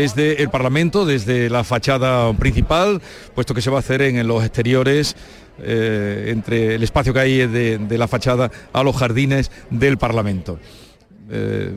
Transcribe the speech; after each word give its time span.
Desde 0.00 0.42
el 0.42 0.48
Parlamento, 0.48 1.04
desde 1.04 1.50
la 1.50 1.62
fachada 1.62 2.32
principal, 2.32 3.02
puesto 3.34 3.52
que 3.52 3.60
se 3.60 3.68
va 3.68 3.76
a 3.76 3.80
hacer 3.80 4.00
en 4.00 4.26
los 4.26 4.42
exteriores, 4.42 5.14
eh, 5.58 6.28
entre 6.28 6.76
el 6.76 6.82
espacio 6.82 7.12
que 7.12 7.20
hay 7.20 7.46
de, 7.46 7.98
la 7.98 8.08
fachada 8.08 8.50
a 8.72 8.82
los 8.82 8.96
jardines 8.96 9.50
del 9.68 9.98
Parlamento. 9.98 10.58
Eh, 11.30 11.74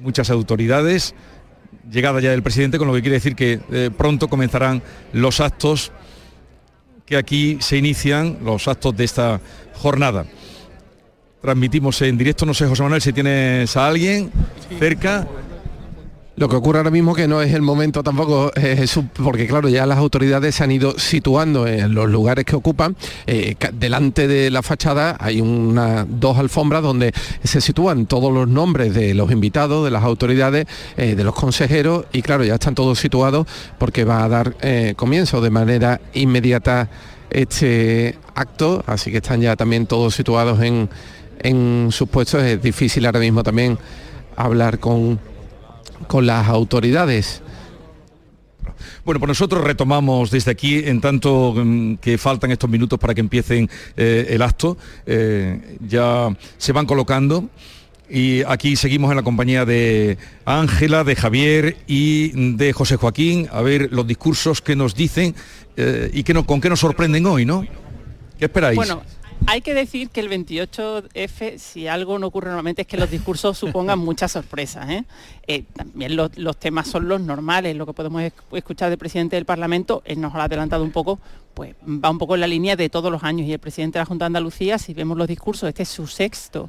muchas 0.00 0.30
autoridades, 0.30 1.16
llegada 1.90 2.20
ya 2.20 2.30
del 2.30 2.44
presidente, 2.44 2.78
con 2.78 2.86
lo 2.86 2.94
que 2.94 3.00
quiere 3.00 3.16
decir 3.16 3.34
que 3.34 3.58
eh, 3.72 3.90
pronto 3.90 4.28
comenzarán 4.28 4.80
los 5.12 5.40
actos 5.40 5.90
que 7.04 7.16
aquí 7.16 7.58
se 7.58 7.76
inician, 7.76 8.38
los 8.44 8.68
actos 8.68 8.96
de 8.96 9.02
esta 9.02 9.40
jornada. 9.74 10.26
Transmitimos 11.40 12.00
en 12.02 12.16
directo, 12.16 12.46
no 12.46 12.54
sé 12.54 12.68
José 12.68 12.84
Manuel 12.84 13.02
si 13.02 13.12
tienes 13.12 13.76
a 13.76 13.88
alguien 13.88 14.30
cerca. 14.78 15.26
Lo 16.34 16.48
que 16.48 16.56
ocurre 16.56 16.78
ahora 16.78 16.90
mismo 16.90 17.14
que 17.14 17.28
no 17.28 17.42
es 17.42 17.52
el 17.52 17.60
momento 17.60 18.02
tampoco, 18.02 18.50
eh, 18.56 18.86
porque 19.22 19.46
claro, 19.46 19.68
ya 19.68 19.84
las 19.84 19.98
autoridades 19.98 20.54
se 20.54 20.64
han 20.64 20.70
ido 20.70 20.98
situando 20.98 21.66
en 21.66 21.94
los 21.94 22.08
lugares 22.08 22.46
que 22.46 22.56
ocupan. 22.56 22.96
Eh, 23.26 23.54
delante 23.74 24.26
de 24.26 24.50
la 24.50 24.62
fachada 24.62 25.16
hay 25.20 25.42
una, 25.42 26.06
dos 26.08 26.38
alfombras 26.38 26.82
donde 26.82 27.12
se 27.44 27.60
sitúan 27.60 28.06
todos 28.06 28.32
los 28.32 28.48
nombres 28.48 28.94
de 28.94 29.12
los 29.12 29.30
invitados, 29.30 29.84
de 29.84 29.90
las 29.90 30.04
autoridades, 30.04 30.66
eh, 30.96 31.14
de 31.14 31.22
los 31.22 31.34
consejeros 31.34 32.06
y 32.14 32.22
claro, 32.22 32.44
ya 32.44 32.54
están 32.54 32.74
todos 32.74 32.98
situados 32.98 33.46
porque 33.78 34.04
va 34.04 34.24
a 34.24 34.28
dar 34.28 34.56
comienzo 34.96 35.40
de 35.40 35.50
manera 35.50 36.00
inmediata 36.14 36.88
este 37.30 38.18
acto, 38.34 38.82
así 38.86 39.10
que 39.10 39.18
están 39.18 39.40
ya 39.42 39.54
también 39.54 39.86
todos 39.86 40.14
situados 40.14 40.60
en, 40.62 40.88
en 41.40 41.88
sus 41.90 42.08
puestos. 42.08 42.42
Es 42.42 42.62
difícil 42.62 43.04
ahora 43.04 43.20
mismo 43.20 43.42
también 43.42 43.78
hablar 44.36 44.78
con 44.78 45.18
con 46.06 46.26
las 46.26 46.48
autoridades. 46.48 47.42
Bueno, 49.04 49.18
pues 49.18 49.28
nosotros 49.28 49.64
retomamos 49.64 50.30
desde 50.30 50.50
aquí, 50.50 50.78
en 50.84 51.00
tanto 51.00 51.54
mm, 51.56 51.96
que 51.96 52.18
faltan 52.18 52.52
estos 52.52 52.70
minutos 52.70 52.98
para 52.98 53.14
que 53.14 53.20
empiecen 53.20 53.68
eh, 53.96 54.26
el 54.30 54.42
acto, 54.42 54.76
eh, 55.06 55.78
ya 55.86 56.28
se 56.56 56.72
van 56.72 56.86
colocando 56.86 57.48
y 58.08 58.42
aquí 58.46 58.76
seguimos 58.76 59.10
en 59.10 59.16
la 59.16 59.22
compañía 59.22 59.64
de 59.64 60.18
Ángela, 60.44 61.02
de 61.02 61.16
Javier 61.16 61.78
y 61.86 62.56
de 62.56 62.72
José 62.72 62.96
Joaquín, 62.96 63.48
a 63.50 63.62
ver 63.62 63.88
los 63.90 64.06
discursos 64.06 64.60
que 64.60 64.76
nos 64.76 64.94
dicen 64.94 65.34
eh, 65.76 66.10
y 66.12 66.22
que 66.22 66.34
con 66.44 66.60
qué 66.60 66.68
nos 66.68 66.80
sorprenden 66.80 67.24
hoy, 67.26 67.46
¿no? 67.46 67.66
¿Qué 68.38 68.44
esperáis? 68.44 68.78
Hay 69.46 69.60
que 69.60 69.74
decir 69.74 70.10
que 70.10 70.20
el 70.20 70.30
28F, 70.30 71.58
si 71.58 71.88
algo 71.88 72.18
no 72.18 72.28
ocurre 72.28 72.48
normalmente, 72.48 72.82
es 72.82 72.88
que 72.88 72.96
los 72.96 73.10
discursos 73.10 73.58
supongan 73.58 73.98
muchas 73.98 74.32
sorpresas. 74.32 74.88
¿eh? 74.88 75.04
Eh, 75.46 75.64
también 75.74 76.16
los, 76.16 76.56
temas 76.58 76.88
son 76.88 77.08
los 77.08 77.20
normales, 77.20 77.76
lo 77.76 77.86
que 77.86 77.92
podemos 77.92 78.22
escuchar 78.52 78.90
del 78.90 78.98
presidente 78.98 79.36
del 79.36 79.44
Parlamento, 79.44 80.02
él 80.04 80.20
nos 80.20 80.32
lo 80.32 80.40
ha 80.40 80.44
adelantado 80.44 80.84
un 80.84 80.92
poco, 80.92 81.18
pues 81.54 81.74
va 81.82 82.10
un 82.10 82.18
poco 82.18 82.34
en 82.34 82.40
la 82.40 82.46
línea 82.46 82.76
de 82.76 82.88
todos 82.88 83.10
los 83.10 83.22
años. 83.22 83.46
Y 83.46 83.52
el 83.52 83.58
presidente 83.58 83.98
de 83.98 84.02
la 84.02 84.06
Junta 84.06 84.24
de 84.24 84.28
Andalucía, 84.28 84.78
si 84.78 84.94
vemos 84.94 85.16
los 85.16 85.28
discursos, 85.28 85.68
este 85.68 85.82
es 85.82 85.88
su 85.88 86.06
sexto 86.06 86.68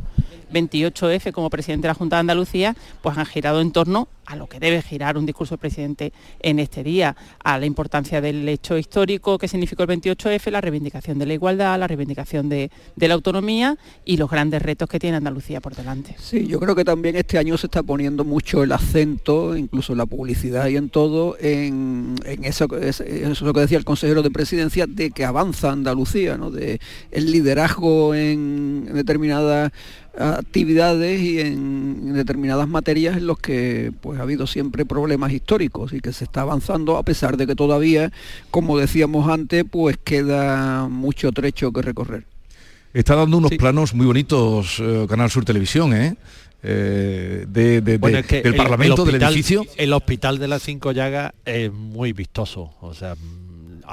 28F 0.54 1.32
como 1.32 1.50
presidente 1.50 1.84
de 1.84 1.90
la 1.90 1.96
Junta 1.96 2.18
de 2.18 2.22
Andalucía, 2.22 2.76
pues 3.02 3.18
han 3.18 3.26
girado 3.26 3.62
en 3.62 3.72
torno 3.72 4.08
a 4.26 4.36
lo 4.36 4.48
que 4.48 4.60
debe 4.60 4.82
girar 4.82 5.18
un 5.18 5.26
discurso 5.26 5.56
del 5.56 5.60
presidente 5.60 6.14
en 6.40 6.60
este 6.60 6.84
día, 6.84 7.16
a 7.44 7.58
la 7.60 7.66
importancia 7.66 8.22
del 8.22 8.48
hecho 8.48 8.78
histórico 8.78 9.38
que 9.38 9.48
significó 9.48 9.84
el 9.84 9.90
28F, 9.90 10.50
la 10.52 10.62
reivindicación 10.62 11.20
de 11.20 11.26
la 11.26 11.34
igualdad, 11.34 11.78
la 11.80 11.88
reivindicación 11.88 12.50
de, 12.50 12.72
la 12.96 13.14
autonomía 13.14 13.78
y 14.06 14.18
los 14.18 14.30
grandes 14.30 14.62
retos 14.62 14.88
que 14.88 15.00
tiene 15.00 15.18
Andalucía 15.18 15.60
por 15.60 15.76
delante. 15.76 16.16
Sí, 16.20 16.48
yo 16.48 16.60
creo 16.60 16.76
que 16.76 16.86
también 16.86 17.16
este 17.16 17.38
año 17.38 17.58
se 17.58 17.68
está 17.68 17.84
poniendo 17.84 18.24
mucho 18.24 18.64
el 18.64 18.72
acento, 18.72 19.58
incluso 19.58 19.92
en 19.92 19.98
la 19.98 20.06
publicidad 20.06 20.68
y 20.68 20.78
en 20.78 20.90
todo, 20.90 21.36
en, 21.40 22.16
eso, 22.44 22.68
eso 22.80 23.54
que 23.54 23.60
decía 23.60 23.78
el 23.78 23.86
consejero 23.86 24.22
de 24.22 24.32
presidencia, 24.32 24.73
de 24.74 25.12
que 25.12 25.26
avanza 25.26 25.72
Andalucía, 25.72 26.38
¿no? 26.38 26.52
de 26.52 26.80
el 27.12 27.32
liderazgo 27.32 28.16
en 28.16 28.90
determinadas 28.94 29.72
actividades 30.18 31.22
y 31.22 31.40
en, 31.40 32.14
determinadas 32.14 32.68
materias 32.68 33.18
en 33.18 33.28
los 33.28 33.40
que 33.40 33.92
pues 34.02 34.20
ha 34.20 34.24
habido 34.24 34.46
siempre 34.46 34.86
problemas 34.86 35.32
históricos 35.32 35.94
y 35.94 36.02
que 36.02 36.14
se 36.14 36.24
está 36.26 36.42
avanzando 36.42 36.98
a 36.98 37.04
pesar 37.04 37.38
de 37.38 37.48
que 37.48 37.56
todavía, 37.56 38.12
como 38.52 38.78
decíamos 38.78 39.28
antes, 39.30 39.64
pues 39.70 39.98
queda 40.04 40.88
mucho 40.88 41.32
trecho 41.32 41.72
que 41.72 41.82
recorrer. 41.82 42.26
Está 42.94 43.16
dando 43.16 43.38
unos 43.38 43.52
planos 43.52 43.96
muy 43.96 44.06
bonitos 44.06 44.80
eh, 44.80 45.08
Canal 45.10 45.32
Sur 45.32 45.46
Televisión, 45.46 45.96
¿eh? 45.96 46.16
eh 46.62 47.46
de, 47.48 47.82
del 47.82 48.56
Parlamento, 48.56 49.04
del 49.04 49.22
edificio. 49.22 49.66
El 49.78 49.94
hospital 49.94 50.38
de 50.38 50.48
las 50.48 50.62
Cinco 50.62 50.92
Llagas 50.92 51.34
es 51.44 51.74
muy 51.74 52.14
vistoso, 52.14 52.72
o 52.82 52.94
sea, 52.94 53.16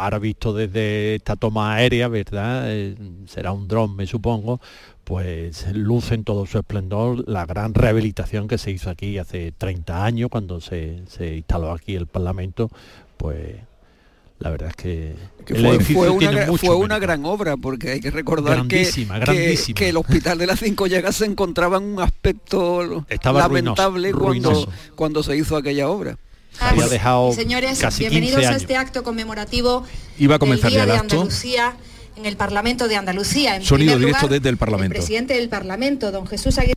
ahora 0.04 0.18
visto 0.18 0.52
desde 0.52 1.16
esta 1.16 1.36
toma 1.36 1.74
aérea, 1.74 2.08
¿verdad? 2.08 2.64
Eh, 2.66 2.94
será 3.26 3.52
un 3.52 3.68
dron, 3.68 3.94
me 3.96 4.06
supongo, 4.06 4.60
pues 5.04 5.66
luce 5.74 6.14
en 6.14 6.24
todo 6.24 6.46
su 6.46 6.58
esplendor 6.58 7.28
la 7.28 7.44
gran 7.46 7.74
rehabilitación 7.74 8.48
que 8.48 8.58
se 8.58 8.70
hizo 8.70 8.90
aquí 8.90 9.18
hace 9.18 9.52
30 9.52 10.04
años 10.04 10.30
cuando 10.30 10.60
se, 10.60 11.02
instaló 11.20 11.72
aquí 11.72 11.94
el 11.96 12.06
Parlamento, 12.06 12.70
pues 13.16 13.56
la 14.38 14.50
verdad 14.50 14.70
es 14.70 14.76
que, 14.76 15.16
fue, 15.92 16.08
una, 16.76 16.98
gran 16.98 17.26
obra 17.26 17.58
porque 17.58 17.90
hay 17.90 18.00
que 18.00 18.10
recordar 18.10 18.66
que, 18.68 18.88
que, 19.74 19.88
el 19.90 19.96
hospital 19.98 20.38
de 20.38 20.46
las 20.46 20.60
cinco 20.60 20.86
llagas 20.86 21.16
se 21.16 21.26
encontraba 21.26 21.76
en 21.76 21.84
un 21.84 22.00
aspecto 22.00 23.04
lamentable 23.22 24.12
cuando, 24.12 24.66
cuando 24.94 25.22
se 25.22 25.36
hizo 25.36 25.56
aquella 25.56 25.88
obra. 25.88 26.16
Había 26.58 26.88
dejado 26.88 27.32
Señores, 27.32 27.80
bienvenidos 27.98 28.44
a 28.44 28.56
este 28.56 28.76
acto 28.76 29.02
conmemorativo 29.02 29.84
Iba 30.18 30.36
a 30.36 30.38
comenzar 30.38 30.70
del 30.70 30.84
Día 30.84 30.92
de 30.92 30.98
Andalucía 30.98 31.76
en 32.16 32.26
el 32.26 32.36
Parlamento 32.36 32.88
de 32.88 32.96
Andalucía. 32.96 33.56
En 33.56 33.64
Sonido 33.64 33.98
directo 33.98 34.28
desde 34.28 34.48
el 34.48 34.56
Parlamento. 34.56 34.94
El 34.94 35.00
presidente 35.00 35.34
del 35.34 35.48
Parlamento, 35.48 36.12
don 36.12 36.26
Jesús 36.26 36.58
Aguirre, 36.58 36.74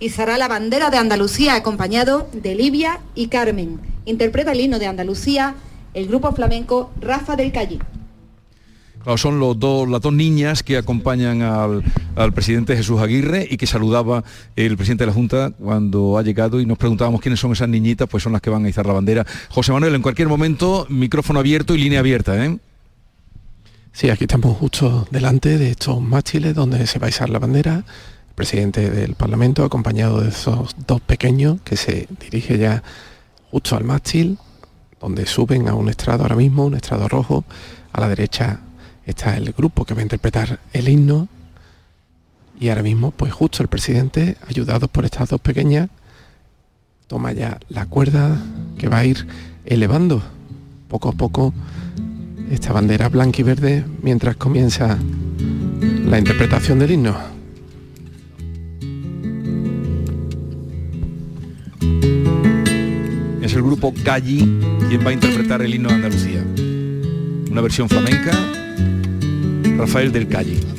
izará 0.00 0.36
la 0.36 0.48
bandera 0.48 0.90
de 0.90 0.98
Andalucía 0.98 1.54
acompañado 1.54 2.28
de 2.32 2.54
Livia 2.54 3.00
y 3.14 3.28
Carmen. 3.28 3.80
Interpreta 4.04 4.52
el 4.52 4.60
himno 4.60 4.78
de 4.78 4.86
Andalucía 4.86 5.54
el 5.94 6.08
grupo 6.08 6.32
flamenco 6.32 6.90
Rafa 7.00 7.36
del 7.36 7.52
Calle. 7.52 7.78
Son 9.16 9.38
los 9.38 9.58
dos, 9.58 9.88
las 9.88 10.00
dos 10.00 10.12
niñas 10.12 10.62
que 10.62 10.76
acompañan 10.76 11.42
al, 11.42 12.32
presidente 12.32 12.76
Jesús 12.76 13.00
Aguirre 13.00 13.46
y 13.50 13.56
que 13.56 13.66
saludaba 13.66 14.24
el 14.56 14.76
presidente 14.76 15.04
de 15.04 15.08
la 15.08 15.12
Junta 15.12 15.50
cuando 15.50 16.18
ha 16.18 16.22
llegado 16.22 16.60
y 16.60 16.66
nos 16.66 16.78
preguntábamos 16.78 17.20
quiénes 17.20 17.40
son 17.40 17.52
esas 17.52 17.68
niñitas, 17.68 18.08
pues 18.08 18.22
son 18.22 18.32
las 18.32 18.40
que 18.40 18.50
van 18.50 18.64
a 18.64 18.68
izar 18.68 18.86
la 18.86 18.92
bandera. 18.92 19.26
José 19.50 19.72
Manuel, 19.72 19.94
en 19.94 20.02
cualquier 20.02 20.28
momento, 20.28 20.86
micrófono 20.88 21.40
abierto 21.40 21.74
y 21.74 21.78
línea 21.78 22.00
abierta, 22.00 22.44
¿eh? 22.44 22.58
Sí, 23.92 24.10
aquí 24.10 24.24
estamos 24.24 24.56
justo 24.56 25.06
delante 25.12 25.56
de 25.56 25.70
estos 25.70 26.00
mástiles 26.00 26.52
donde 26.54 26.84
se 26.88 26.98
va 26.98 27.06
a 27.06 27.10
izar 27.10 27.30
la 27.30 27.38
bandera. 27.38 27.76
El 27.76 28.34
presidente 28.34 28.90
del 28.90 29.14
Parlamento, 29.14 29.64
acompañado 29.64 30.20
de 30.20 30.30
esos 30.30 30.74
dos 30.86 31.00
pequeños, 31.00 31.60
que 31.62 31.76
se 31.76 32.08
dirige 32.18 32.58
ya 32.58 32.82
justo 33.52 33.76
al 33.76 33.84
mástil, 33.84 34.38
donde 35.00 35.26
suben 35.26 35.68
a 35.68 35.74
un 35.74 35.88
estrado 35.88 36.24
ahora 36.24 36.34
mismo, 36.34 36.64
un 36.64 36.74
estrado 36.74 37.06
rojo. 37.06 37.44
A 37.92 38.00
la 38.00 38.08
derecha 38.08 38.58
está 39.06 39.36
el 39.36 39.52
grupo 39.52 39.84
que 39.84 39.94
va 39.94 40.00
a 40.00 40.02
interpretar 40.02 40.60
el 40.72 40.88
himno. 40.88 41.28
Y 42.58 42.68
ahora 42.68 42.82
mismo, 42.82 43.10
pues 43.10 43.32
justo 43.32 43.62
el 43.62 43.68
presidente, 43.68 44.36
ayudado 44.48 44.88
por 44.88 45.04
estas 45.04 45.28
dos 45.28 45.40
pequeñas, 45.40 45.90
toma 47.06 47.32
ya 47.32 47.58
la 47.68 47.86
cuerda 47.86 48.40
que 48.78 48.88
va 48.88 48.98
a 48.98 49.04
ir 49.04 49.26
elevando 49.66 50.22
poco 50.88 51.08
a 51.08 51.12
poco 51.12 51.52
esta 52.50 52.72
bandera 52.72 53.08
blanca 53.08 53.40
y 53.40 53.44
verde 53.44 53.84
mientras 54.02 54.36
comienza 54.36 54.98
la 56.06 56.18
interpretación 56.18 56.78
del 56.78 56.92
himno. 56.92 57.16
Es 63.42 63.52
el 63.54 63.62
grupo 63.62 63.92
Calli 64.04 64.38
quien 64.88 65.04
va 65.04 65.10
a 65.10 65.12
interpretar 65.12 65.62
el 65.62 65.74
himno 65.74 65.88
de 65.88 65.94
Andalucía. 65.96 66.44
Una 67.50 67.60
versión 67.60 67.88
flamenca, 67.88 68.32
Rafael 69.76 70.10
del 70.12 70.28
Calli. 70.28 70.74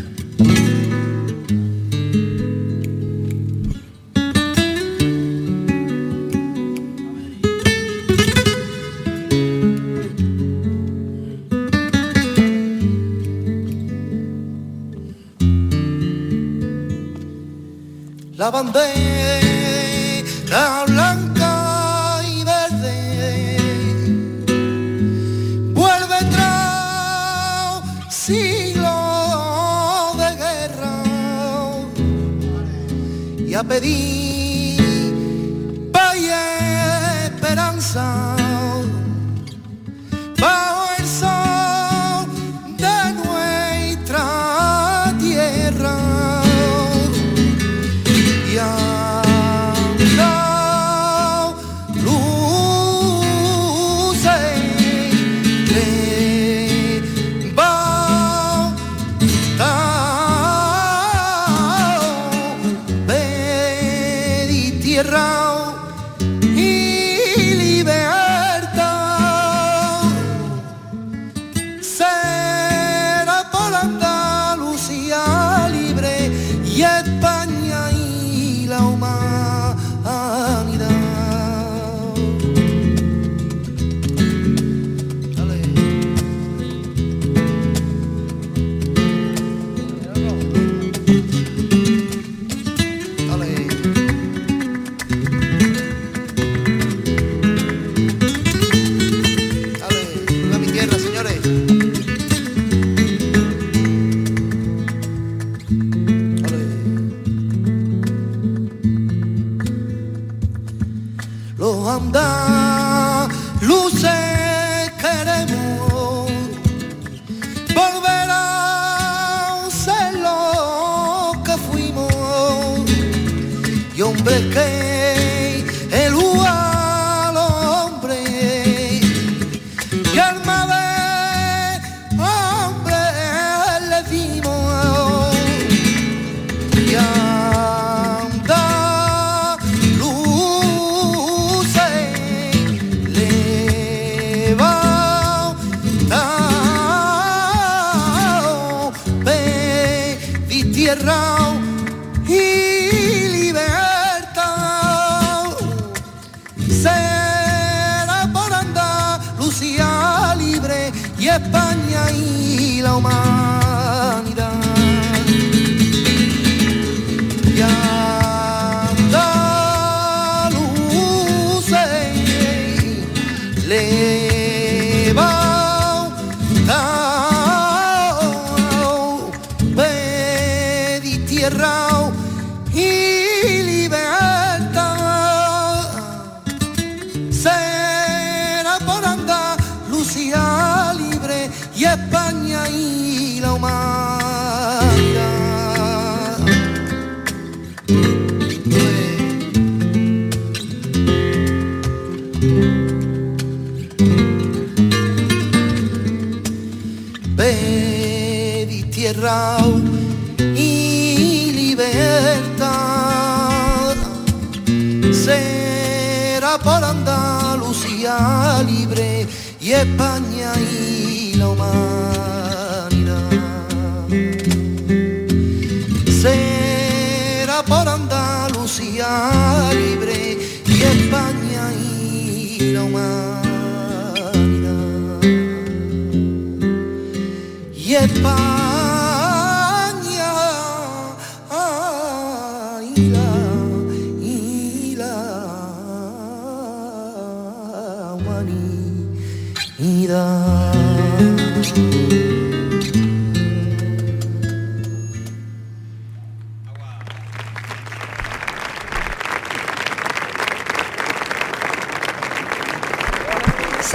la 18.38 18.51
bandera 18.51 19.14
a 33.56 33.63
pedir 33.63 34.25
yet 76.75 77.06
but 77.22 77.35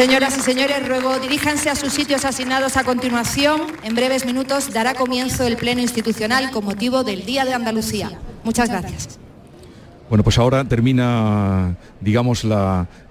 Señoras 0.01 0.39
y 0.39 0.41
señores, 0.41 0.89
ruego 0.89 1.19
diríjanse 1.19 1.69
a 1.69 1.75
sus 1.75 1.93
sitios 1.93 2.25
asignados 2.25 2.79
a 2.79 2.85
continuación. 2.85 3.67
En 3.83 3.95
breves 3.95 4.25
minutos 4.25 4.73
dará 4.73 4.95
comienzo 4.95 5.45
el 5.45 5.59
pleno 5.59 5.83
institucional 5.83 6.51
con 6.53 6.65
motivo 6.65 7.05
del 7.05 7.27
Día 7.27 7.45
de 7.45 7.53
Andalucía. 7.53 8.11
Muchas 8.43 8.71
gracias. 8.71 9.19
Bueno, 10.11 10.25
pues 10.25 10.39
ahora 10.39 10.65
termina, 10.65 11.77
digamos, 12.01 12.45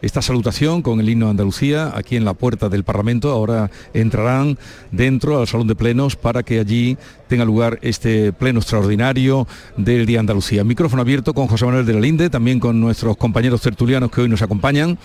esta 0.01 0.21
salutación 0.21 0.81
con 0.81 0.99
el 0.99 1.07
himno 1.07 1.27
de 1.27 1.31
Andalucía 1.31 1.93
aquí 1.95 2.17
en 2.17 2.25
la 2.25 2.33
puerta 2.33 2.67
del 2.67 2.83
Parlamento. 2.83 3.31
Ahora 3.31 3.71
entrarán 3.93 4.57
dentro 4.91 5.39
al 5.39 5.47
Salón 5.47 5.67
de 5.67 5.75
Plenos 5.75 6.17
para 6.17 6.43
que 6.43 6.59
allí 6.59 6.97
tenga 7.29 7.45
lugar 7.45 7.79
este 7.83 8.33
pleno 8.33 8.59
extraordinario 8.59 9.47
del 9.77 10.05
Día 10.05 10.19
Andalucía. 10.19 10.65
Micrófono 10.65 11.01
abierto 11.01 11.33
con 11.33 11.47
José 11.47 11.63
Manuel 11.63 11.85
de 11.85 11.93
la 11.93 12.01
Linde, 12.01 12.29
también 12.29 12.59
con 12.59 12.81
nuestros 12.81 13.15
compañeros 13.15 13.61
tertulianos 13.61 14.11
que 14.11 14.19
hoy 14.19 14.27
nos 14.27 14.41
acompañan. 14.41 14.97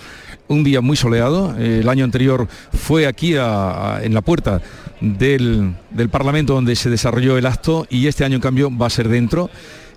Un 0.49 0.65
día 0.65 0.81
muy 0.81 0.97
soleado. 0.97 1.57
El 1.57 1.89
año 1.89 2.05
anterior 2.05 2.49
fue 2.73 3.07
aquí 3.07 3.35
en 3.35 4.15
la 4.15 4.21
puerta 4.25 4.61
del, 5.01 5.77
del 5.93 6.09
Parlamento 6.09 6.55
donde 6.55 6.75
se 6.75 6.91
desarrolló 6.91 7.39
el 7.39 7.47
acto 7.47 7.87
y 7.89 8.09
este 8.09 8.25
año 8.25 8.35
en 8.35 8.43
cambio 8.43 8.77
va 8.77 8.89
a 8.89 8.91
ser 8.91 9.09
dentro 9.09 9.49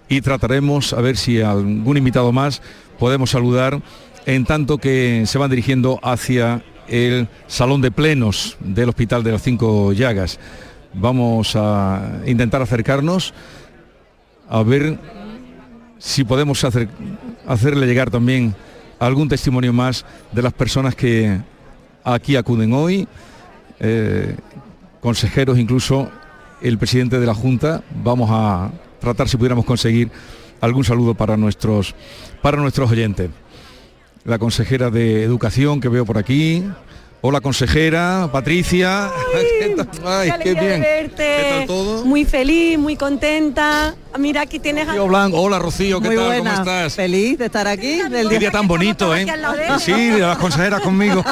y 0.10 0.22
trataremos 0.22 0.94
a 0.94 1.02
ver 1.02 1.18
si 1.18 1.42
algún 1.42 1.98
invitado 1.98 2.32
más 2.32 2.62
podemos 2.98 3.30
saludar 3.30 3.82
en 4.26 4.46
tanto 4.46 4.78
que 4.78 5.24
se 5.26 5.38
van 5.38 5.50
dirigiendo 5.50 6.00
hacia 6.04 6.64
el 6.88 7.28
salón 7.48 7.82
de 7.82 7.92
plenos 7.92 8.58
del 8.60 8.90
Hospital 8.90 9.24
de 9.24 9.32
las 9.34 9.42
Cinco 9.44 9.92
Llagas. 9.94 10.40
Vamos 10.94 11.56
a 11.56 12.22
intentar 12.26 12.62
acercarnos 12.62 13.34
a 14.50 14.64
ver 14.64 14.98
si 15.98 16.24
podemos 16.24 16.64
hacer- 16.64 16.90
hacerle 17.46 17.86
llegar 17.86 18.10
también 18.10 18.56
algún 19.00 19.28
testimonio 19.28 19.74
más 19.74 20.06
de 20.32 20.42
las 20.42 20.54
personas 20.54 20.96
que 20.96 21.40
aquí 22.04 22.36
acuden 22.36 22.72
hoy, 22.74 23.08
eh, 23.80 24.36
consejeros, 25.02 25.60
incluso 25.60 26.10
el 26.62 26.78
presidente 26.78 27.20
de 27.20 27.26
la 27.26 27.34
Junta. 27.36 27.84
Vamos 28.04 28.30
a 28.32 28.72
tratar 29.00 29.30
si 29.30 29.38
pudiéramos 29.38 29.66
conseguir 29.66 30.12
algún 30.62 30.84
saludo 30.84 31.14
para 31.16 31.38
nuestros, 31.38 31.96
para 32.42 32.58
nuestros 32.58 32.92
oyentes. 32.92 33.30
La 34.26 34.40
consejera 34.40 34.90
de 34.90 35.24
Educación 35.24 35.80
que 35.80 35.90
veo 35.90 36.06
por 36.06 36.18
aquí. 36.18 36.64
Hola 37.20 37.42
consejera, 37.42 38.30
Patricia. 38.32 39.10
¿Qué 39.60 39.76
tal? 39.76 39.90
Ay, 40.06 40.28
Qué 40.28 40.52
alegría 40.52 40.72
de 40.74 40.80
verte. 40.80 41.16
¿Qué 41.18 41.46
tal 41.58 41.66
todo? 41.66 42.06
Muy 42.06 42.26
feliz, 42.26 42.78
muy 42.78 42.96
contenta. 42.96 43.96
Mira, 44.20 44.42
aquí 44.42 44.60
tienes 44.60 44.84
a... 44.88 44.92
Rocío 44.92 45.08
Blanco. 45.08 45.42
Hola 45.42 45.58
Rocío, 45.58 46.00
¿qué 46.00 46.10
Muy 46.10 46.16
tal? 46.16 46.26
buena. 46.28 46.52
¿Cómo 46.52 46.62
estás? 46.62 46.96
Feliz 46.96 47.40
de 47.40 47.46
estar 47.46 47.68
aquí. 47.68 48.04
Del 48.04 48.30
día. 48.30 48.40
día 48.40 48.52
tan 48.52 48.68
bonito, 48.68 49.16
¿eh? 49.16 49.26
Sí, 49.80 50.10
de 50.10 50.20
las 50.20 50.38
consejeras 50.38 50.82
conmigo. 50.82 51.24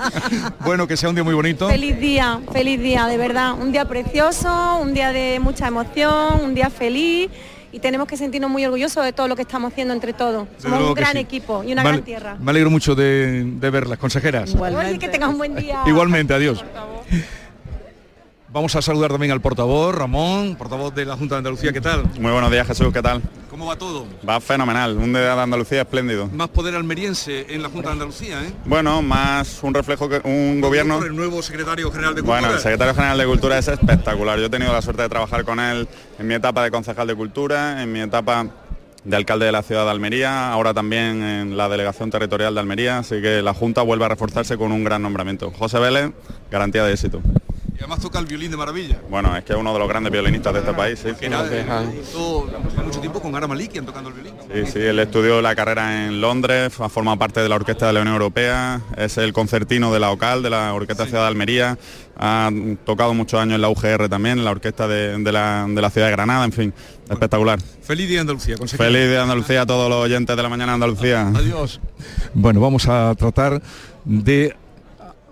bueno, 0.60 0.86
que 0.86 0.98
sea 0.98 1.08
un 1.08 1.14
día 1.14 1.24
muy 1.24 1.34
bonito. 1.34 1.66
Feliz 1.66 1.98
día, 1.98 2.40
feliz 2.52 2.78
día, 2.80 3.06
de 3.06 3.16
verdad. 3.16 3.54
Un 3.54 3.72
día 3.72 3.86
precioso, 3.86 4.78
un 4.82 4.92
día 4.92 5.12
de 5.12 5.40
mucha 5.40 5.66
emoción, 5.68 6.42
un 6.42 6.54
día 6.54 6.68
feliz 6.68 7.30
y 7.72 7.80
tenemos 7.80 8.06
que 8.06 8.16
sentirnos 8.16 8.50
muy 8.50 8.64
orgullosos 8.64 9.04
de 9.04 9.12
todo 9.12 9.26
lo 9.28 9.34
que 9.34 9.42
estamos 9.42 9.72
haciendo 9.72 9.94
entre 9.94 10.12
todos. 10.12 10.46
Somos 10.58 10.82
un 10.82 10.94
gran 10.94 11.12
sí. 11.12 11.18
equipo 11.18 11.64
y 11.64 11.72
una 11.72 11.82
gran 11.82 12.02
tierra. 12.02 12.36
Me 12.38 12.50
alegro 12.50 12.70
mucho 12.70 12.94
de, 12.94 13.44
de 13.44 13.70
verlas, 13.70 13.98
consejeras. 13.98 14.54
Oye, 14.54 14.98
que 14.98 15.08
tengas 15.08 15.30
un 15.30 15.38
buen 15.38 15.54
día. 15.56 15.82
Igualmente, 15.86 16.34
adiós. 16.34 16.62
Vamos 18.52 18.76
a 18.76 18.82
saludar 18.82 19.10
también 19.10 19.32
al 19.32 19.40
portavoz, 19.40 19.94
Ramón, 19.94 20.56
portavoz 20.56 20.94
de 20.94 21.06
la 21.06 21.16
Junta 21.16 21.36
de 21.36 21.38
Andalucía. 21.38 21.72
¿Qué 21.72 21.80
tal? 21.80 22.04
Muy 22.20 22.32
buenos 22.32 22.50
días 22.50 22.66
Jesús, 22.66 22.92
¿qué 22.92 23.00
tal? 23.00 23.22
¿Cómo 23.48 23.64
va 23.64 23.76
todo? 23.76 24.06
Va 24.28 24.40
fenomenal, 24.42 24.94
un 24.98 25.10
día 25.10 25.34
de 25.34 25.40
Andalucía 25.40 25.80
espléndido. 25.80 26.28
Más 26.28 26.48
poder 26.48 26.74
almeriense 26.74 27.46
en 27.48 27.62
la 27.62 27.70
Junta 27.70 27.88
de 27.88 27.92
Andalucía, 27.94 28.42
¿eh? 28.44 28.52
Bueno, 28.66 29.00
más 29.00 29.62
un 29.62 29.72
reflejo 29.72 30.06
que 30.06 30.20
un 30.24 30.60
gobierno... 30.60 30.98
Por 30.98 31.06
el 31.06 31.16
nuevo 31.16 31.40
secretario 31.40 31.90
general 31.90 32.14
de 32.14 32.20
Cultura. 32.20 32.40
Bueno, 32.40 32.54
el 32.54 32.60
secretario 32.60 32.94
general 32.94 33.16
de 33.16 33.24
Cultura 33.24 33.56
es 33.56 33.68
espectacular. 33.68 34.38
Yo 34.38 34.44
he 34.44 34.50
tenido 34.50 34.70
la 34.70 34.82
suerte 34.82 35.00
de 35.00 35.08
trabajar 35.08 35.44
con 35.46 35.58
él 35.58 35.88
en 36.18 36.26
mi 36.26 36.34
etapa 36.34 36.62
de 36.62 36.70
concejal 36.70 37.06
de 37.06 37.14
Cultura, 37.14 37.82
en 37.82 37.90
mi 37.90 38.00
etapa 38.00 38.48
de 39.02 39.16
alcalde 39.16 39.46
de 39.46 39.52
la 39.52 39.62
ciudad 39.62 39.86
de 39.86 39.92
Almería, 39.92 40.52
ahora 40.52 40.74
también 40.74 41.22
en 41.22 41.56
la 41.56 41.70
delegación 41.70 42.10
territorial 42.10 42.52
de 42.52 42.60
Almería, 42.60 42.98
así 42.98 43.22
que 43.22 43.40
la 43.40 43.54
Junta 43.54 43.80
vuelve 43.80 44.04
a 44.04 44.08
reforzarse 44.08 44.58
con 44.58 44.72
un 44.72 44.84
gran 44.84 45.00
nombramiento. 45.00 45.50
José 45.58 45.78
Vélez, 45.78 46.10
garantía 46.50 46.84
de 46.84 46.92
éxito. 46.92 47.22
Y 47.74 47.78
además 47.78 48.00
toca 48.00 48.18
el 48.18 48.26
violín 48.26 48.50
de 48.50 48.56
maravilla. 48.56 49.00
Bueno, 49.08 49.34
es 49.36 49.44
que 49.44 49.54
es 49.54 49.58
uno 49.58 49.72
de 49.72 49.78
los 49.78 49.88
grandes 49.88 50.12
violinistas 50.12 50.52
de 50.52 50.60
este 50.60 50.74
país, 50.74 50.98
sí. 50.98 51.10
Que 51.18 51.26
era, 51.26 51.42
hizo 52.00 52.46
mucho 52.84 53.00
tiempo 53.00 53.20
con 53.20 53.34
Ara 53.34 53.46
Malikian 53.46 53.86
tocando 53.86 54.10
el 54.10 54.14
violín. 54.14 54.34
Sí, 54.52 54.72
sí, 54.72 54.78
él 54.78 54.98
estudió 54.98 55.40
la 55.40 55.54
carrera 55.54 56.06
en 56.06 56.20
Londres, 56.20 56.78
ha 56.78 56.88
formado 56.90 57.18
parte 57.18 57.40
de 57.40 57.48
la 57.48 57.56
Orquesta 57.56 57.86
de 57.86 57.94
la 57.94 58.00
Unión 58.02 58.14
Europea, 58.14 58.82
es 58.96 59.16
el 59.16 59.32
concertino 59.32 59.92
de 59.92 60.00
la 60.00 60.10
OCAL, 60.10 60.42
de 60.42 60.50
la 60.50 60.74
Orquesta 60.74 61.06
Ciudad 61.06 61.22
de 61.22 61.28
Almería, 61.28 61.78
ha 62.18 62.50
tocado 62.84 63.14
muchos 63.14 63.40
años 63.40 63.54
en 63.54 63.62
la 63.62 63.70
UGR 63.70 64.08
también, 64.08 64.38
en 64.38 64.44
la 64.44 64.50
Orquesta 64.50 64.86
de, 64.86 65.18
de 65.18 65.32
la, 65.32 65.66
de 65.66 65.80
la 65.80 65.90
Ciudad 65.90 66.08
de 66.08 66.12
Granada, 66.12 66.44
en 66.44 66.52
fin, 66.52 66.74
espectacular. 67.08 67.58
Feliz 67.82 68.06
día 68.06 68.18
de 68.18 68.20
Andalucía, 68.20 68.56
consejero. 68.58 68.86
Feliz 68.86 69.08
día 69.08 69.16
de 69.16 69.22
Andalucía 69.22 69.62
a 69.62 69.66
todos 69.66 69.88
los 69.88 70.04
oyentes 70.04 70.36
de 70.36 70.42
la 70.42 70.48
mañana 70.50 70.72
de 70.72 70.74
Andalucía. 70.74 71.28
Adiós. 71.28 71.80
Bueno, 72.34 72.60
vamos 72.60 72.86
a 72.86 73.14
tratar 73.14 73.62
de 74.04 74.54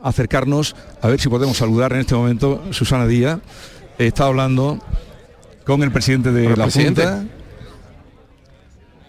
acercarnos 0.02 0.76
a 1.00 1.09
ver 1.09 1.21
si 1.21 1.28
podemos 1.28 1.57
saludar 1.57 1.92
en 1.92 2.00
este 2.00 2.14
momento 2.14 2.62
Susana 2.71 3.07
Díaz. 3.07 3.40
Está 3.99 4.26
hablando 4.26 4.78
con 5.64 5.83
el 5.83 5.92
presidente 5.92 6.33
de 6.33 6.47
el 6.47 6.59
la 6.59 6.64
presidente. 6.64 7.04
Junta. 7.04 7.25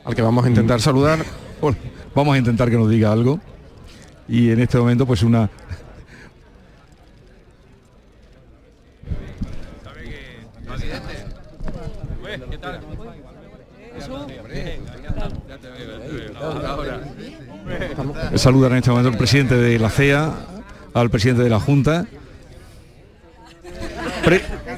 Al 0.03 0.15
que 0.15 0.21
vamos 0.21 0.45
a 0.45 0.49
intentar 0.49 0.81
saludar. 0.81 1.19
Bueno, 1.61 1.77
vamos 2.15 2.33
a 2.33 2.37
intentar 2.39 2.71
que 2.71 2.75
nos 2.75 2.89
diga 2.89 3.11
algo. 3.11 3.39
Y 4.27 4.49
en 4.49 4.61
este 4.61 4.79
momento, 4.79 5.05
pues 5.05 5.21
una. 5.21 5.47
Saludar 18.35 18.71
en 18.71 18.77
este 18.77 18.89
momento 18.89 19.09
al 19.09 19.17
presidente 19.17 19.55
de 19.55 19.77
la 19.77 19.89
CEA, 19.91 20.33
al 20.93 21.09
presidente 21.09 21.43
de 21.43 21.49
la 21.49 21.59
Junta. 21.59 22.05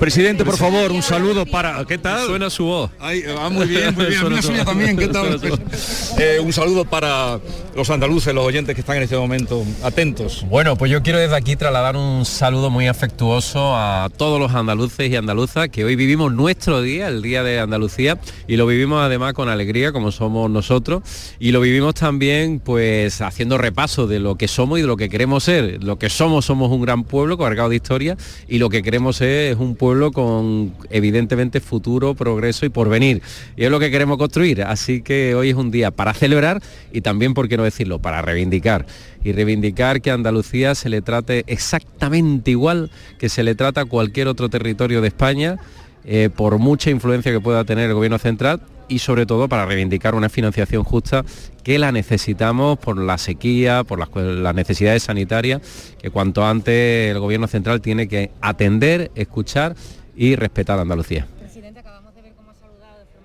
Presidente, 0.04 0.44
por 0.44 0.58
favor, 0.58 0.92
un 0.92 1.02
saludo 1.02 1.46
para. 1.46 1.86
¿Qué 1.86 1.98
tal? 1.98 2.26
Suena 2.26 2.50
su 2.50 2.66
voz. 2.66 2.92
Ay, 3.00 3.24
ah, 3.40 3.50
muy 3.50 3.66
bien, 3.66 3.96
muy 3.96 4.06
bien. 4.08 4.66
También, 4.66 4.98
¿qué 4.98 5.08
tal? 5.08 5.40
Eh, 6.20 6.42
un 6.44 6.52
saludo 6.52 6.84
para 6.84 7.40
los 7.74 7.90
andaluces, 7.90 8.34
los 8.34 8.46
oyentes 8.46 8.76
que 8.76 8.82
están 8.82 8.98
en 8.98 9.04
este 9.04 9.16
momento 9.16 9.64
atentos. 9.82 10.46
Bueno, 10.50 10.76
pues 10.76 10.92
yo 10.92 11.02
quiero 11.04 11.20
desde 11.20 11.38
aquí 11.38 11.56
trasladar 11.56 11.96
un 11.96 12.26
saludo 12.26 12.70
muy 12.70 12.88
afectuoso 12.88 13.78
a 13.78 14.10
todos 14.18 14.42
los 14.42 14.52
andaluces 14.52 15.10
y 15.10 15.16
andaluzas 15.16 15.70
que 15.70 15.86
hoy 15.86 15.96
vivimos 15.96 16.34
nuestro 16.34 16.82
día, 16.82 17.08
el 17.08 17.22
Día 17.22 17.42
de 17.42 17.62
Andalucía, 17.62 18.20
y 18.46 18.58
lo 18.58 18.68
vivimos 18.68 19.02
además 19.02 19.32
con 19.32 19.48
alegría, 19.48 19.94
como 19.94 20.12
somos 20.12 20.50
nosotros, 20.52 21.04
y 21.40 21.54
lo 21.54 21.62
vivimos 21.62 21.96
también 21.96 22.60
pues 22.60 23.22
haciendo 23.22 23.58
repaso 23.58 24.06
de 24.06 24.20
lo 24.20 24.36
que 24.36 24.50
somos 24.50 24.80
y 24.80 24.82
de 24.82 24.88
lo 24.88 24.98
que 24.98 25.08
queremos 25.08 25.46
ser. 25.46 25.82
Lo 25.82 25.98
que 25.98 26.10
somos 26.10 26.44
somos 26.44 26.70
un 26.72 26.82
gran 26.82 27.06
pueblo 27.06 27.38
cargado 27.38 27.70
de 27.70 27.78
historia 27.78 28.18
y 28.50 28.58
lo 28.58 28.68
que 28.68 28.84
queremos 28.84 29.16
ser 29.16 29.54
es 29.54 29.58
un 29.58 29.78
pueblo 29.78 29.93
con 30.12 30.74
evidentemente 30.90 31.60
futuro, 31.60 32.16
progreso 32.16 32.66
y 32.66 32.70
porvenir. 32.70 33.22
Y 33.56 33.66
es 33.66 33.72
lo 33.72 33.80
que 33.80 33.92
queremos 33.92 34.18
construir. 34.18 34.64
Así 34.64 35.02
que 35.02 35.36
hoy 35.36 35.50
es 35.50 35.56
un 35.56 35.72
día 35.72 35.92
para 35.92 36.14
celebrar 36.14 36.62
y 36.92 37.02
también, 37.02 37.34
por 37.34 37.48
qué 37.50 37.58
no 37.58 37.64
decirlo, 37.64 38.00
para 38.00 38.22
reivindicar. 38.22 38.86
Y 39.24 39.32
reivindicar 39.32 40.02
que 40.02 40.12
a 40.12 40.16
Andalucía 40.16 40.76
se 40.76 40.90
le 40.90 41.02
trate 41.02 41.44
exactamente 41.48 42.52
igual 42.52 42.92
que 43.20 43.30
se 43.30 43.44
le 43.44 43.56
trata 43.56 43.82
a 43.82 43.86
cualquier 43.86 44.28
otro 44.28 44.50
territorio 44.50 45.02
de 45.02 45.08
España, 45.08 45.58
eh, 46.06 46.30
por 46.36 46.58
mucha 46.58 46.90
influencia 46.90 47.32
que 47.32 47.40
pueda 47.40 47.64
tener 47.64 47.90
el 47.90 47.96
gobierno 47.96 48.20
central 48.20 48.62
y 48.90 49.00
sobre 49.00 49.26
todo 49.26 49.48
para 49.48 49.66
reivindicar 49.66 50.16
una 50.16 50.30
financiación 50.30 50.84
justa 50.84 51.24
que 51.64 51.80
la 51.80 51.92
necesitamos 51.92 52.78
por 52.78 52.98
la 52.98 53.18
sequía, 53.18 53.84
por 53.84 54.00
las, 54.00 54.56
necesidades 54.56 55.04
sanitarias, 55.04 55.62
que 56.02 56.10
cuanto 56.10 56.46
antes 56.46 57.12
el 57.12 57.20
gobierno 57.20 57.48
central 57.48 57.82
tiene 57.82 58.08
que 58.08 58.32
atender, 58.42 59.12
escuchar 59.16 59.76
y 60.16 60.36
respetar 60.36 60.78
a 60.78 60.82
Andalucía. 60.82 61.28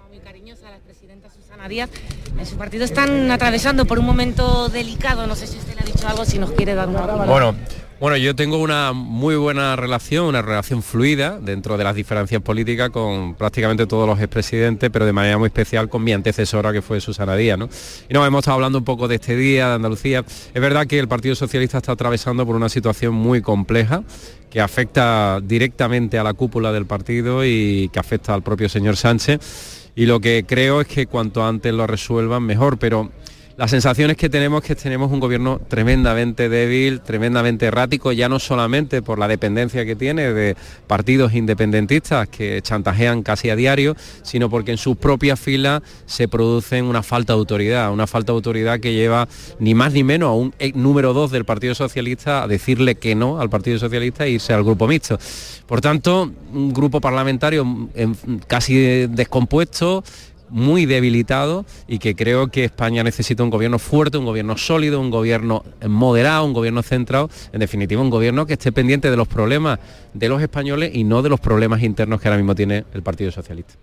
Muy 0.09 0.19
cariñosa 0.21 0.71
la 0.71 0.79
presidenta 0.79 1.29
Susana 1.31 1.69
Díaz. 1.69 1.91
En 2.39 2.47
su 2.47 2.57
partido 2.57 2.85
están 2.85 3.31
atravesando 3.31 3.85
por 3.85 3.99
un 3.99 4.07
momento 4.07 4.69
delicado. 4.69 5.27
No 5.27 5.37
sé 5.37 5.47
si 5.47 5.59
usted 5.59 5.75
le 5.75 5.81
ha 5.81 5.85
dicho 5.85 6.09
algo, 6.09 6.25
si 6.25 6.39
nos 6.39 6.53
quiere 6.53 6.75
dar 6.75 6.89
una. 6.89 7.01
Bueno, 7.27 7.55
bueno, 8.01 8.17
yo 8.17 8.35
tengo 8.35 8.59
una 8.59 8.93
muy 8.93 9.37
buena 9.37 9.77
relación, 9.77 10.27
una 10.27 10.41
relación 10.41 10.83
fluida 10.83 11.39
dentro 11.41 11.77
de 11.77 11.85
las 11.85 11.95
diferencias 11.95 12.41
políticas 12.41 12.91
con 12.91 13.35
prácticamente 13.35 13.87
todos 13.87 14.07
los 14.07 14.19
expresidentes, 14.19 14.89
pero 14.91 15.05
de 15.05 15.13
manera 15.13 15.37
muy 15.37 15.49
especial 15.49 15.89
con 15.89 16.05
mi 16.05 16.13
antecesora 16.13 16.73
que 16.73 16.81
fue 16.81 17.01
Susana 17.01 17.37
Díaz, 17.37 17.59
¿no? 17.59 17.69
Y 18.09 18.15
nos 18.15 18.27
hemos 18.27 18.41
estado 18.41 18.55
hablando 18.55 18.79
un 18.79 18.85
poco 18.85 19.09
de 19.09 19.17
este 19.17 19.37
día 19.37 19.69
de 19.69 19.75
Andalucía. 19.75 20.25
Es 20.55 20.63
verdad 20.63 20.87
que 20.87 20.99
el 20.99 21.09
Partido 21.09 21.35
Socialista 21.35 21.79
está 21.79 21.93
atravesando 21.93 22.47
por 22.47 22.57
una 22.57 22.69
situación 22.69 23.15
muy 23.15 23.43
compleja 23.43 24.03
que 24.49 24.61
afecta 24.61 25.41
directamente 25.43 26.19
a 26.19 26.25
la 26.25 26.33
cúpula 26.33 26.73
del 26.73 26.87
partido 26.87 27.45
y 27.45 27.91
que 27.93 27.99
afecta 27.99 28.33
al 28.33 28.43
propio 28.43 28.69
señor 28.69 28.97
Sánchez. 28.97 29.88
Y 29.95 30.07
lo 30.07 30.21
que 30.21 30.45
creo 30.47 30.81
es 30.81 30.87
que 30.87 31.07
cuanto 31.07 31.45
antes 31.45 31.73
lo 31.73 31.87
resuelvan 31.87 32.43
mejor, 32.43 32.79
pero 32.79 33.11
las 33.59 33.73
sensaciones 33.73 34.17
que 34.17 34.29
tenemos 34.29 34.63
es 34.63 34.69
que 34.69 34.75
tenemos 34.77 35.11
un 35.11 35.19
gobierno 35.19 35.61
tremendamente 35.67 36.49
débil, 36.49 37.01
tremendamente 37.01 37.67
errático, 37.67 38.13
ya 38.13 38.29
no 38.29 38.39
solamente 38.39 39.03
por 39.03 39.19
la 39.19 39.27
dependencia 39.27 39.85
que 39.85 39.97
tiene 39.97 40.33
de 40.33 40.57
partidos 40.87 41.35
independentistas 41.35 42.29
que 42.29 42.63
chantajean 42.63 43.25
casi 43.25 43.51
a 43.51 43.57
diario, 43.57 43.97
sino 44.23 44.49
porque 44.49 44.71
en 44.71 44.79
sus 44.79 44.97
propias 44.97 45.41
filas 45.41 45.83
se 46.07 46.29
producen 46.29 46.85
una 46.85 47.03
falta 47.03 47.33
de 47.33 47.41
autoridad, 47.41 47.93
una 47.93 48.07
falta 48.07 48.31
de 48.31 48.37
autoridad 48.37 48.79
que 48.79 48.93
lleva 48.95 49.27
ni 49.59 49.75
más 49.75 49.93
ni 49.93 50.05
menos 50.05 50.29
a 50.29 50.33
un 50.35 50.55
número 50.75 51.13
dos 51.13 51.33
del 51.33 51.45
Partido 51.45 51.75
Socialista 51.75 52.45
a 52.45 52.47
decirle 52.47 52.95
que 52.95 53.17
no 53.17 53.41
al 53.41 53.51
Partido 53.51 53.81
Socialista 53.81 54.25
e 54.25 54.31
irse 54.31 54.53
al 54.55 54.63
grupo 54.63 54.87
mixto. 54.87 55.19
Por 55.67 55.81
tanto, 55.81 56.31
un 56.55 56.73
grupo 56.73 57.01
parlamentario 57.01 57.67
en- 57.95 58.17
casi 58.47 59.07
descompuesto, 59.09 60.05
muy 60.51 60.87
debilitado 60.87 61.65
y 61.87 61.99
que 61.99 62.15
creo 62.15 62.49
que 62.49 62.65
España 62.65 63.03
necesita 63.03 63.43
un 63.43 63.51
gobierno 63.51 63.79
fuerte, 63.79 64.19
un 64.19 64.25
gobierno 64.25 64.57
sólido, 64.57 65.01
un 65.01 65.11
gobierno 65.11 65.65
moderado, 65.87 66.45
un 66.45 66.53
gobierno 66.53 66.83
centrado, 66.83 67.31
en 67.53 67.61
definitiva 67.61 68.01
un 68.01 68.11
gobierno 68.11 68.47
que 68.47 68.55
esté 68.55 68.73
pendiente 68.73 69.11
de 69.11 69.17
los 69.17 69.29
problemas 69.29 69.79
de 70.15 70.29
los 70.29 70.43
españoles 70.43 70.91
y 70.95 71.05
no 71.05 71.23
de 71.23 71.29
los 71.29 71.41
problemas 71.41 71.83
internos 71.83 72.21
que 72.21 72.29
ahora 72.29 72.39
mismo 72.39 72.55
tiene 72.55 72.85
el 72.95 73.03
Partido 73.03 73.31
Socialista. 73.31 73.75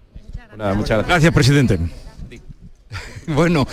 Nada, 0.57 0.73
muchas 0.73 0.97
gracias. 0.97 1.07
Gracias, 1.07 1.33
presidente. 1.33 1.79
Bueno, 3.27 3.67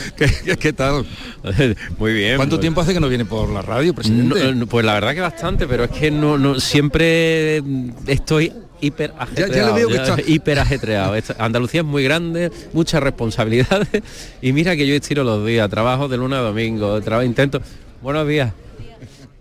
¿qué, 0.58 0.72
tal? 0.72 1.04
Muy 1.98 2.14
bien. 2.14 2.36
¿Cuánto 2.36 2.56
pues- 2.56 2.60
tiempo 2.62 2.80
hace 2.80 2.94
que 2.94 3.00
no 3.00 3.08
viene 3.08 3.24
por 3.26 3.50
la 3.50 3.60
radio, 3.60 3.94
presidente? 3.94 4.44
No, 4.46 4.54
no, 4.54 4.66
pues 4.66 4.84
la 4.84 4.94
verdad 4.94 5.14
que 5.14 5.20
bastante, 5.20 5.66
pero 5.66 5.84
es 5.84 5.90
que 5.90 6.10
no, 6.10 6.38
no 6.38 6.58
siempre 6.58 7.62
estoy 8.06 8.52
hiper 8.80 9.12
Ya- 9.36 9.48
ya 9.48 9.66
le 9.66 9.72
veo 9.72 9.88
que 9.88 9.96
está- 9.96 10.16
hiper 10.26 10.58
ajetreado. 10.58 11.14
Andalucía 11.38 11.82
es 11.82 11.86
muy 11.86 12.02
grande, 12.02 12.50
muchas 12.72 13.02
responsabilidades 13.02 13.88
y 14.42 14.52
mira 14.52 14.74
que 14.76 14.86
yo 14.86 14.94
estiro 14.94 15.22
los 15.22 15.46
días, 15.46 15.68
trabajo 15.68 16.08
de 16.08 16.16
lunes 16.16 16.38
a 16.38 16.42
domingo, 16.42 17.00
trabajo, 17.00 17.24
intento. 17.26 17.60
Buenos 18.02 18.26
días. 18.26 18.52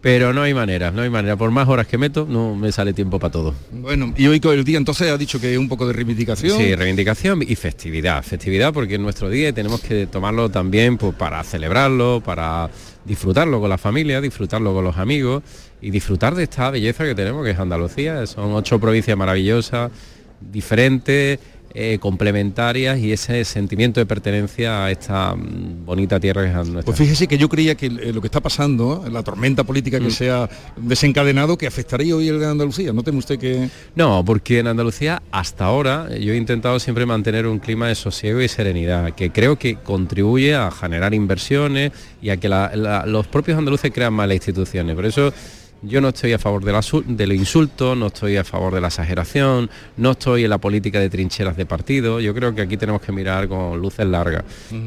Pero 0.02 0.34
no 0.34 0.42
hay 0.42 0.54
manera, 0.54 0.90
no 0.90 1.04
hay 1.04 1.12
manera. 1.12 1.38
Por 1.38 1.52
más 1.52 1.68
horas 1.68 1.86
que 1.86 1.98
meto, 2.00 2.26
no 2.28 2.56
me 2.56 2.72
sale 2.72 2.92
tiempo 2.92 3.20
para 3.20 3.32
todo. 3.32 3.54
Bueno, 3.72 4.14
y 4.18 4.26
hoy 4.26 4.40
con 4.40 4.58
el 4.58 4.64
día 4.64 4.80
entonces 4.80 5.12
ha 5.12 5.18
dicho 5.18 5.40
que 5.40 5.56
un 5.60 5.70
poco 5.70 5.86
de 5.86 5.94
reivindicación. 5.94 6.58
Sí, 6.58 6.74
reivindicación 6.74 7.44
y 7.44 7.56
festividad. 7.56 8.24
Festividad 8.24 8.74
porque 8.74 8.96
es 8.96 9.00
nuestro 9.00 9.30
día 9.30 9.50
y 9.50 9.54
tenemos 9.54 9.80
que 9.82 10.08
tomarlo 10.08 10.50
también 10.50 10.98
pues, 10.98 11.14
para 11.14 11.44
celebrarlo, 11.44 12.22
para 12.26 12.72
disfrutarlo 13.06 13.62
con 13.62 13.70
la 13.70 13.78
familia, 13.78 14.22
disfrutarlo 14.22 14.74
con 14.74 14.84
los 14.84 14.98
amigos 14.98 15.44
y 15.82 15.92
disfrutar 15.92 16.34
de 16.34 16.44
esta 16.44 16.72
belleza 16.72 17.06
que 17.06 17.14
tenemos, 17.14 17.46
que 17.46 17.52
es 17.52 17.60
Andalucía. 17.60 18.26
Son 18.26 18.54
ocho 18.54 18.80
provincias 18.80 19.16
maravillosas, 19.16 19.92
diferentes, 20.40 21.40
eh, 21.74 21.98
complementarias 22.00 23.00
y 23.00 23.12
ese 23.12 23.44
sentimiento 23.46 24.00
de 24.00 24.06
pertenencia 24.06 24.86
a 24.86 24.92
esta 24.92 25.36
mm, 25.36 25.86
bonita 25.86 26.20
tierra 26.20 26.44
que 26.44 26.48
es 26.50 26.54
nuestra. 26.56 26.84
Pues 26.84 26.98
fíjese 26.98 27.28
que 27.28 27.38
yo 27.38 27.50
creía 27.50 27.76
que 27.76 27.88
eh, 27.88 28.12
lo 28.14 28.22
que 28.22 28.28
está 28.28 28.40
pasando, 28.40 29.06
la 29.12 29.24
tormenta 29.24 29.64
política 29.64 30.00
que 30.00 30.08
Mm. 30.08 30.12
se 30.12 30.30
ha 30.32 30.50
desencadenado, 30.78 31.58
que 31.58 31.68
afectaría 31.68 32.16
hoy 32.16 32.28
el 32.28 32.40
de 32.40 32.46
Andalucía. 32.48 32.92
¿No 32.94 33.04
teme 33.04 33.20
usted 33.20 33.38
que...? 33.40 33.70
No, 33.96 34.24
porque 34.26 34.60
en 34.60 34.68
Andalucía 34.68 35.22
hasta 35.32 35.66
ahora 35.66 36.10
yo 36.18 36.34
he 36.34 36.38
intentado 36.38 36.80
siempre 36.80 37.06
mantener 37.06 37.48
un 37.48 37.60
clima 37.60 37.88
de 37.88 37.96
sosiego 37.96 38.42
y 38.42 38.48
serenidad, 38.48 39.14
que 39.14 39.32
creo 39.32 39.58
que 39.58 39.76
contribuye 39.76 40.56
a 40.56 40.72
generar 40.72 41.14
inversiones 41.14 41.92
y 42.22 42.30
a 42.30 42.38
que 42.38 42.50
la- 42.50 42.72
la- 42.76 43.06
los 43.06 43.28
propios 43.28 43.58
andaluces 43.58 43.92
crean 43.94 44.14
más 44.14 44.28
las 44.28 44.36
instituciones. 44.36 44.96
Por 44.96 45.06
eso 45.06 45.34
yo 45.82 46.02
no 46.02 46.10
estoy 46.10 46.34
a 46.34 46.40
favor 46.40 46.64
del 46.64 47.34
insulto, 47.34 47.96
no 47.96 48.08
estoy 48.08 48.38
a 48.38 48.44
favor 48.44 48.74
de 48.74 48.82
la 48.82 48.88
exageración, 48.88 49.70
no 49.98 50.12
estoy 50.12 50.44
en 50.44 50.50
la 50.50 50.60
política 50.60 51.00
de 51.00 51.10
trincheras 51.10 51.58
de 51.58 51.66
partido. 51.66 52.20
Yo 52.20 52.34
creo 52.34 52.54
que 52.54 52.62
aquí 52.62 52.78
tenemos 52.78 53.02
que 53.02 53.12
mirar 53.12 53.48
con 53.48 53.80
luces 53.80 54.06
largas 54.06 54.44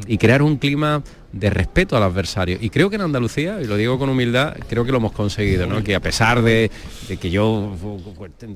y 0.07 0.17
crear 0.17 0.41
un 0.41 0.57
clima 0.57 1.03
de 1.31 1.49
respeto 1.49 1.97
al 1.97 2.03
adversario. 2.03 2.57
Y 2.61 2.69
creo 2.69 2.89
que 2.89 2.95
en 2.95 3.01
Andalucía, 3.01 3.59
y 3.61 3.65
lo 3.65 3.75
digo 3.77 3.99
con 3.99 4.09
humildad, 4.09 4.55
creo 4.69 4.85
que 4.85 4.91
lo 4.91 4.97
hemos 4.99 5.11
conseguido, 5.11 5.67
¿no? 5.67 5.83
Que 5.83 5.95
a 5.95 5.99
pesar 5.99 6.41
de, 6.41 6.71
de 7.09 7.17
que 7.17 7.29
yo 7.29 7.73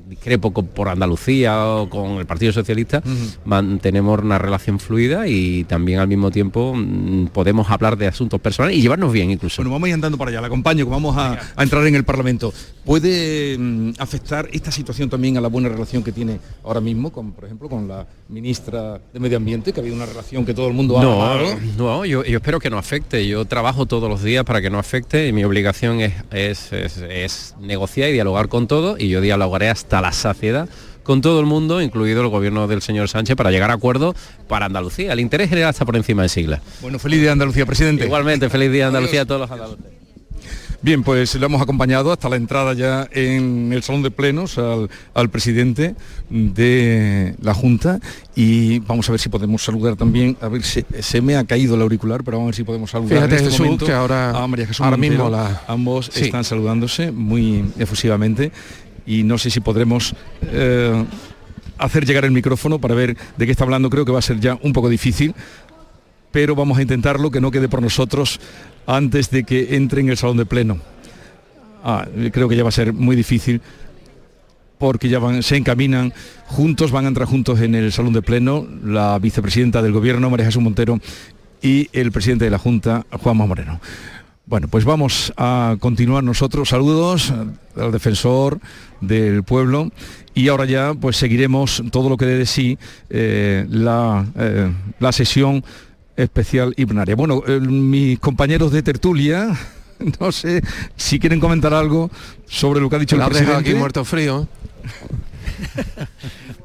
discrepo 0.08 0.52
con- 0.52 0.66
por 0.66 0.88
Andalucía 0.88 1.66
o 1.66 1.88
con 1.90 2.12
el 2.18 2.26
Partido 2.26 2.52
Socialista, 2.52 3.02
mantenemos 3.44 4.20
una 4.20 4.38
relación 4.38 4.78
fluida 4.78 5.26
y 5.28 5.64
también 5.64 5.98
al 6.00 6.08
mismo 6.08 6.30
tiempo 6.30 6.74
mm, 6.74 7.26
podemos 7.28 7.70
hablar 7.70 7.96
de 7.96 8.06
asuntos 8.06 8.40
personales 8.40 8.76
y 8.78 8.82
llevarnos 8.82 9.12
bien 9.12 9.30
incluso. 9.30 9.56
Bueno, 9.62 9.70
vamos 9.72 9.86
a 9.86 9.88
ir 9.90 9.94
andando 9.94 10.18
para 10.18 10.30
allá, 10.30 10.40
la 10.40 10.46
acompaño, 10.46 10.84
que 10.84 10.90
vamos 10.90 11.16
a, 11.16 11.38
a 11.56 11.62
entrar 11.62 11.86
en 11.86 11.94
el 11.94 12.04
Parlamento. 12.04 12.52
¿Puede 12.84 13.56
mm, 13.58 13.90
afectar 13.98 14.48
esta 14.52 14.70
situación 14.72 15.08
también 15.10 15.36
a 15.36 15.40
la 15.40 15.48
buena 15.48 15.68
relación 15.68 16.02
que 16.02 16.12
tiene 16.12 16.38
ahora 16.64 16.80
mismo, 16.80 17.12
con, 17.12 17.32
por 17.32 17.44
ejemplo, 17.44 17.68
con 17.68 17.86
la 17.86 18.06
ministra 18.28 19.00
de 19.12 19.20
Medio 19.20 19.36
Ambiente, 19.36 19.72
que 19.72 19.80
ha 19.80 19.82
habido 19.82 19.96
una 19.96 20.06
relación 20.06 20.44
que 20.44 20.54
todo 20.54 20.68
el 20.68 20.74
mundo 20.74 20.98
ha 20.98 21.02
No, 21.02 21.22
amado? 21.22 21.46
no 21.76 22.04
yo, 22.04 22.24
yo 22.24 22.36
espero 22.38 22.58
que 22.58 22.69
no 22.70 22.78
afecte. 22.78 23.26
Yo 23.26 23.44
trabajo 23.44 23.84
todos 23.86 24.08
los 24.08 24.22
días 24.22 24.44
para 24.44 24.62
que 24.62 24.70
no 24.70 24.78
afecte 24.78 25.28
y 25.28 25.32
mi 25.32 25.44
obligación 25.44 26.00
es, 26.00 26.14
es- 26.32 26.72
es- 26.72 26.96
es 26.98 27.54
negociar 27.60 28.08
y 28.08 28.12
dialogar 28.12 28.48
con 28.48 28.66
todo 28.66 28.96
y 28.98 29.08
yo 29.08 29.20
dialogaré 29.20 29.68
hasta 29.68 30.00
la 30.00 30.12
saciedad 30.12 30.68
con 31.02 31.20
todo 31.22 31.40
el 31.40 31.46
mundo, 31.46 31.80
incluido 31.82 32.22
el 32.22 32.28
gobierno 32.28 32.68
del 32.68 32.82
señor 32.82 33.08
Sánchez, 33.08 33.34
para 33.36 33.50
llegar 33.50 33.70
a 33.70 33.74
acuerdos 33.74 34.14
para 34.48 34.66
Andalucía. 34.66 35.12
El 35.12 35.20
interés 35.20 35.48
general 35.48 35.70
está 35.70 35.84
por 35.84 35.96
encima 35.96 36.22
de 36.22 36.28
siglas. 36.28 36.60
Bueno, 36.82 36.98
feliz 36.98 37.18
día 37.18 37.28
de 37.28 37.32
Andalucía, 37.32 37.66
presidente. 37.66 38.04
Igualmente, 38.04 38.48
feliz 38.48 38.70
día 38.70 38.86
Andalucía 38.86 39.22
a 39.22 39.24
todos 39.26 39.40
los 39.40 39.50
andaluces. 39.50 39.84
Bien, 40.82 41.02
pues 41.02 41.34
lo 41.34 41.44
hemos 41.44 41.60
acompañado 41.60 42.10
hasta 42.10 42.30
la 42.30 42.36
entrada 42.36 42.72
ya 42.72 43.06
en 43.12 43.70
el 43.70 43.82
salón 43.82 44.02
de 44.02 44.10
plenos 44.10 44.56
al, 44.56 44.88
al 45.12 45.28
presidente 45.28 45.94
de 46.30 47.34
la 47.42 47.52
Junta 47.52 48.00
y 48.34 48.78
vamos 48.78 49.06
a 49.08 49.12
ver 49.12 49.20
si 49.20 49.28
podemos 49.28 49.62
saludar 49.62 49.96
también, 49.96 50.38
a 50.40 50.48
ver 50.48 50.62
si 50.62 50.82
se 51.00 51.20
me 51.20 51.36
ha 51.36 51.44
caído 51.44 51.74
el 51.74 51.82
auricular, 51.82 52.24
pero 52.24 52.38
vamos 52.38 52.46
a 52.46 52.50
ver 52.52 52.54
si 52.54 52.64
podemos 52.64 52.90
saludar 52.90 53.10
Fíjate, 53.18 53.32
en 53.34 53.36
este 53.36 53.50
Jesús, 53.50 53.60
momento 53.66 53.84
que 53.84 53.92
ahora- 53.92 54.30
a 54.30 54.46
María 54.46 54.66
Jesús 54.66 54.80
ahora 54.80 54.96
Montero. 54.96 55.24
mismo 55.24 55.28
la- 55.30 55.62
ambos 55.68 56.08
Sí. 56.14 56.24
están 56.24 56.44
saludándose 56.44 57.12
muy 57.12 57.62
efusivamente 57.78 58.50
y 59.04 59.22
no 59.22 59.36
sé 59.36 59.50
si 59.50 59.60
podremos 59.60 60.14
eh, 60.50 61.04
hacer 61.76 62.06
llegar 62.06 62.24
el 62.24 62.30
micrófono 62.30 62.78
para 62.78 62.94
ver 62.94 63.18
de 63.36 63.44
qué 63.44 63.52
está 63.52 63.64
hablando, 63.64 63.90
creo 63.90 64.06
que 64.06 64.12
va 64.12 64.20
a 64.20 64.22
ser 64.22 64.40
ya 64.40 64.58
un 64.62 64.72
poco 64.72 64.88
difícil 64.88 65.34
pero 66.32 66.54
vamos 66.54 66.78
a 66.78 66.82
intentarlo 66.82 67.28
que 67.32 67.40
no 67.40 67.50
quede 67.50 67.68
por 67.68 67.82
nosotros 67.82 68.38
antes 68.86 69.30
de 69.30 69.44
que 69.44 69.76
entre 69.76 70.00
en 70.00 70.10
el 70.10 70.16
salón 70.16 70.36
de 70.36 70.46
pleno. 70.46 70.78
Ah, 71.82 72.06
creo 72.32 72.48
que 72.48 72.56
ya 72.56 72.62
va 72.62 72.68
a 72.68 72.72
ser 72.72 72.92
muy 72.92 73.16
difícil 73.16 73.60
porque 74.78 75.10
ya 75.10 75.20
se 75.42 75.56
encaminan 75.56 76.12
juntos, 76.46 76.90
van 76.90 77.04
a 77.04 77.08
entrar 77.08 77.28
juntos 77.28 77.60
en 77.60 77.74
el 77.74 77.92
salón 77.92 78.14
de 78.14 78.22
pleno 78.22 78.66
la 78.82 79.18
vicepresidenta 79.18 79.82
del 79.82 79.92
gobierno, 79.92 80.30
María 80.30 80.46
Jesús 80.46 80.62
Montero, 80.62 80.98
y 81.62 81.90
el 81.92 82.10
presidente 82.12 82.46
de 82.46 82.50
la 82.50 82.58
Junta, 82.58 83.04
Juanma 83.10 83.44
Moreno. 83.44 83.78
Bueno, 84.46 84.68
pues 84.68 84.84
vamos 84.84 85.32
a 85.36 85.76
continuar 85.78 86.24
nosotros. 86.24 86.70
Saludos 86.70 87.32
al 87.76 87.92
defensor 87.92 88.58
del 89.00 89.44
pueblo 89.44 89.92
y 90.34 90.48
ahora 90.48 90.64
ya 90.64 90.94
pues 90.94 91.18
seguiremos 91.18 91.82
todo 91.92 92.08
lo 92.08 92.16
que 92.16 92.26
dé 92.26 92.38
de 92.38 92.46
sí 92.46 92.78
eh, 93.10 93.66
la, 93.68 94.26
eh, 94.36 94.72
la 94.98 95.12
sesión 95.12 95.62
especial 96.22 96.74
y 96.76 96.86
plenaria. 96.86 97.16
Bueno, 97.16 97.42
eh, 97.46 97.60
mis 97.60 98.18
compañeros 98.18 98.72
de 98.72 98.82
tertulia, 98.82 99.56
no 100.20 100.32
sé 100.32 100.62
si 100.96 101.18
quieren 101.18 101.40
comentar 101.40 101.74
algo 101.74 102.10
sobre 102.46 102.80
lo 102.80 102.88
que 102.90 102.96
ha 102.96 102.98
dicho 102.98 103.16
Lo 103.16 103.24
el 103.24 103.30
presidente. 103.30 103.70
aquí 103.70 103.74
muerto 103.74 104.04
frío. 104.04 104.48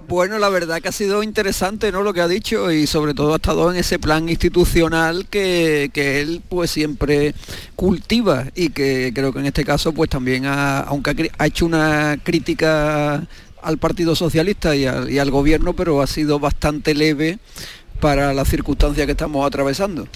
Bueno, 0.07 0.37
la 0.37 0.49
verdad 0.49 0.81
que 0.81 0.89
ha 0.89 0.91
sido 0.91 1.23
interesante 1.23 1.91
¿no? 1.91 2.03
lo 2.03 2.13
que 2.13 2.21
ha 2.21 2.27
dicho 2.27 2.71
y 2.71 2.85
sobre 2.85 3.15
todo 3.15 3.33
ha 3.33 3.37
estado 3.37 3.71
en 3.71 3.77
ese 3.77 3.97
plan 3.97 4.29
institucional 4.29 5.25
que, 5.27 5.89
que 5.91 6.21
él 6.21 6.43
pues 6.47 6.69
siempre 6.69 7.33
cultiva 7.75 8.45
y 8.53 8.69
que 8.69 9.11
creo 9.15 9.33
que 9.33 9.39
en 9.39 9.47
este 9.47 9.65
caso 9.65 9.93
pues 9.93 10.11
también 10.11 10.45
ha, 10.45 10.81
aunque 10.81 11.31
ha, 11.35 11.47
hecho 11.47 11.65
una 11.65 12.19
crítica 12.21 13.25
al 13.63 13.77
Partido 13.79 14.15
Socialista 14.15 14.75
y 14.75 14.85
al, 14.85 15.09
y 15.09 15.17
al 15.17 15.31
gobierno, 15.31 15.73
pero 15.73 16.03
ha 16.03 16.07
sido 16.07 16.39
bastante 16.39 16.93
leve 16.93 17.39
para 18.05 18.35
las 18.35 18.47
circunstancias 18.47 19.03
que 19.07 19.13
estamos 19.13 19.43
atravesando. 19.47 20.07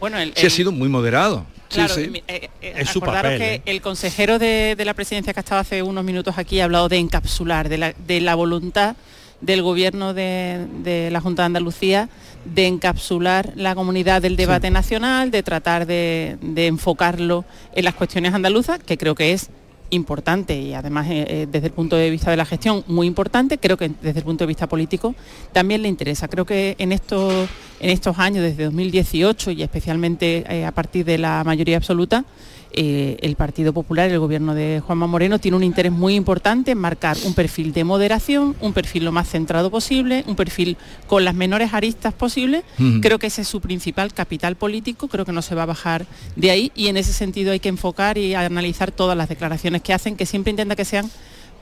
Bueno, 0.00 0.16
el- 0.16 0.32
Sí, 0.34 0.46
ha 0.46 0.50
sido 0.50 0.72
muy 0.72 0.88
moderado. 0.88 1.44
Claro, 1.68 1.94
sí. 1.94 2.08
mi- 2.08 2.22
eh, 2.26 2.48
eh, 2.62 2.72
Es 2.78 2.88
su 2.88 3.00
acordaros 3.00 3.32
papel, 3.32 3.38
que 3.38 3.54
¿eh? 3.56 3.62
el 3.66 3.82
consejero 3.82 4.38
de, 4.38 4.74
de 4.78 4.84
la 4.86 4.94
presidencia 4.94 5.34
que 5.34 5.40
ha 5.40 5.42
estado 5.42 5.60
hace 5.60 5.82
unos 5.82 6.04
minutos 6.04 6.38
aquí 6.38 6.58
ha 6.60 6.64
hablado 6.64 6.88
de 6.88 6.96
encapsular, 6.96 7.68
de 7.68 7.76
la, 7.76 7.92
de 8.06 8.22
la 8.22 8.34
voluntad 8.34 8.96
del 9.42 9.60
gobierno 9.60 10.14
de, 10.14 10.66
de 10.82 11.10
la 11.10 11.20
Junta 11.20 11.42
de 11.42 11.46
Andalucía 11.46 12.08
de 12.46 12.66
encapsular 12.66 13.52
la 13.56 13.74
comunidad 13.74 14.22
del 14.22 14.36
debate 14.36 14.70
nacional, 14.70 15.30
de 15.30 15.42
tratar 15.42 15.86
de, 15.86 16.38
de 16.40 16.66
enfocarlo 16.66 17.44
en 17.74 17.84
las 17.84 17.92
cuestiones 17.94 18.32
andaluzas, 18.32 18.78
que 18.82 18.96
creo 18.96 19.14
que 19.14 19.34
es 19.34 19.50
importante 19.90 20.58
y 20.58 20.74
además 20.74 21.06
eh, 21.08 21.24
eh, 21.28 21.48
desde 21.50 21.68
el 21.68 21.72
punto 21.72 21.96
de 21.96 22.10
vista 22.10 22.30
de 22.30 22.36
la 22.36 22.44
gestión 22.44 22.84
muy 22.86 23.06
importante, 23.06 23.58
creo 23.58 23.76
que 23.76 23.90
desde 24.02 24.20
el 24.20 24.24
punto 24.24 24.44
de 24.44 24.48
vista 24.48 24.66
político 24.66 25.14
también 25.52 25.82
le 25.82 25.88
interesa. 25.88 26.28
Creo 26.28 26.44
que 26.44 26.76
en 26.78 26.92
estos, 26.92 27.48
en 27.80 27.90
estos 27.90 28.18
años, 28.18 28.42
desde 28.42 28.64
2018 28.64 29.52
y 29.52 29.62
especialmente 29.62 30.44
eh, 30.48 30.64
a 30.64 30.72
partir 30.72 31.04
de 31.04 31.18
la 31.18 31.42
mayoría 31.44 31.76
absoluta, 31.76 32.24
eh, 32.72 33.16
el 33.22 33.36
Partido 33.36 33.72
Popular, 33.72 34.10
el 34.10 34.18
gobierno 34.18 34.54
de 34.54 34.82
Juanma 34.84 35.06
Moreno, 35.06 35.38
tiene 35.38 35.56
un 35.56 35.64
interés 35.64 35.92
muy 35.92 36.14
importante 36.14 36.72
en 36.72 36.78
marcar 36.78 37.16
un 37.24 37.34
perfil 37.34 37.72
de 37.72 37.84
moderación, 37.84 38.56
un 38.60 38.72
perfil 38.72 39.04
lo 39.04 39.12
más 39.12 39.28
centrado 39.28 39.70
posible, 39.70 40.24
un 40.26 40.36
perfil 40.36 40.76
con 41.06 41.24
las 41.24 41.34
menores 41.34 41.72
aristas 41.72 42.14
posibles. 42.14 42.64
Creo 43.00 43.18
que 43.18 43.28
ese 43.28 43.42
es 43.42 43.48
su 43.48 43.60
principal 43.60 44.12
capital 44.12 44.56
político, 44.56 45.08
creo 45.08 45.24
que 45.24 45.32
no 45.32 45.42
se 45.42 45.54
va 45.54 45.62
a 45.62 45.66
bajar 45.66 46.06
de 46.36 46.50
ahí 46.50 46.72
y 46.74 46.88
en 46.88 46.96
ese 46.96 47.12
sentido 47.12 47.52
hay 47.52 47.60
que 47.60 47.68
enfocar 47.68 48.18
y 48.18 48.34
analizar 48.34 48.92
todas 48.92 49.16
las 49.16 49.28
declaraciones 49.28 49.82
que 49.82 49.92
hacen, 49.92 50.16
que 50.16 50.26
siempre 50.26 50.50
intenta 50.50 50.76
que 50.76 50.84
sean 50.84 51.10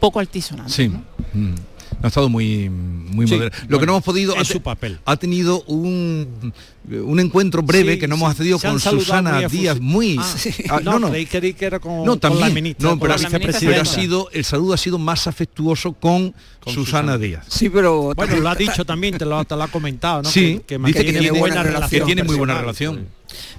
poco 0.01 0.21
altisonantes. 0.21 0.75
Sí. 0.75 0.89
¿no? 0.89 1.05
Mm. 1.33 1.55
Ha 2.03 2.09
estado 2.09 2.29
muy, 2.29 2.69
muy 2.69 3.27
Sí, 3.27 3.35
moderado. 3.35 3.65
Lo 3.69 3.79
que 3.79 3.87
no 3.87 3.93
hemos 3.93 4.05
podido... 4.05 4.35
es 4.35 4.41
ha 4.41 4.45
su 4.45 4.61
papel. 4.61 4.99
Ha 5.05 5.17
tenido 5.17 5.63
un, 5.65 6.53
un 6.91 7.21
encuentro 7.21 7.63
breve 7.63 7.95
Sí, 7.95 7.99
que 8.01 8.09
no 8.09 8.17
hemos 8.17 8.31
accedido 8.31 8.59
con 8.59 8.79
Susana 8.79 9.41
muy 9.41 9.47
Díaz, 9.59 9.81
muy... 9.81 10.17
Ah, 10.21 10.35
Ah, 10.71 10.81
no, 10.83 10.99
no, 10.99 11.11
creí 11.11 11.27
que 11.27 11.55
que 11.55 11.65
era 11.65 11.79
con, 11.79 11.99
No, 12.05 12.13
con 12.13 12.21
también. 12.21 12.49
la 12.49 12.55
ministra, 12.55 12.91
no, 12.91 12.99
pero, 12.99 13.17
la 13.17 13.23
la 13.23 13.31
ministra 13.39 13.61
pero 13.71 13.83
ha 13.83 13.85
sido, 13.85 14.29
el 14.33 14.45
saludo 14.45 14.75
ha 14.75 14.77
sido 14.77 14.99
más 14.99 15.27
afectuoso 15.27 15.93
con, 15.95 16.33
Con 16.61 16.75
Susana, 16.75 17.13
Susana. 17.15 17.19
Díaz. 17.19 17.47
Sí, 17.49 17.69
pero 17.71 18.15
Bueno, 18.15 18.37
lo 18.37 18.49
ha 18.49 18.55
dicho 18.55 18.85
también, 18.85 19.17
te 19.17 19.25
lo, 19.25 19.45
te 19.45 19.57
lo 19.57 19.63
ha 19.63 19.69
comentado, 19.69 20.23
¿no? 20.23 20.29
Sí, 20.31 20.59
que, 20.59 20.63
que 20.63 20.75
dice 20.75 20.79
mantiene 20.79 21.07
que 21.07 21.13
tiene 21.19 21.31
muy 21.33 21.41
buena 21.41 21.55
buena 21.57 21.63
relación. 21.63 21.81
relación. 21.81 22.01
Que 22.01 22.07
tiene 22.15 22.23
muy 22.25 22.37
buena 22.37 22.61
relación. 22.61 23.07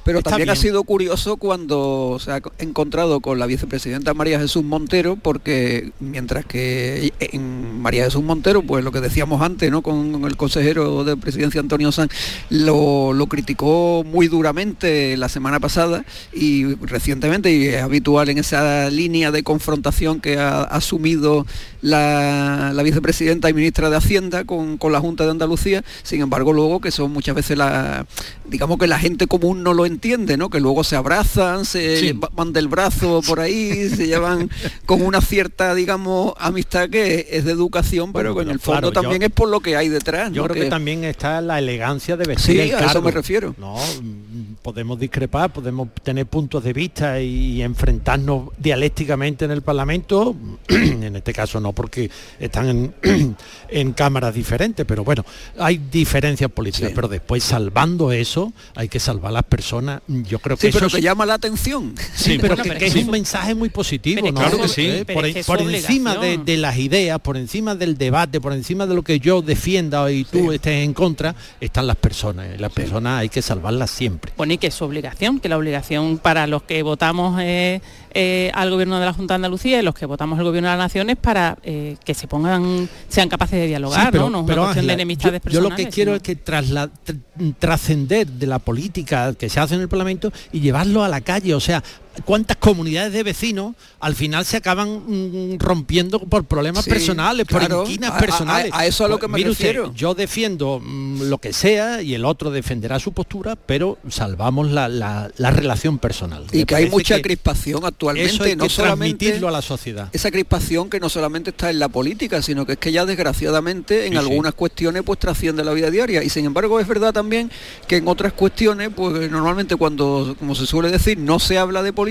Pero 0.04 0.20
Está 0.20 0.32
también 0.32 0.50
ha 0.50 0.56
sido 0.56 0.84
curioso 0.84 1.38
cuando 1.38 2.18
se 2.20 2.32
ha 2.32 2.42
encontrado 2.60 3.20
con 3.20 3.40
la 3.40 3.46
vicepresidenta 3.46 4.14
María 4.14 4.40
Jesús 4.40 4.64
Montero, 4.64 5.16
porque 5.16 5.92
mientras 6.00 6.46
que 6.46 7.12
en 7.20 7.82
María 7.82 8.06
Jesús 8.06 8.24
Montero, 8.24 8.62
pues 8.62 8.84
lo 8.84 8.92
que 8.92 9.02
decíamos 9.02 9.42
antes, 9.42 9.70
¿no? 9.72 9.82
Con 9.82 10.24
el 10.26 10.38
consejero 10.38 11.04
de 11.04 11.18
presidencia 11.18 11.60
Antonio 11.60 11.92
Sanz, 11.92 12.12
lo, 12.50 13.14
lo 13.14 13.28
criticó 13.28 14.04
muy 14.06 14.28
duramente 14.28 15.18
la 15.18 15.30
semana 15.30 15.60
pasada 15.60 16.06
y 16.34 16.76
recientemente, 16.76 17.52
y 17.52 17.68
es 17.68 17.82
habitual 17.82 18.30
en 18.30 18.38
esa 18.38 18.90
línea 18.90 19.32
de 19.32 19.44
confrontación 19.44 20.22
que 20.22 20.38
ha 20.38 20.64
asumido 20.64 21.46
la, 21.82 22.72
la 22.74 22.84
vicepresidenta 22.84 23.50
y 23.50 23.54
ministra 23.54 23.90
de 23.90 23.98
Hacienda 23.98 24.46
con, 24.46 24.78
con 24.78 24.92
la 24.92 25.00
Junta 25.00 25.26
de 25.26 25.32
Andalucía, 25.32 25.84
sin 26.04 26.22
embargo 26.22 26.54
luego 26.54 26.80
que 26.80 26.92
son 26.92 27.12
muchas 27.12 27.36
veces 27.36 27.58
la, 27.58 28.06
digamos 28.50 28.78
que 28.78 28.88
la 28.88 29.00
gente 29.00 29.28
común 29.28 29.64
no 29.68 29.74
lo 29.74 29.86
entiende, 29.86 30.38
¿no? 30.38 30.50
Que 30.50 30.62
luego 30.62 30.86
se 30.86 30.96
abrazan, 30.96 31.66
se 31.66 31.98
Sí. 32.00 32.20
van 32.32 32.54
del 32.54 32.70
brazo 32.70 33.22
por 33.28 33.42
ahí, 33.42 33.90
se 33.90 34.08
llevan 34.08 34.50
con 34.86 35.02
una 35.02 35.20
cierta, 35.20 35.76
digamos, 35.76 36.34
amistad 36.40 36.90
que 36.90 37.28
es 37.32 37.44
de 37.44 37.52
educación, 37.52 38.14
pero 38.14 38.34
Bueno, 38.34 38.46
que 38.48 38.52
en 38.52 38.54
el 38.54 38.60
fondo 38.62 38.80
claro, 38.80 38.94
yo- 38.94 39.02
también 39.02 39.24
es 39.24 39.32
por 39.32 39.50
lo 39.50 39.60
que 39.60 39.76
hay 39.76 39.90
detrás. 39.90 40.32
Yo 40.32 40.44
¿no? 40.44 40.48
creo 40.48 40.64
que, 40.64 40.70
también 40.70 41.04
está 41.04 41.42
la 41.42 41.60
elegancia 41.60 42.16
de 42.16 42.26
vestir 42.26 42.62
Sí, 42.64 42.70
el 42.70 42.76
a 42.76 42.86
eso 42.86 43.02
me 43.02 43.12
refiero. 43.12 43.54
No, 43.58 43.76
mm, 43.76 44.56
podemos 44.62 44.98
discrepar, 44.98 45.52
podemos 45.52 45.90
tener 46.02 46.26
puntos 46.28 46.64
de 46.64 46.72
vista 46.72 47.20
y 47.20 47.62
enfrentarnos 47.62 48.50
dialécticamente 48.58 49.44
en 49.44 49.52
el 49.52 49.64
Parlamento. 49.64 50.34
en 50.70 51.14
este 51.16 51.34
caso 51.34 51.60
no, 51.60 51.74
porque 51.74 52.10
están 52.40 52.70
en, 53.04 53.36
en 53.70 53.92
cámaras 53.94 54.34
diferentes, 54.34 54.86
pero 54.86 55.04
bueno, 55.04 55.26
hay 55.60 55.78
diferencias 55.92 56.50
políticas. 56.52 56.90
Sí. 56.90 56.96
Pero 56.96 57.10
después, 57.10 57.44
salvando 57.44 58.12
eso, 58.14 58.54
hay 58.76 58.88
que 58.88 59.00
salvar 59.00 59.34
las 59.34 59.44
personas. 59.48 60.02
Yo 60.08 60.40
creo 60.40 60.56
que 60.58 60.62
Sí, 60.62 60.68
eso 60.68 60.78
pero 60.78 60.88
es- 60.88 60.94
que 60.96 61.02
llama 61.02 61.26
la 61.26 61.34
atención. 61.36 61.96
Sí, 62.16 62.38
pero 62.40 62.56
Bueno, 62.56 62.64
que, 62.64 62.70
pero 62.70 62.80
que 62.80 62.86
es 62.88 62.96
es 62.96 63.04
un 63.06 63.12
mensaje 63.12 63.56
muy 63.56 63.70
positivo, 63.70 64.16
pero 64.22 64.28
es 64.28 64.34
¿no? 64.34 64.40
Claro 64.42 64.62
que 64.62 64.68
sí. 64.68 64.86
Eh, 64.86 65.04
pero 65.06 65.20
Por, 65.20 65.26
es 65.28 65.36
es 65.36 65.50
encima 65.50 66.16
de, 66.16 66.58
las 66.58 66.78
ideas, 66.78 67.20
por 67.20 67.38
encima 67.38 67.76
del 67.76 67.98
debate, 67.98 68.40
por 68.42 68.54
encima 68.54 68.86
de 68.88 68.96
lo 68.96 69.02
que 69.04 69.20
yo 69.20 69.42
defienda 69.42 70.12
y 70.12 70.24
tú 70.24 70.52
estés 70.52 70.84
en 70.84 70.94
contra, 70.94 71.36
están 71.62 71.88
las 71.88 71.96
personas. 71.98 72.60
Las 72.60 72.72
personas 72.72 73.22
hay 73.22 73.30
que 73.30 73.42
salvarlas 73.42 73.90
siempre. 73.92 74.34
Bueno, 74.38 74.54
y 74.54 74.58
que 74.58 74.68
es 74.68 74.74
su 74.74 74.86
obligación, 74.86 75.40
que 75.40 75.50
la 75.50 75.58
obligación 75.58 76.18
para 76.18 76.48
los 76.48 76.64
que 76.64 76.84
votamos 76.84 77.40
eh, 77.42 77.82
eh, 78.14 78.52
al 78.54 78.70
gobierno 78.72 79.00
de 79.00 79.06
la 79.06 79.14
Junta 79.14 79.34
de 79.34 79.36
Andalucía 79.38 79.80
y 79.80 79.84
los 79.84 79.94
que 79.96 80.06
votamos 80.06 80.38
al 80.40 80.46
gobierno 80.46 80.70
de 80.70 80.76
la 80.78 80.84
Nación 80.84 81.10
es 81.10 81.18
para 81.18 81.58
eh, 81.64 81.98
que 82.04 82.14
se 82.14 82.28
pongan, 82.28 82.90
sean 83.10 83.30
capaces 83.30 83.60
de 83.60 83.68
dialogar, 83.68 84.02
Sí, 84.06 84.08
pero, 84.12 84.24
¿no? 84.30 84.30
No 84.30 84.40
es 84.42 84.46
pero, 84.48 84.62
una 84.62 84.68
cuestión 84.70 84.88
de 84.88 84.94
enemistades 84.94 85.42
yo, 85.46 85.52
yo 85.52 85.62
lo 85.62 85.76
que 85.76 85.88
quiero 85.90 86.12
sino- 86.12 86.16
es 86.18 86.22
que 86.24 86.36
trasla- 86.44 86.90
tr- 87.06 87.56
trascender 87.60 88.28
de 88.28 88.48
la 88.48 88.60
política 88.60 89.34
que 89.34 89.50
se 89.50 89.60
hace 89.60 89.76
en 89.76 89.82
el 89.82 89.90
Parlamento 89.90 90.32
y 90.52 90.60
llevarlo 90.60 91.04
a 91.04 91.10
la 91.10 91.22
calle, 91.22 91.54
o 91.54 91.60
sea, 91.60 91.84
cuántas 92.26 92.58
comunidades 92.58 93.14
de 93.14 93.24
vecinos 93.24 93.76
al 94.00 94.16
final 94.16 94.46
se 94.46 94.58
acaban 94.58 95.02
mm, 95.08 95.58
rompiendo 95.60 96.20
por 96.20 96.46
problemas 96.46 96.84
Sí, 96.86 96.90
personales, 96.92 97.48
claro, 97.48 97.80
por 97.82 97.88
inquinas 97.90 98.12
a- 98.12 98.18
a- 98.18 98.20
personales. 98.20 98.72
a 98.74 98.86
eso 98.86 99.04
es 99.04 99.08
a 99.08 99.10
lo 99.10 99.16
Pues, 99.18 99.22
que 99.22 99.28
me 99.32 99.38
mire 99.40 99.50
usted, 99.52 99.66
refiero. 99.68 99.94
yo 99.96 100.14
defiendo 100.14 100.80
mm, 100.84 101.24
lo 101.24 101.38
que 101.40 101.54
sea 101.54 102.02
y 102.02 102.14
el 102.14 102.26
otro 102.26 102.52
defenderá 102.52 103.00
su 103.00 103.12
postura, 103.12 103.56
pero 103.56 103.98
salvamos 104.10 104.72
la, 104.72 104.88
la- 104.88 105.32
la 105.38 105.52
relación 105.52 105.98
personal. 106.00 106.46
Y 106.52 106.58
Me 106.60 106.66
que 106.66 106.76
hay 106.76 106.90
mucha 106.90 107.16
que 107.18 107.22
crispación 107.24 107.84
actualmente, 107.86 108.32
Eso 108.34 108.44
hay 108.44 108.56
no 108.56 108.64
que 108.66 108.70
solamente 108.70 109.16
transmitirlo 109.18 109.48
a 109.48 109.52
la 109.52 109.62
sociedad. 109.62 110.10
esa 110.14 110.32
crispación 110.32 110.90
que 110.90 111.00
no 111.00 111.10
solamente 111.10 111.50
está 111.52 111.70
en 111.70 111.80
la 111.80 111.90
política, 111.90 112.42
sino 112.42 112.66
que 112.66 112.74
es 112.74 112.78
que 112.78 112.92
ya 112.92 113.06
desgraciadamente 113.06 114.06
en 114.06 114.14
Sí, 114.14 114.18
sí. 114.20 114.26
algunas 114.26 114.54
cuestiones 114.54 115.04
pues 115.04 115.20
trasciende 115.20 115.64
la 115.64 115.74
vida 115.74 115.90
diaria. 115.92 116.24
Y 116.24 116.30
sin 116.30 116.46
embargo 116.46 116.80
es 116.80 116.88
verdad 116.88 117.14
también 117.14 117.52
que 117.88 117.98
en 117.98 118.08
otras 118.08 118.34
cuestiones, 118.34 118.90
pues 118.96 119.30
normalmente 119.32 119.76
cuando, 119.76 120.36
como 120.40 120.56
se 120.56 120.66
suele 120.66 120.90
decir, 120.92 121.18
no 121.18 121.40
se 121.40 121.58
habla 121.58 121.84
de 121.84 121.94
política, 121.94 122.07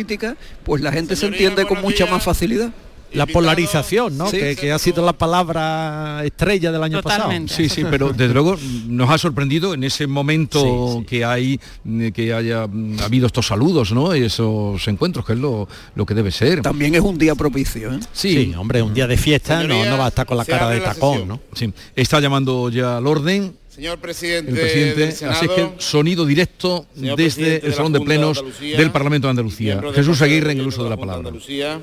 pues 0.65 0.83
la 0.83 0.93
gente 0.93 1.17
se 1.17 1.27
entiende 1.27 1.67
con 1.67 1.81
mucha 1.81 2.07
más 2.07 2.23
facilidad. 2.25 2.71
La 3.17 3.27
polarización, 3.27 4.17
¿no? 4.19 4.29
Sí. 4.31 4.39
que, 4.39 4.57
que 4.57 4.73
ha 4.73 4.79
sido 4.79 5.05
la 5.05 5.13
palabra 5.13 6.23
estrella 6.25 6.71
del 6.73 6.83
año 6.83 7.03
Totalmente. 7.03 7.51
pasado. 7.53 7.69
Sí, 7.69 7.75
sí, 7.75 7.85
pero 7.91 8.13
desde 8.13 8.35
luego 8.35 8.57
nos 8.89 9.11
ha 9.11 9.19
sorprendido 9.19 9.75
en 9.75 9.85
ese 9.85 10.07
momento 10.07 10.61
Sí, 10.61 10.99
sí. 11.01 11.05
que 11.07 11.25
hay, 11.25 11.61
que 12.15 12.33
haya 12.35 12.67
mm, 12.67 13.01
habido 13.01 13.27
estos 13.27 13.47
saludos, 13.47 13.93
¿no? 13.93 14.13
Esos 14.13 14.87
encuentros, 14.89 15.25
que 15.25 15.33
es 15.33 15.39
lo, 15.39 15.69
lo 15.95 16.07
que 16.07 16.15
debe 16.15 16.31
ser. 16.31 16.63
También 16.63 16.95
es 16.95 17.01
un 17.01 17.19
día 17.19 17.35
propicio. 17.35 17.93
¿eh? 17.95 18.01
Sí, 18.13 18.55
hombre, 18.57 18.83
un 18.83 18.95
día 18.95 19.07
de 19.07 19.17
fiesta 19.17 19.63
no, 19.63 19.85
no 19.85 19.99
va 19.99 20.07
a 20.07 20.09
estar 20.09 20.27
con 20.27 20.37
la 20.37 20.45
cara 20.45 20.71
de 20.71 20.79
la 20.81 20.93
tacón. 20.95 21.29
¿no? 21.29 21.41
Sí, 21.55 21.73
está 21.95 22.21
llamando 22.21 22.69
ya 22.71 22.99
al 22.99 23.07
orden 23.07 23.55
Señor 23.77 23.99
presidente, 23.99 24.53
el 24.53 24.57
presidente, 24.57 25.01
del 25.01 25.13
Senado, 25.13 25.37
así 25.37 25.47
es 25.47 25.53
que 25.53 25.71
sonido 25.77 26.25
directo 26.25 26.87
desde 26.95 27.67
el 27.67 27.75
salón 27.75 27.93
de 27.93 28.01
plenos 28.01 28.43
del 28.59 28.91
Parlamento 28.91 29.27
de 29.27 29.31
Andalucía. 29.33 29.83
Jesús 29.95 30.23
Aguirre 30.23 30.53
en 30.53 30.59
el 30.59 30.65
de 30.65 30.69
uso 30.69 30.83
de 30.83 30.89
la 30.89 30.97
palabra. 30.97 31.29
Andalucía, 31.29 31.79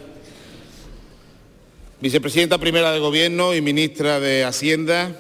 vicepresidenta 2.04 2.58
primera 2.58 2.92
de 2.92 3.00
Gobierno 3.00 3.56
y 3.56 3.62
ministra 3.62 4.20
de 4.20 4.44
Hacienda, 4.44 5.16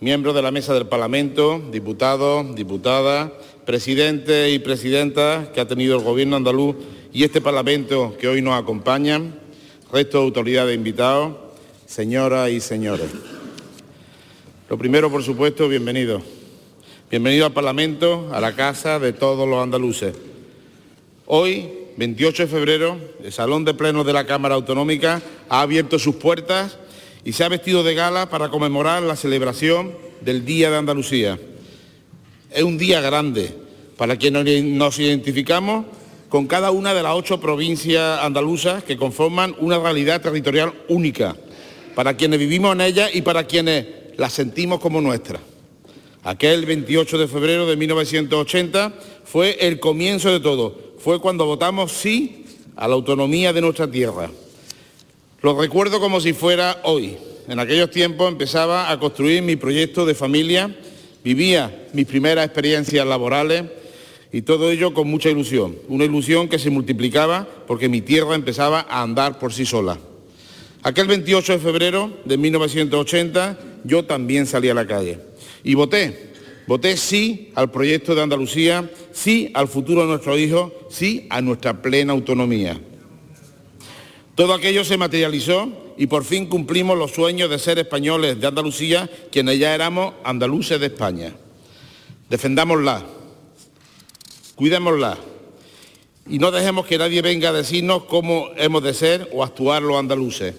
miembros 0.00 0.34
de 0.34 0.42
la 0.42 0.50
mesa 0.50 0.74
del 0.74 0.88
Parlamento, 0.88 1.62
diputados, 1.70 2.52
diputadas, 2.56 3.30
presidente 3.64 4.50
y 4.50 4.58
presidenta 4.58 5.52
que 5.54 5.60
ha 5.60 5.68
tenido 5.68 5.96
el 5.96 6.02
Gobierno 6.02 6.34
andaluz 6.34 6.74
y 7.12 7.22
este 7.22 7.40
Parlamento 7.40 8.16
que 8.18 8.26
hoy 8.26 8.42
nos 8.42 8.60
acompañan, 8.60 9.38
resto 9.92 10.18
de 10.18 10.24
autoridades 10.24 10.74
invitados, 10.74 11.36
señoras 11.86 12.50
y 12.50 12.58
señores. 12.60 13.06
Lo 14.68 14.76
primero, 14.76 15.12
por 15.12 15.22
supuesto, 15.22 15.68
bienvenido. 15.68 16.20
Bienvenido 17.08 17.46
al 17.46 17.52
Parlamento, 17.52 18.30
a 18.32 18.40
la 18.40 18.56
casa 18.56 18.98
de 18.98 19.12
todos 19.12 19.48
los 19.48 19.62
andaluces. 19.62 20.12
Hoy, 21.26 21.83
28 21.96 22.42
de 22.44 22.48
febrero, 22.48 22.98
el 23.22 23.32
Salón 23.32 23.64
de 23.64 23.74
Plenos 23.74 24.04
de 24.04 24.12
la 24.12 24.26
Cámara 24.26 24.56
Autonómica 24.56 25.22
ha 25.48 25.60
abierto 25.60 25.98
sus 25.98 26.16
puertas 26.16 26.76
y 27.24 27.32
se 27.32 27.44
ha 27.44 27.48
vestido 27.48 27.84
de 27.84 27.94
gala 27.94 28.28
para 28.28 28.48
conmemorar 28.48 29.02
la 29.02 29.14
celebración 29.14 29.94
del 30.20 30.44
Día 30.44 30.70
de 30.70 30.76
Andalucía. 30.76 31.38
Es 32.50 32.62
un 32.64 32.78
día 32.78 33.00
grande 33.00 33.54
para 33.96 34.16
quienes 34.16 34.64
nos 34.64 34.98
identificamos 34.98 35.86
con 36.28 36.48
cada 36.48 36.72
una 36.72 36.94
de 36.94 37.02
las 37.02 37.14
ocho 37.14 37.40
provincias 37.40 38.20
andaluzas 38.20 38.82
que 38.82 38.96
conforman 38.96 39.54
una 39.60 39.78
realidad 39.78 40.20
territorial 40.20 40.72
única, 40.88 41.36
para 41.94 42.16
quienes 42.16 42.40
vivimos 42.40 42.74
en 42.74 42.80
ella 42.80 43.08
y 43.12 43.22
para 43.22 43.44
quienes 43.44 43.86
la 44.16 44.28
sentimos 44.28 44.80
como 44.80 45.00
nuestra. 45.00 45.38
Aquel 46.24 46.66
28 46.66 47.18
de 47.18 47.28
febrero 47.28 47.66
de 47.66 47.76
1980 47.76 48.94
fue 49.24 49.58
el 49.60 49.78
comienzo 49.78 50.32
de 50.32 50.40
todo. 50.40 50.83
Fue 51.04 51.20
cuando 51.20 51.44
votamos 51.44 51.92
sí 51.92 52.46
a 52.76 52.88
la 52.88 52.94
autonomía 52.94 53.52
de 53.52 53.60
nuestra 53.60 53.86
tierra. 53.86 54.30
Lo 55.42 55.60
recuerdo 55.60 56.00
como 56.00 56.18
si 56.18 56.32
fuera 56.32 56.80
hoy. 56.84 57.18
En 57.46 57.58
aquellos 57.58 57.90
tiempos 57.90 58.32
empezaba 58.32 58.90
a 58.90 58.98
construir 58.98 59.42
mi 59.42 59.56
proyecto 59.56 60.06
de 60.06 60.14
familia, 60.14 60.74
vivía 61.22 61.88
mis 61.92 62.06
primeras 62.06 62.46
experiencias 62.46 63.06
laborales 63.06 63.64
y 64.32 64.40
todo 64.40 64.70
ello 64.70 64.94
con 64.94 65.06
mucha 65.06 65.28
ilusión. 65.28 65.76
Una 65.88 66.06
ilusión 66.06 66.48
que 66.48 66.58
se 66.58 66.70
multiplicaba 66.70 67.46
porque 67.66 67.90
mi 67.90 68.00
tierra 68.00 68.34
empezaba 68.34 68.86
a 68.88 69.02
andar 69.02 69.38
por 69.38 69.52
sí 69.52 69.66
sola. 69.66 69.98
Aquel 70.82 71.06
28 71.06 71.52
de 71.52 71.58
febrero 71.58 72.12
de 72.24 72.38
1980 72.38 73.58
yo 73.84 74.06
también 74.06 74.46
salí 74.46 74.70
a 74.70 74.74
la 74.74 74.86
calle 74.86 75.18
y 75.64 75.74
voté. 75.74 76.32
Voté 76.66 76.96
sí 76.96 77.50
al 77.54 77.70
proyecto 77.70 78.14
de 78.14 78.22
Andalucía, 78.22 78.90
sí 79.12 79.50
al 79.54 79.68
futuro 79.68 80.02
de 80.02 80.08
nuestros 80.08 80.38
hijos, 80.38 80.72
sí 80.88 81.26
a 81.28 81.42
nuestra 81.42 81.82
plena 81.82 82.12
autonomía. 82.12 82.80
Todo 84.34 84.54
aquello 84.54 84.82
se 84.84 84.96
materializó 84.96 85.70
y 85.98 86.06
por 86.06 86.24
fin 86.24 86.46
cumplimos 86.46 86.98
los 86.98 87.12
sueños 87.12 87.50
de 87.50 87.58
ser 87.58 87.78
españoles 87.78 88.40
de 88.40 88.46
Andalucía, 88.46 89.10
quienes 89.30 89.58
ya 89.58 89.74
éramos 89.74 90.14
andaluces 90.24 90.80
de 90.80 90.86
España. 90.86 91.34
Defendámosla, 92.30 93.04
cuidémosla 94.56 95.18
y 96.28 96.38
no 96.38 96.50
dejemos 96.50 96.86
que 96.86 96.96
nadie 96.96 97.20
venga 97.20 97.50
a 97.50 97.52
decirnos 97.52 98.04
cómo 98.04 98.48
hemos 98.56 98.82
de 98.82 98.94
ser 98.94 99.28
o 99.32 99.44
actuar 99.44 99.82
los 99.82 99.98
andaluces. 99.98 100.54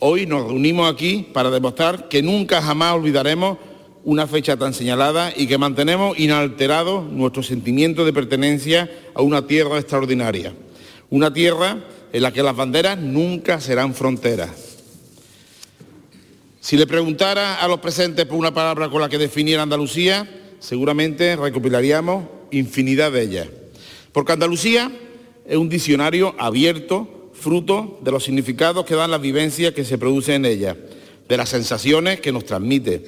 Hoy 0.00 0.26
nos 0.26 0.46
reunimos 0.46 0.92
aquí 0.92 1.28
para 1.32 1.50
demostrar 1.50 2.08
que 2.08 2.22
nunca 2.22 2.60
jamás 2.60 2.94
olvidaremos 2.94 3.58
una 4.04 4.26
fecha 4.26 4.56
tan 4.56 4.72
señalada 4.72 5.32
y 5.36 5.46
que 5.46 5.58
mantenemos 5.58 6.18
inalterado 6.18 7.02
nuestro 7.02 7.42
sentimiento 7.42 8.04
de 8.04 8.12
pertenencia 8.12 8.90
a 9.14 9.22
una 9.22 9.46
tierra 9.46 9.78
extraordinaria. 9.78 10.54
Una 11.10 11.32
tierra 11.32 11.78
en 12.12 12.22
la 12.22 12.32
que 12.32 12.42
las 12.42 12.56
banderas 12.56 12.98
nunca 12.98 13.60
serán 13.60 13.94
fronteras. 13.94 14.50
Si 16.60 16.76
le 16.76 16.86
preguntara 16.86 17.56
a 17.56 17.68
los 17.68 17.80
presentes 17.80 18.26
por 18.26 18.36
una 18.36 18.52
palabra 18.52 18.88
con 18.88 19.00
la 19.00 19.08
que 19.08 19.18
definiera 19.18 19.62
Andalucía, 19.62 20.28
seguramente 20.58 21.36
recopilaríamos 21.36 22.24
infinidad 22.50 23.12
de 23.12 23.22
ellas. 23.22 23.48
Porque 24.12 24.32
Andalucía 24.32 24.90
es 25.46 25.56
un 25.56 25.68
diccionario 25.68 26.34
abierto, 26.38 27.30
fruto 27.32 27.98
de 28.02 28.10
los 28.10 28.24
significados 28.24 28.84
que 28.84 28.94
dan 28.94 29.10
las 29.10 29.20
vivencias 29.20 29.72
que 29.72 29.84
se 29.84 29.98
producen 29.98 30.44
en 30.44 30.52
ella, 30.52 30.76
de 31.28 31.36
las 31.36 31.48
sensaciones 31.48 32.20
que 32.20 32.32
nos 32.32 32.44
transmite, 32.44 33.04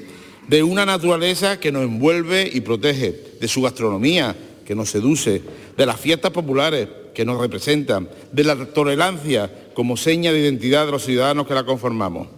de 0.48 0.62
una 0.62 0.84
naturaleza 0.84 1.60
que 1.60 1.72
nos 1.72 1.84
envuelve 1.84 2.50
y 2.52 2.60
protege, 2.60 3.14
de 3.40 3.48
su 3.48 3.62
gastronomía 3.62 4.34
que 4.64 4.74
nos 4.74 4.90
seduce, 4.90 5.42
de 5.76 5.86
las 5.86 6.00
fiestas 6.00 6.30
populares 6.30 6.88
que 7.14 7.24
nos 7.24 7.40
representan, 7.40 8.08
de 8.30 8.44
la 8.44 8.56
tolerancia 8.66 9.50
como 9.74 9.96
seña 9.96 10.32
de 10.32 10.40
identidad 10.40 10.86
de 10.86 10.92
los 10.92 11.04
ciudadanos 11.04 11.46
que 11.46 11.54
la 11.54 11.64
conformamos. 11.64 12.28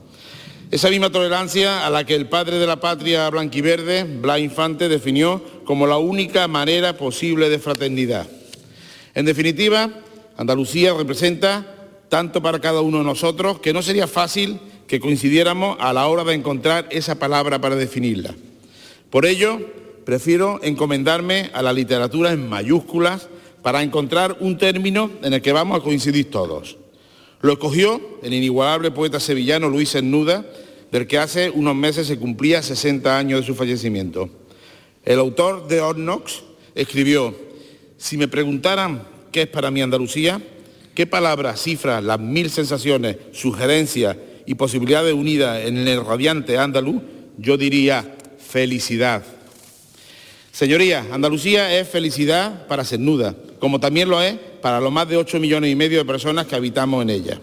Esa 0.71 0.91
misma 0.91 1.11
tolerancia 1.11 1.87
a 1.87 1.91
la 1.91 2.05
que 2.05 2.15
el 2.15 2.29
padre 2.29 2.59
de 2.59 2.67
la 2.67 2.81
patria 2.81 3.29
blanquiverde, 3.31 4.05
Blas 4.05 4.41
Infante, 4.41 4.89
definió 4.89 5.43
como 5.65 5.87
la 5.87 5.99
única 5.99 6.49
manera 6.49 6.97
posible 6.97 7.49
de 7.49 7.59
fraternidad. 7.59 8.27
En 9.15 9.25
definitiva, 9.25 9.91
Andalucía 10.37 10.93
representa 10.95 11.75
tanto 12.09 12.43
para 12.43 12.59
cada 12.59 12.81
uno 12.81 12.99
de 12.99 13.05
nosotros 13.05 13.61
que 13.61 13.73
no 13.73 13.83
sería 13.83 14.07
fácil 14.07 14.59
que 14.87 15.01
coincidiéramos 15.01 15.77
a 15.81 15.93
la 15.93 16.07
hora 16.07 16.25
de 16.25 16.35
encontrar 16.35 16.89
esa 16.91 17.19
palabra 17.19 17.61
para 17.61 17.77
definirla. 17.77 18.35
Por 19.11 19.27
ello, 19.27 19.61
prefiero 20.05 20.61
encomendarme 20.63 21.51
a 21.55 21.63
la 21.63 21.73
literatura 21.73 22.33
en 22.33 22.49
mayúsculas 22.49 23.29
para 23.63 23.83
encontrar 23.83 24.37
un 24.41 24.59
término 24.59 25.11
en 25.23 25.33
el 25.33 25.43
que 25.43 25.53
vamos 25.53 25.79
a 25.79 25.83
coincidir 25.83 26.31
todos. 26.31 26.77
Lo 27.41 27.53
escogió 27.53 28.01
el 28.23 28.35
inigualable 28.35 28.91
poeta 28.91 29.21
sevillano 29.21 29.69
Luis 29.69 29.93
Cernuda, 29.93 30.45
del 30.91 31.07
que 31.07 31.19
hace 31.19 31.51
unos 31.51 31.75
meses 31.75 32.07
se 32.07 32.19
cumplía 32.19 32.63
60 32.63 33.19
años 33.19 33.41
de 33.41 33.47
su 33.47 33.55
fallecimiento. 33.55 34.29
El 35.05 35.19
autor 35.19 35.67
de 35.67 35.81
Ornox 35.81 36.43
escribió, 36.75 37.35
si 37.97 38.17
me 38.17 38.29
preguntaran 38.29 39.07
qué 39.33 39.43
es 39.43 39.49
para 39.49 39.71
mí 39.71 39.83
Andalucía, 39.83 40.41
qué 40.95 41.07
palabras, 41.07 41.63
cifras, 41.63 42.03
las 42.05 42.21
mil 42.21 42.51
sensaciones, 42.51 43.17
sugerencias 43.33 44.17
y 44.47 44.55
posibilidades 44.55 45.15
unidas 45.15 45.65
en 45.65 45.77
el 45.77 46.05
radiante 46.05 46.59
andaluz, 46.59 47.03
yo 47.39 47.57
diría 47.57 48.17
felicidad. 48.39 49.23
Señorías, 50.53 51.07
Andalucía 51.11 51.77
es 51.77 51.89
felicidad 51.89 52.67
para 52.69 52.85
Cernuda, 52.85 53.35
como 53.59 53.81
también 53.81 54.09
lo 54.09 54.23
es 54.23 54.35
para 54.63 54.81
los 54.81 54.93
más 54.93 55.09
de 55.09 55.17
8 55.17 55.41
millones 55.41 55.73
y 55.73 55.75
medio 55.75 55.99
de 55.99 56.05
personas 56.05 56.47
que 56.47 56.55
habitamos 56.55 57.03
en 57.03 57.11
ella. 57.11 57.41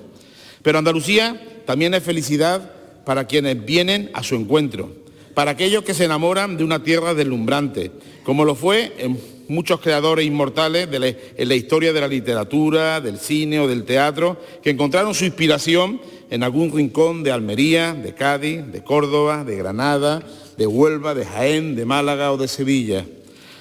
Pero 0.62 0.78
Andalucía 0.78 1.40
también 1.66 1.94
es 1.94 2.04
felicidad 2.04 2.72
para 3.06 3.28
quienes 3.28 3.66
vienen 3.66 4.10
a 4.14 4.24
su 4.24 4.36
encuentro, 4.36 4.96
para 5.34 5.52
aquellos 5.52 5.84
que 5.84 5.94
se 5.94 6.06
enamoran 6.06 6.56
de 6.56 6.64
una 6.64 6.84
tierra 6.84 7.14
deslumbrante, 7.14 7.92
como 8.24 8.46
lo 8.46 8.56
fue 8.56 8.94
en 8.98 9.20
muchos 9.50 9.82
creadores 9.82 10.26
inmortales 10.26 10.90
de 10.90 11.34
en 11.36 11.48
la 11.50 11.56
historia 11.56 11.92
de 11.92 12.00
la 12.02 12.08
literatura, 12.08 13.02
del 13.02 13.18
cine 13.18 13.60
o 13.60 13.68
del 13.68 13.84
teatro, 13.84 14.40
que 14.64 14.70
encontraron 14.70 15.14
su 15.14 15.26
inspiración 15.26 16.00
en 16.32 16.44
algún 16.44 16.72
rincón 16.72 17.24
de 17.24 17.32
Almería, 17.32 17.94
de 17.94 18.16
Cádiz, 18.16 18.66
de 18.66 18.82
Córdoba, 18.84 19.44
de 19.44 19.58
Granada, 19.58 20.24
de 20.58 20.66
Huelva, 20.66 21.14
de 21.14 21.26
Jaén, 21.26 21.76
de 21.76 21.86
Málaga 21.86 22.32
o 22.32 22.38
de 22.38 22.48
Sevilla. 22.48 23.06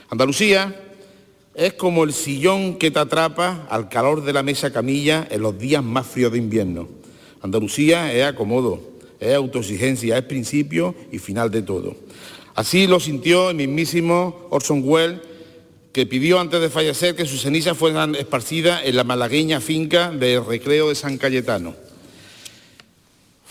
Andalucía 0.08 0.80
es 1.56 1.72
como 1.72 2.04
el 2.04 2.12
sillón 2.12 2.76
que 2.76 2.92
te 2.92 3.00
atrapa 3.00 3.66
al 3.68 3.88
calor 3.88 4.22
de 4.22 4.32
la 4.32 4.44
mesa 4.44 4.72
camilla 4.72 5.26
en 5.28 5.42
los 5.42 5.58
días 5.58 5.82
más 5.82 6.06
fríos 6.06 6.30
de 6.30 6.38
invierno. 6.38 6.88
Andalucía 7.42 8.12
es 8.12 8.24
acomodo, 8.24 8.80
es 9.18 9.34
autoexigencia, 9.34 10.16
es 10.16 10.24
principio 10.24 10.94
y 11.10 11.18
final 11.18 11.50
de 11.50 11.62
todo. 11.62 11.96
Así 12.54 12.86
lo 12.86 13.00
sintió 13.00 13.50
el 13.50 13.56
mismísimo 13.56 14.46
Orson 14.50 14.82
Welles, 14.84 15.18
que 15.92 16.06
pidió 16.06 16.38
antes 16.38 16.60
de 16.60 16.70
fallecer 16.70 17.16
que 17.16 17.26
sus 17.26 17.42
cenizas 17.42 17.76
fueran 17.76 18.14
esparcidas 18.14 18.82
en 18.84 18.94
la 18.94 19.02
malagueña 19.02 19.60
finca 19.60 20.12
del 20.12 20.46
recreo 20.46 20.90
de 20.90 20.94
San 20.94 21.18
Cayetano. 21.18 21.89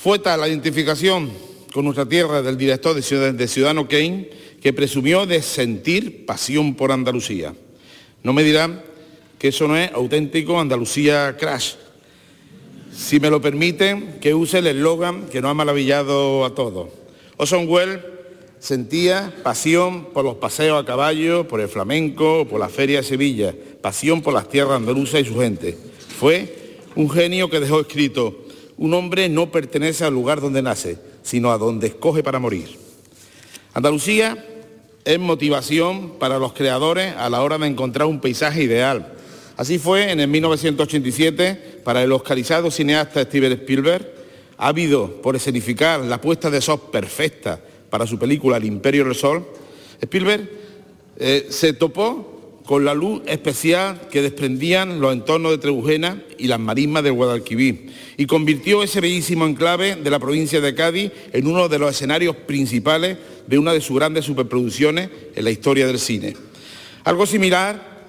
Fue 0.01 0.17
tal 0.17 0.39
la 0.39 0.47
identificación 0.47 1.29
con 1.73 1.83
nuestra 1.83 2.05
tierra 2.05 2.41
del 2.41 2.57
director 2.57 2.95
de 2.95 3.47
Ciudadano 3.49 3.85
Kane 3.89 4.29
que 4.61 4.71
presumió 4.71 5.25
de 5.25 5.41
sentir 5.41 6.25
pasión 6.25 6.75
por 6.75 6.93
Andalucía. 6.93 7.53
No 8.23 8.31
me 8.31 8.45
dirán 8.45 8.81
que 9.37 9.49
eso 9.49 9.67
no 9.67 9.75
es 9.75 9.91
auténtico 9.91 10.57
Andalucía 10.57 11.35
Crash. 11.37 11.73
Si 12.95 13.19
me 13.19 13.29
lo 13.29 13.41
permiten, 13.41 14.19
que 14.21 14.33
use 14.33 14.59
el 14.59 14.67
eslogan 14.67 15.27
que 15.27 15.41
nos 15.41 15.51
ha 15.51 15.53
maravillado 15.53 16.45
a 16.45 16.55
todos. 16.55 16.87
Orson 17.35 17.67
Welles 17.67 17.99
sentía 18.59 19.35
pasión 19.43 20.13
por 20.13 20.23
los 20.23 20.35
paseos 20.35 20.81
a 20.81 20.85
caballo, 20.85 21.45
por 21.45 21.59
el 21.59 21.67
flamenco, 21.67 22.47
por 22.49 22.61
la 22.61 22.69
feria 22.69 22.99
de 22.99 23.03
Sevilla, 23.03 23.53
pasión 23.81 24.21
por 24.21 24.33
las 24.33 24.47
tierras 24.47 24.77
andaluzas 24.77 25.19
y 25.19 25.25
su 25.25 25.37
gente. 25.37 25.77
Fue 26.17 26.77
un 26.95 27.09
genio 27.09 27.49
que 27.49 27.59
dejó 27.59 27.81
escrito, 27.81 28.45
un 28.79 28.93
hombre 28.93 29.27
no 29.27 29.51
pertenece 29.51 30.05
al 30.05 30.13
lugar 30.13 30.39
donde 30.39 30.61
nace, 30.61 30.97
sino 31.21 31.51
a 31.51 31.57
donde 31.57 31.87
escoge 31.87 32.23
para 32.23 32.39
morir. 32.39 32.77
Andalucía 33.73 34.45
es 35.03 35.19
motivación 35.19 36.13
para 36.17 36.39
los 36.39 36.53
creadores 36.53 37.13
a 37.17 37.29
la 37.29 37.43
hora 37.43 37.57
de 37.57 37.67
encontrar 37.67 38.07
un 38.07 38.21
paisaje 38.21 38.63
ideal. 38.63 39.13
Así 39.57 39.79
fue 39.79 40.11
en 40.11 40.21
el 40.21 40.29
1987 40.29 41.81
para 41.83 42.01
el 42.03 42.11
oscarizado 42.13 42.71
cineasta 42.71 43.21
Steven 43.23 43.51
Spielberg, 43.51 44.13
ávido 44.57 45.21
por 45.21 45.35
escenificar 45.35 45.99
la 45.99 46.21
puesta 46.21 46.49
de 46.49 46.61
sol 46.61 46.79
perfecta 46.89 47.59
para 47.89 48.07
su 48.07 48.17
película 48.17 48.55
El 48.55 48.65
Imperio 48.65 49.03
del 49.03 49.15
Sol, 49.15 49.45
Spielberg 50.01 50.49
eh, 51.17 51.47
se 51.49 51.73
topó 51.73 52.28
con 52.69 52.85
la 52.85 52.93
luz 52.93 53.23
especial 53.25 53.99
que 54.11 54.21
desprendían 54.21 55.01
los 55.01 55.11
entornos 55.11 55.49
de 55.49 55.57
Trebujena 55.57 56.21
y 56.37 56.45
las 56.45 56.59
marismas 56.59 57.01
del 57.01 57.13
Guadalquivir 57.13 57.91
y 58.15 58.27
convirtió 58.27 58.83
ese 58.83 59.01
bellísimo 59.01 59.47
enclave 59.47 59.95
de 59.95 60.09
la 60.11 60.19
provincia 60.19 60.61
de 60.61 60.75
Cádiz 60.75 61.11
en 61.33 61.47
uno 61.47 61.67
de 61.67 61.79
los 61.79 61.89
escenarios 61.89 62.35
principales 62.35 63.17
de 63.47 63.57
una 63.57 63.73
de 63.73 63.81
sus 63.81 63.97
grandes 63.97 64.25
superproducciones 64.25 65.09
en 65.33 65.43
la 65.45 65.49
historia 65.49 65.87
del 65.87 65.97
cine. 65.97 66.35
Algo 67.05 67.25
similar 67.25 68.05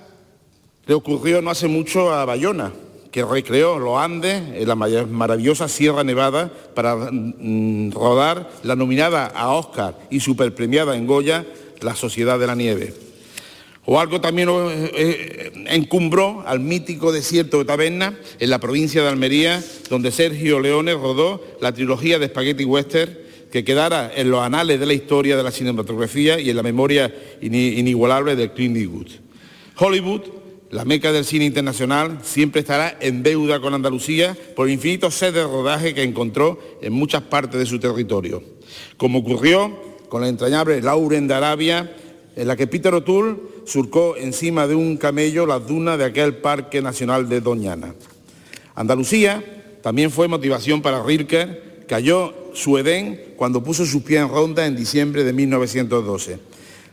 le 0.84 0.92
ocurrió 0.92 1.40
no 1.40 1.48
hace 1.48 1.66
mucho 1.66 2.12
a 2.12 2.26
Bayona, 2.26 2.70
que 3.10 3.24
recreó 3.24 3.78
los 3.78 3.96
Andes 3.96 4.42
en 4.56 4.68
la 4.68 4.74
maravillosa 4.74 5.68
Sierra 5.68 6.04
Nevada 6.04 6.52
para 6.74 6.96
mm, 6.96 7.92
rodar 7.92 8.50
la 8.62 8.76
nominada 8.76 9.24
a 9.24 9.54
Oscar 9.54 9.96
y 10.10 10.20
superpremiada 10.20 10.98
en 10.98 11.06
Goya 11.06 11.46
La 11.80 11.94
Sociedad 11.94 12.38
de 12.38 12.46
la 12.46 12.54
Nieve. 12.54 13.09
O 13.92 13.98
algo 13.98 14.20
también 14.20 14.48
eh, 14.48 14.92
eh, 14.94 15.52
encumbró 15.66 16.44
al 16.46 16.60
mítico 16.60 17.10
desierto 17.10 17.58
de 17.58 17.64
Taberna 17.64 18.16
en 18.38 18.48
la 18.48 18.60
provincia 18.60 19.02
de 19.02 19.08
Almería, 19.08 19.64
donde 19.88 20.12
Sergio 20.12 20.60
Leone 20.60 20.94
rodó 20.94 21.44
la 21.60 21.72
trilogía 21.72 22.20
de 22.20 22.28
Spaghetti 22.28 22.64
Western 22.64 23.18
que 23.50 23.64
quedara 23.64 24.12
en 24.14 24.30
los 24.30 24.44
anales 24.44 24.78
de 24.78 24.86
la 24.86 24.92
historia 24.92 25.36
de 25.36 25.42
la 25.42 25.50
cinematografía 25.50 26.38
y 26.38 26.50
en 26.50 26.56
la 26.56 26.62
memoria 26.62 27.12
inigualable 27.40 28.36
del 28.36 28.52
Clint 28.52 28.76
Eastwood. 28.76 29.08
Hollywood, 29.76 30.20
la 30.70 30.84
meca 30.84 31.10
del 31.10 31.24
cine 31.24 31.46
internacional, 31.46 32.20
siempre 32.22 32.60
estará 32.60 32.96
en 33.00 33.24
deuda 33.24 33.58
con 33.58 33.74
Andalucía 33.74 34.36
por 34.54 34.68
el 34.68 34.74
infinito 34.74 35.10
sed 35.10 35.34
de 35.34 35.42
rodaje 35.42 35.94
que 35.94 36.04
encontró 36.04 36.60
en 36.80 36.92
muchas 36.92 37.22
partes 37.22 37.58
de 37.58 37.66
su 37.66 37.80
territorio, 37.80 38.40
como 38.96 39.18
ocurrió 39.18 39.76
con 40.08 40.20
la 40.22 40.28
entrañable 40.28 40.80
Lauren 40.80 41.26
de 41.26 41.34
Arabia, 41.34 41.92
en 42.40 42.48
la 42.48 42.56
que 42.56 42.66
Peter 42.66 42.94
O'Toole 42.94 43.36
surcó 43.66 44.16
encima 44.16 44.66
de 44.66 44.74
un 44.74 44.96
camello 44.96 45.44
las 45.44 45.66
dunas 45.66 45.98
de 45.98 46.06
aquel 46.06 46.36
Parque 46.36 46.80
Nacional 46.80 47.28
de 47.28 47.42
Doñana. 47.42 47.94
Andalucía 48.74 49.44
también 49.82 50.10
fue 50.10 50.26
motivación 50.26 50.80
para 50.80 51.02
Rilke, 51.02 51.84
cayó 51.86 52.32
su 52.54 52.78
Edén 52.78 53.34
cuando 53.36 53.62
puso 53.62 53.84
sus 53.84 54.02
pies 54.04 54.22
en 54.22 54.30
Ronda 54.30 54.66
en 54.66 54.74
diciembre 54.74 55.22
de 55.22 55.34
1912. 55.34 56.38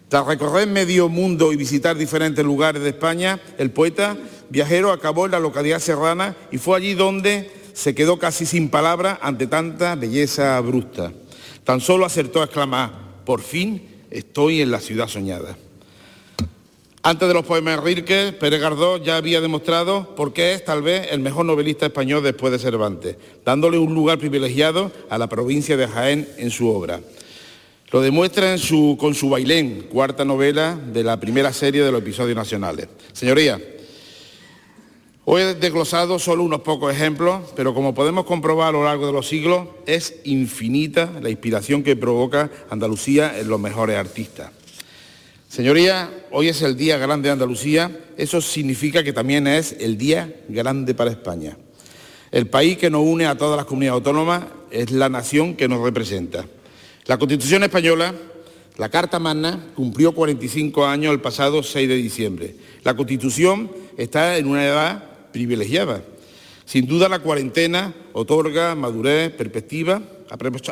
Tras 0.10 0.28
recorrer 0.28 0.68
medio 0.68 1.08
mundo 1.08 1.54
y 1.54 1.56
visitar 1.56 1.96
diferentes 1.96 2.44
lugares 2.44 2.84
de 2.84 2.90
España, 2.90 3.40
el 3.58 3.72
poeta 3.72 4.18
viajero 4.50 4.92
acabó 4.92 5.28
en 5.28 5.32
la 5.32 5.40
localidad 5.40 5.80
serrana 5.80 6.36
y 6.52 6.58
fue 6.58 6.76
allí 6.76 6.94
donde 6.94 7.50
se 7.72 7.96
quedó 7.96 8.20
casi 8.20 8.46
sin 8.46 8.68
palabras 8.68 9.18
ante 9.22 9.48
tanta 9.48 9.96
belleza 9.96 10.60
bruta. 10.60 11.14
Tan 11.64 11.80
solo 11.80 12.06
acertó 12.06 12.42
a 12.42 12.46
exclamar, 12.46 12.92
por 13.24 13.40
fin 13.40 13.97
estoy 14.12 14.62
en 14.62 14.72
la 14.72 14.80
ciudad 14.80 15.08
soñada. 15.08 15.58
Antes 17.04 17.28
de 17.28 17.34
los 17.34 17.46
poemas 17.46 17.78
de 17.78 17.82
Rilke, 17.82 18.34
Pérez 18.34 18.60
Gardó 18.60 18.98
ya 18.98 19.16
había 19.16 19.40
demostrado 19.40 20.14
por 20.16 20.34
qué 20.34 20.54
es 20.54 20.66
tal 20.66 20.82
vez 20.82 21.08
el 21.12 21.22
mejor 21.22 21.46
novelista 21.46 21.86
español 21.86 22.22
después 22.22 22.52
de 22.52 22.60
Cervantes, 22.60 23.16
dándole 23.46 23.78
un 23.78 23.94
lugar 23.94 24.18
privilegiado 24.18 24.92
a 25.10 25.18
la 25.18 25.28
provincia 25.28 25.78
de 25.78 25.88
Jaén 25.88 26.28
en 26.38 26.52
su 26.52 26.68
obra. 26.68 27.00
Lo 27.92 28.02
demuestra 28.02 28.58
con 28.98 29.16
su 29.16 29.30
Bailén, 29.30 29.88
cuarta 29.90 30.26
novela 30.26 30.78
de 30.92 31.04
la 31.06 31.18
primera 31.18 31.54
serie 31.54 31.82
de 31.82 31.92
los 31.94 32.02
episodios 32.02 32.36
nacionales. 32.36 32.90
Señoría, 33.14 33.62
hoy 35.30 35.42
he 35.42 35.56
desglosado 35.56 36.20
solo 36.20 36.42
unos 36.42 36.62
pocos 36.62 36.94
ejemplos, 36.94 37.52
pero 37.54 37.74
como 37.74 37.94
podemos 37.94 38.24
comprobar 38.24 38.70
a 38.70 38.72
lo 38.72 38.86
largo 38.86 39.08
de 39.08 39.12
los 39.12 39.28
siglos, 39.28 39.68
es 39.86 40.22
infinita 40.24 41.12
la 41.22 41.30
inspiración 41.30 41.84
que 41.84 41.98
provoca 41.98 42.50
Andalucía 42.70 43.38
en 43.38 43.50
los 43.50 43.60
mejores 43.60 43.98
artistas. 43.98 44.52
Señoría, 45.50 46.10
hoy 46.32 46.48
es 46.48 46.62
el 46.62 46.78
Día 46.78 46.98
Grande 46.98 47.28
de 47.28 47.34
Andalucía, 47.34 47.92
eso 48.16 48.40
significa 48.40 49.04
que 49.04 49.12
también 49.12 49.48
es 49.48 49.76
el 49.82 49.98
Día 49.98 50.34
Grande 50.48 50.94
para 50.94 51.12
España. 51.12 51.58
El 52.32 52.48
país 52.48 52.78
que 52.78 52.90
nos 52.90 53.02
une 53.02 53.26
a 53.26 53.38
todas 53.38 53.58
las 53.58 53.66
comunidades 53.66 53.98
autónomas 53.98 54.46
es 54.72 54.92
la 54.92 55.10
nación 55.10 55.56
que 55.56 55.68
nos 55.68 55.82
representa. 55.82 56.46
La 57.06 57.18
Constitución 57.18 57.64
española, 57.64 58.16
la 58.78 58.88
Carta 58.88 59.20
Magna, 59.20 59.72
cumplió 59.76 60.14
45 60.14 60.86
años 60.86 61.12
el 61.12 61.20
pasado 61.20 61.64
6 61.64 61.90
de 61.90 61.96
diciembre. 61.96 62.56
La 62.86 62.96
Constitución 62.96 63.70
está 63.98 64.38
en 64.38 64.48
una 64.48 64.66
edad 64.66 65.07
privilegiada. 65.38 66.02
Sin 66.66 66.88
duda 66.88 67.08
la 67.08 67.20
cuarentena 67.20 67.94
otorga 68.14 68.74
madurez, 68.74 69.32
perspectiva, 69.32 70.02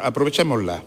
aprovechémosla. 0.01 0.83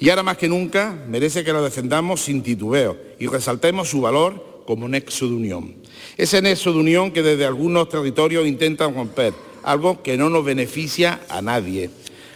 Y 0.00 0.08
ahora 0.08 0.22
más 0.22 0.38
que 0.38 0.48
nunca 0.48 0.96
merece 1.08 1.44
que 1.44 1.52
la 1.52 1.60
defendamos 1.60 2.22
sin 2.22 2.42
titubeo 2.42 2.96
y 3.20 3.26
resaltemos 3.26 3.90
su 3.90 4.00
valor 4.00 4.64
como 4.66 4.88
nexo 4.88 5.28
de 5.28 5.34
unión. 5.34 5.74
Ese 6.16 6.40
nexo 6.40 6.72
de 6.72 6.78
unión 6.78 7.10
que 7.10 7.22
desde 7.22 7.44
algunos 7.44 7.90
territorios 7.90 8.46
intentan 8.46 8.94
romper, 8.94 9.34
algo 9.62 10.02
que 10.02 10.16
no 10.16 10.30
nos 10.30 10.44
beneficia 10.44 11.20
a 11.28 11.42
nadie. 11.42 11.90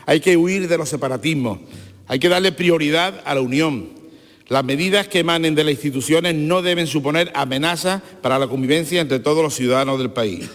Hay 0.05 0.21
que 0.21 0.37
huir 0.37 0.69
de 0.69 0.77
los 0.77 0.91
separatismos, 0.91 1.59
hay 2.07 2.19
que 2.19 2.29
darle 2.29 2.53
prioridad 2.53 3.23
a 3.25 3.35
la 3.35 3.41
unión. 3.41 3.97
Las 4.49 4.63
medidas 4.63 5.09
que 5.09 5.21
emanen 5.21 5.55
de 5.55 5.65
las 5.65 5.73
instituciones 5.73 6.35
no 6.35 6.61
deben 6.61 6.87
suponer 6.87 7.33
amenaza 7.35 8.03
para 8.21 8.39
la 8.39 8.47
convivencia 8.47 9.01
entre 9.01 9.21
todos 9.21 9.43
los 9.43 9.55
ciudadanos 9.55 9.99
del 9.99 10.11
país. 10.11 10.49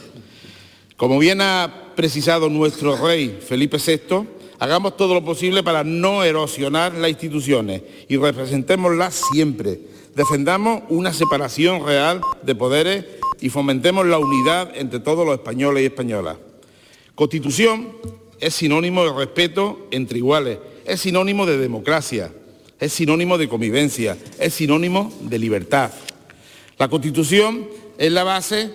Como 1.01 1.17
bien 1.17 1.41
ha 1.41 1.93
precisado 1.95 2.47
nuestro 2.47 2.95
rey 2.95 3.39
Felipe 3.43 3.77
VI, 3.83 4.23
hagamos 4.59 4.95
todo 4.97 5.15
lo 5.15 5.25
posible 5.25 5.63
para 5.63 5.83
no 5.83 6.23
erosionar 6.23 6.93
las 6.93 7.09
instituciones 7.09 7.81
y 8.07 8.17
representémoslas 8.17 9.19
siempre. 9.33 9.79
Defendamos 10.15 10.83
una 10.89 11.11
separación 11.11 11.83
real 11.83 12.21
de 12.43 12.53
poderes 12.53 13.05
y 13.39 13.49
fomentemos 13.49 14.05
la 14.05 14.19
unidad 14.19 14.77
entre 14.77 14.99
todos 14.99 15.25
los 15.25 15.33
españoles 15.33 15.81
y 15.81 15.85
españolas. 15.87 16.37
Constitución 17.15 17.93
es 18.39 18.53
sinónimo 18.53 19.03
de 19.03 19.11
respeto 19.11 19.87
entre 19.89 20.19
iguales 20.19 20.59
es 20.85 21.01
sinónimo 21.01 21.47
de 21.47 21.57
democracia, 21.57 22.31
es 22.79 22.93
sinónimo 22.93 23.39
de 23.39 23.49
convivencia, 23.49 24.19
es 24.37 24.53
sinónimo 24.53 25.11
de 25.21 25.39
libertad. 25.39 25.89
La 26.77 26.89
Constitución 26.89 27.67
es 27.97 28.11
la 28.11 28.23
base 28.23 28.69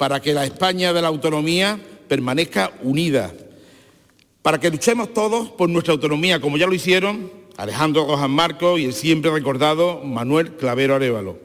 para 0.00 0.22
que 0.22 0.32
la 0.32 0.46
España 0.46 0.94
de 0.94 1.02
la 1.02 1.08
autonomía 1.08 1.78
permanezca 2.08 2.72
unida, 2.82 3.34
para 4.40 4.58
que 4.58 4.70
luchemos 4.70 5.12
todos 5.12 5.50
por 5.50 5.68
nuestra 5.68 5.92
autonomía, 5.92 6.40
como 6.40 6.56
ya 6.56 6.66
lo 6.66 6.72
hicieron 6.72 7.30
Alejandro 7.58 8.06
Rojas 8.06 8.30
Marcos 8.30 8.80
y 8.80 8.86
el 8.86 8.94
siempre 8.94 9.30
recordado 9.30 10.00
Manuel 10.02 10.52
Clavero 10.52 10.94
Arevalo. 10.94 11.36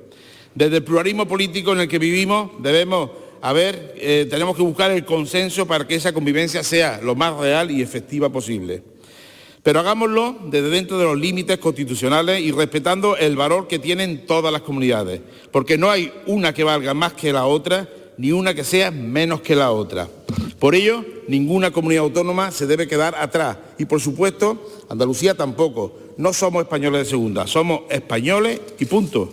Desde 0.54 0.78
el 0.78 0.86
pluralismo 0.86 1.28
político 1.28 1.74
en 1.74 1.82
el 1.82 1.90
que 1.90 2.00
vivimos 2.00 2.52
debemos 2.60 3.10
haber, 3.42 3.94
eh, 3.98 4.26
tenemos 4.30 4.56
que 4.56 4.62
buscar 4.62 4.90
el 4.90 5.04
consenso 5.04 5.68
para 5.68 5.86
que 5.86 5.96
esa 5.96 6.14
convivencia 6.14 6.64
sea 6.64 7.02
lo 7.04 7.14
más 7.14 7.36
real 7.36 7.70
y 7.72 7.82
efectiva 7.82 8.30
posible. 8.30 8.84
Pero 9.64 9.82
hagámoslo 9.82 10.34
desde 10.46 10.70
dentro 10.70 10.98
de 10.98 11.04
los 11.04 11.20
límites 11.20 11.58
constitucionales 11.58 12.40
y 12.40 12.54
respetando 12.54 13.18
el 13.18 13.36
valor 13.36 13.68
que 13.68 13.80
tienen 13.80 14.26
todas 14.26 14.54
las 14.54 14.62
comunidades, 14.62 15.20
porque 15.52 15.78
no 15.78 15.92
hay 15.92 16.14
una 16.26 16.54
que 16.54 16.64
valga 16.64 16.94
más 16.94 17.12
que 17.12 17.34
la 17.34 17.48
otra, 17.48 17.90
ni 18.18 18.32
una 18.32 18.54
que 18.54 18.64
sea 18.64 18.92
menos 18.92 19.42
que 19.42 19.56
la 19.56 19.72
otra. 19.72 20.08
Por 20.60 20.76
ello, 20.76 21.04
ninguna 21.28 21.72
comunidad 21.72 22.04
autónoma 22.04 22.52
se 22.52 22.66
debe 22.66 22.88
quedar 22.88 23.16
atrás 23.16 23.58
y, 23.78 23.86
por 23.86 24.02
supuesto, 24.02 24.72
Andalucía 24.90 25.36
tampoco. 25.36 26.00
No 26.18 26.34
somos 26.34 26.64
españoles 26.64 27.04
de 27.04 27.10
segunda, 27.10 27.46
somos 27.46 27.82
españoles 27.90 28.62
y 28.80 28.86
punto. 28.86 29.32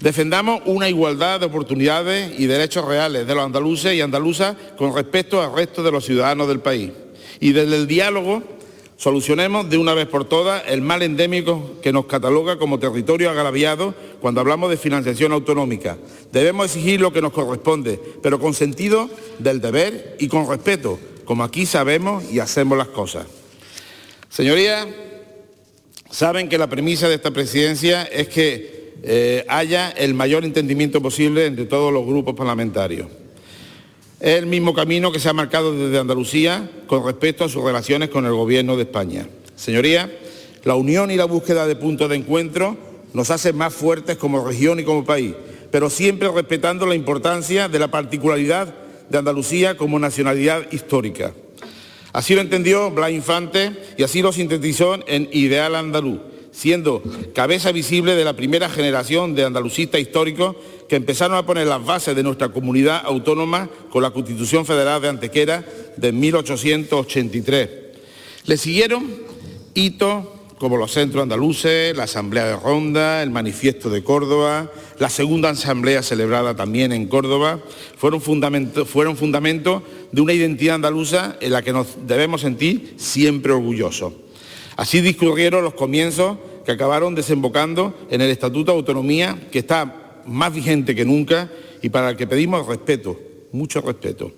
Defendamos 0.00 0.62
una 0.66 0.88
igualdad 0.88 1.40
de 1.40 1.46
oportunidades 1.46 2.38
y 2.38 2.46
derechos 2.46 2.84
reales 2.84 3.26
de 3.26 3.34
los 3.34 3.44
andaluces 3.44 3.94
y 3.94 4.00
andaluzas 4.00 4.56
con 4.76 4.94
respecto 4.94 5.40
al 5.40 5.54
resto 5.54 5.82
de 5.82 5.92
los 5.92 6.04
ciudadanos 6.04 6.48
del 6.48 6.60
país. 6.60 6.90
Y 7.40 7.52
desde 7.52 7.76
el 7.76 7.86
diálogo 7.86 8.42
Solucionemos 9.02 9.68
de 9.68 9.78
una 9.78 9.94
vez 9.94 10.06
por 10.06 10.26
todas 10.26 10.62
el 10.68 10.80
mal 10.80 11.02
endémico 11.02 11.72
que 11.82 11.92
nos 11.92 12.06
cataloga 12.06 12.56
como 12.56 12.78
territorio 12.78 13.30
agraviado 13.30 13.96
cuando 14.20 14.40
hablamos 14.40 14.70
de 14.70 14.76
financiación 14.76 15.32
autonómica. 15.32 15.98
Debemos 16.30 16.66
exigir 16.66 17.00
lo 17.00 17.12
que 17.12 17.20
nos 17.20 17.32
corresponde, 17.32 18.00
pero 18.22 18.38
con 18.38 18.54
sentido 18.54 19.10
del 19.40 19.60
deber 19.60 20.14
y 20.20 20.28
con 20.28 20.48
respeto, 20.48 21.00
como 21.24 21.42
aquí 21.42 21.66
sabemos 21.66 22.22
y 22.30 22.38
hacemos 22.38 22.78
las 22.78 22.86
cosas. 22.86 23.26
Señorías, 24.28 24.86
saben 26.08 26.48
que 26.48 26.56
la 26.56 26.68
premisa 26.68 27.08
de 27.08 27.16
esta 27.16 27.32
presidencia 27.32 28.04
es 28.04 28.28
que 28.28 28.92
eh, 29.02 29.44
haya 29.48 29.90
el 29.90 30.14
mayor 30.14 30.44
entendimiento 30.44 31.02
posible 31.02 31.46
entre 31.46 31.64
todos 31.64 31.92
los 31.92 32.06
grupos 32.06 32.36
parlamentarios. 32.36 33.08
Es 34.22 34.38
el 34.38 34.46
mismo 34.46 34.72
camino 34.72 35.10
que 35.10 35.18
se 35.18 35.28
ha 35.28 35.32
marcado 35.32 35.76
desde 35.76 35.98
Andalucía 35.98 36.70
con 36.86 37.04
respecto 37.04 37.42
a 37.42 37.48
sus 37.48 37.64
relaciones 37.64 38.08
con 38.08 38.24
el 38.24 38.30
Gobierno 38.30 38.76
de 38.76 38.84
España. 38.84 39.26
Señorías, 39.56 40.08
la 40.62 40.76
unión 40.76 41.10
y 41.10 41.16
la 41.16 41.24
búsqueda 41.24 41.66
de 41.66 41.74
puntos 41.74 42.08
de 42.08 42.14
encuentro 42.14 42.76
nos 43.14 43.32
hace 43.32 43.52
más 43.52 43.74
fuertes 43.74 44.16
como 44.18 44.46
región 44.46 44.78
y 44.78 44.84
como 44.84 45.04
país, 45.04 45.34
pero 45.72 45.90
siempre 45.90 46.30
respetando 46.30 46.86
la 46.86 46.94
importancia 46.94 47.68
de 47.68 47.80
la 47.80 47.88
particularidad 47.88 48.72
de 49.10 49.18
Andalucía 49.18 49.76
como 49.76 49.98
nacionalidad 49.98 50.70
histórica. 50.70 51.32
Así 52.12 52.36
lo 52.36 52.42
entendió 52.42 52.92
Blas 52.92 53.10
Infante 53.10 53.72
y 53.96 54.04
así 54.04 54.22
lo 54.22 54.32
sintetizó 54.32 55.00
en 55.08 55.30
Ideal 55.32 55.74
Andaluz, 55.74 56.20
siendo 56.52 57.02
cabeza 57.34 57.72
visible 57.72 58.14
de 58.14 58.24
la 58.24 58.36
primera 58.36 58.68
generación 58.68 59.34
de 59.34 59.44
andalucistas 59.44 60.00
históricos 60.00 60.54
que 60.88 60.96
empezaron 60.96 61.36
a 61.36 61.46
poner 61.46 61.66
las 61.66 61.84
bases 61.84 62.14
de 62.14 62.22
nuestra 62.22 62.50
comunidad 62.50 63.02
autónoma 63.04 63.68
con 63.90 64.02
la 64.02 64.10
Constitución 64.10 64.64
Federal 64.66 65.00
de 65.00 65.08
Antequera 65.08 65.64
de 65.96 66.12
1883. 66.12 67.70
Le 68.44 68.56
siguieron 68.56 69.06
hitos 69.74 70.24
como 70.58 70.76
los 70.76 70.92
centros 70.92 71.24
andaluces, 71.24 71.96
la 71.96 72.04
Asamblea 72.04 72.44
de 72.46 72.54
Ronda, 72.54 73.20
el 73.24 73.30
Manifiesto 73.30 73.90
de 73.90 74.04
Córdoba, 74.04 74.70
la 75.00 75.08
segunda 75.08 75.50
asamblea 75.50 76.04
celebrada 76.04 76.54
también 76.54 76.92
en 76.92 77.08
Córdoba, 77.08 77.58
fueron 77.96 78.20
fundamentos 78.20 78.88
fueron 78.88 79.16
fundamento 79.16 79.82
de 80.12 80.20
una 80.20 80.34
identidad 80.34 80.76
andaluza 80.76 81.36
en 81.40 81.50
la 81.50 81.62
que 81.62 81.72
nos 81.72 82.06
debemos 82.06 82.42
sentir 82.42 82.94
siempre 82.96 83.50
orgullosos. 83.50 84.12
Así 84.76 85.00
discurrieron 85.00 85.64
los 85.64 85.74
comienzos 85.74 86.38
que 86.64 86.72
acabaron 86.72 87.14
desembocando 87.14 87.94
en 88.10 88.20
el 88.20 88.30
Estatuto 88.30 88.72
de 88.72 88.78
Autonomía, 88.78 89.48
que 89.50 89.58
está 89.58 90.20
más 90.26 90.54
vigente 90.54 90.94
que 90.94 91.04
nunca 91.04 91.50
y 91.82 91.88
para 91.88 92.10
el 92.10 92.16
que 92.16 92.26
pedimos 92.26 92.66
respeto, 92.66 93.18
mucho 93.52 93.80
respeto. 93.80 94.32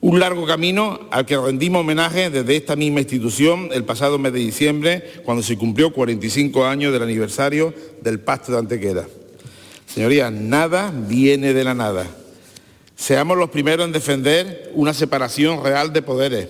Un 0.00 0.20
largo 0.20 0.46
camino 0.46 1.00
al 1.10 1.24
que 1.24 1.38
rendimos 1.38 1.80
homenaje 1.80 2.28
desde 2.28 2.56
esta 2.56 2.76
misma 2.76 3.00
institución 3.00 3.70
el 3.72 3.84
pasado 3.84 4.18
mes 4.18 4.34
de 4.34 4.40
diciembre, 4.40 5.12
cuando 5.24 5.42
se 5.42 5.56
cumplió 5.56 5.94
45 5.94 6.66
años 6.66 6.92
del 6.92 7.02
aniversario 7.02 7.72
del 8.02 8.20
Pacto 8.20 8.52
de 8.52 8.58
Antequera. 8.58 9.06
Señorías, 9.86 10.30
nada 10.30 10.92
viene 10.94 11.54
de 11.54 11.64
la 11.64 11.72
nada. 11.72 12.06
Seamos 12.96 13.38
los 13.38 13.50
primeros 13.50 13.86
en 13.86 13.92
defender 13.92 14.70
una 14.74 14.92
separación 14.92 15.64
real 15.64 15.92
de 15.92 16.02
poderes, 16.02 16.48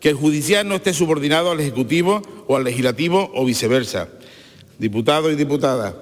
que 0.00 0.08
el 0.08 0.16
judicial 0.16 0.66
no 0.66 0.74
esté 0.74 0.92
subordinado 0.92 1.50
al 1.50 1.60
Ejecutivo 1.60 2.22
o 2.46 2.56
al 2.56 2.64
Legislativo 2.64 3.30
o 3.34 3.44
viceversa. 3.44 4.08
Diputados 4.78 5.32
y 5.32 5.36
diputadas, 5.36 5.94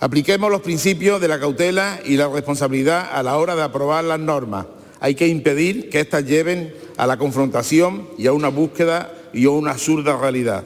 Apliquemos 0.00 0.48
los 0.48 0.60
principios 0.60 1.20
de 1.20 1.26
la 1.26 1.40
cautela 1.40 1.98
y 2.04 2.16
la 2.16 2.28
responsabilidad 2.28 3.10
a 3.12 3.20
la 3.24 3.36
hora 3.36 3.56
de 3.56 3.62
aprobar 3.62 4.04
las 4.04 4.20
normas. 4.20 4.66
Hay 5.00 5.16
que 5.16 5.26
impedir 5.26 5.90
que 5.90 5.98
éstas 5.98 6.24
lleven 6.24 6.72
a 6.96 7.06
la 7.06 7.16
confrontación 7.16 8.08
y 8.16 8.28
a 8.28 8.32
una 8.32 8.48
búsqueda 8.48 9.12
y 9.32 9.46
a 9.46 9.50
una 9.50 9.72
absurda 9.72 10.16
realidad. 10.16 10.64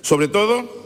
Sobre 0.00 0.26
todo, 0.26 0.81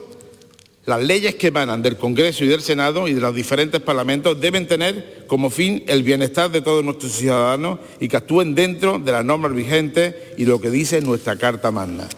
las 0.86 1.02
leyes 1.02 1.34
que 1.34 1.48
emanan 1.48 1.82
del 1.82 1.96
Congreso 1.96 2.44
y 2.44 2.48
del 2.48 2.62
Senado 2.62 3.08
y 3.08 3.14
de 3.14 3.20
los 3.20 3.34
diferentes 3.34 3.80
parlamentos 3.80 4.40
deben 4.40 4.66
tener 4.66 5.24
como 5.26 5.50
fin 5.50 5.84
el 5.88 6.02
bienestar 6.02 6.50
de 6.50 6.62
todos 6.62 6.84
nuestros 6.84 7.12
ciudadanos 7.12 7.80
y 8.00 8.08
que 8.08 8.16
actúen 8.16 8.54
dentro 8.54 8.98
de 8.98 9.12
las 9.12 9.24
normas 9.24 9.52
vigentes 9.52 10.14
y 10.38 10.44
lo 10.44 10.60
que 10.60 10.70
dice 10.70 11.00
nuestra 11.00 11.36
Carta 11.36 11.70
Magna. 11.70 12.08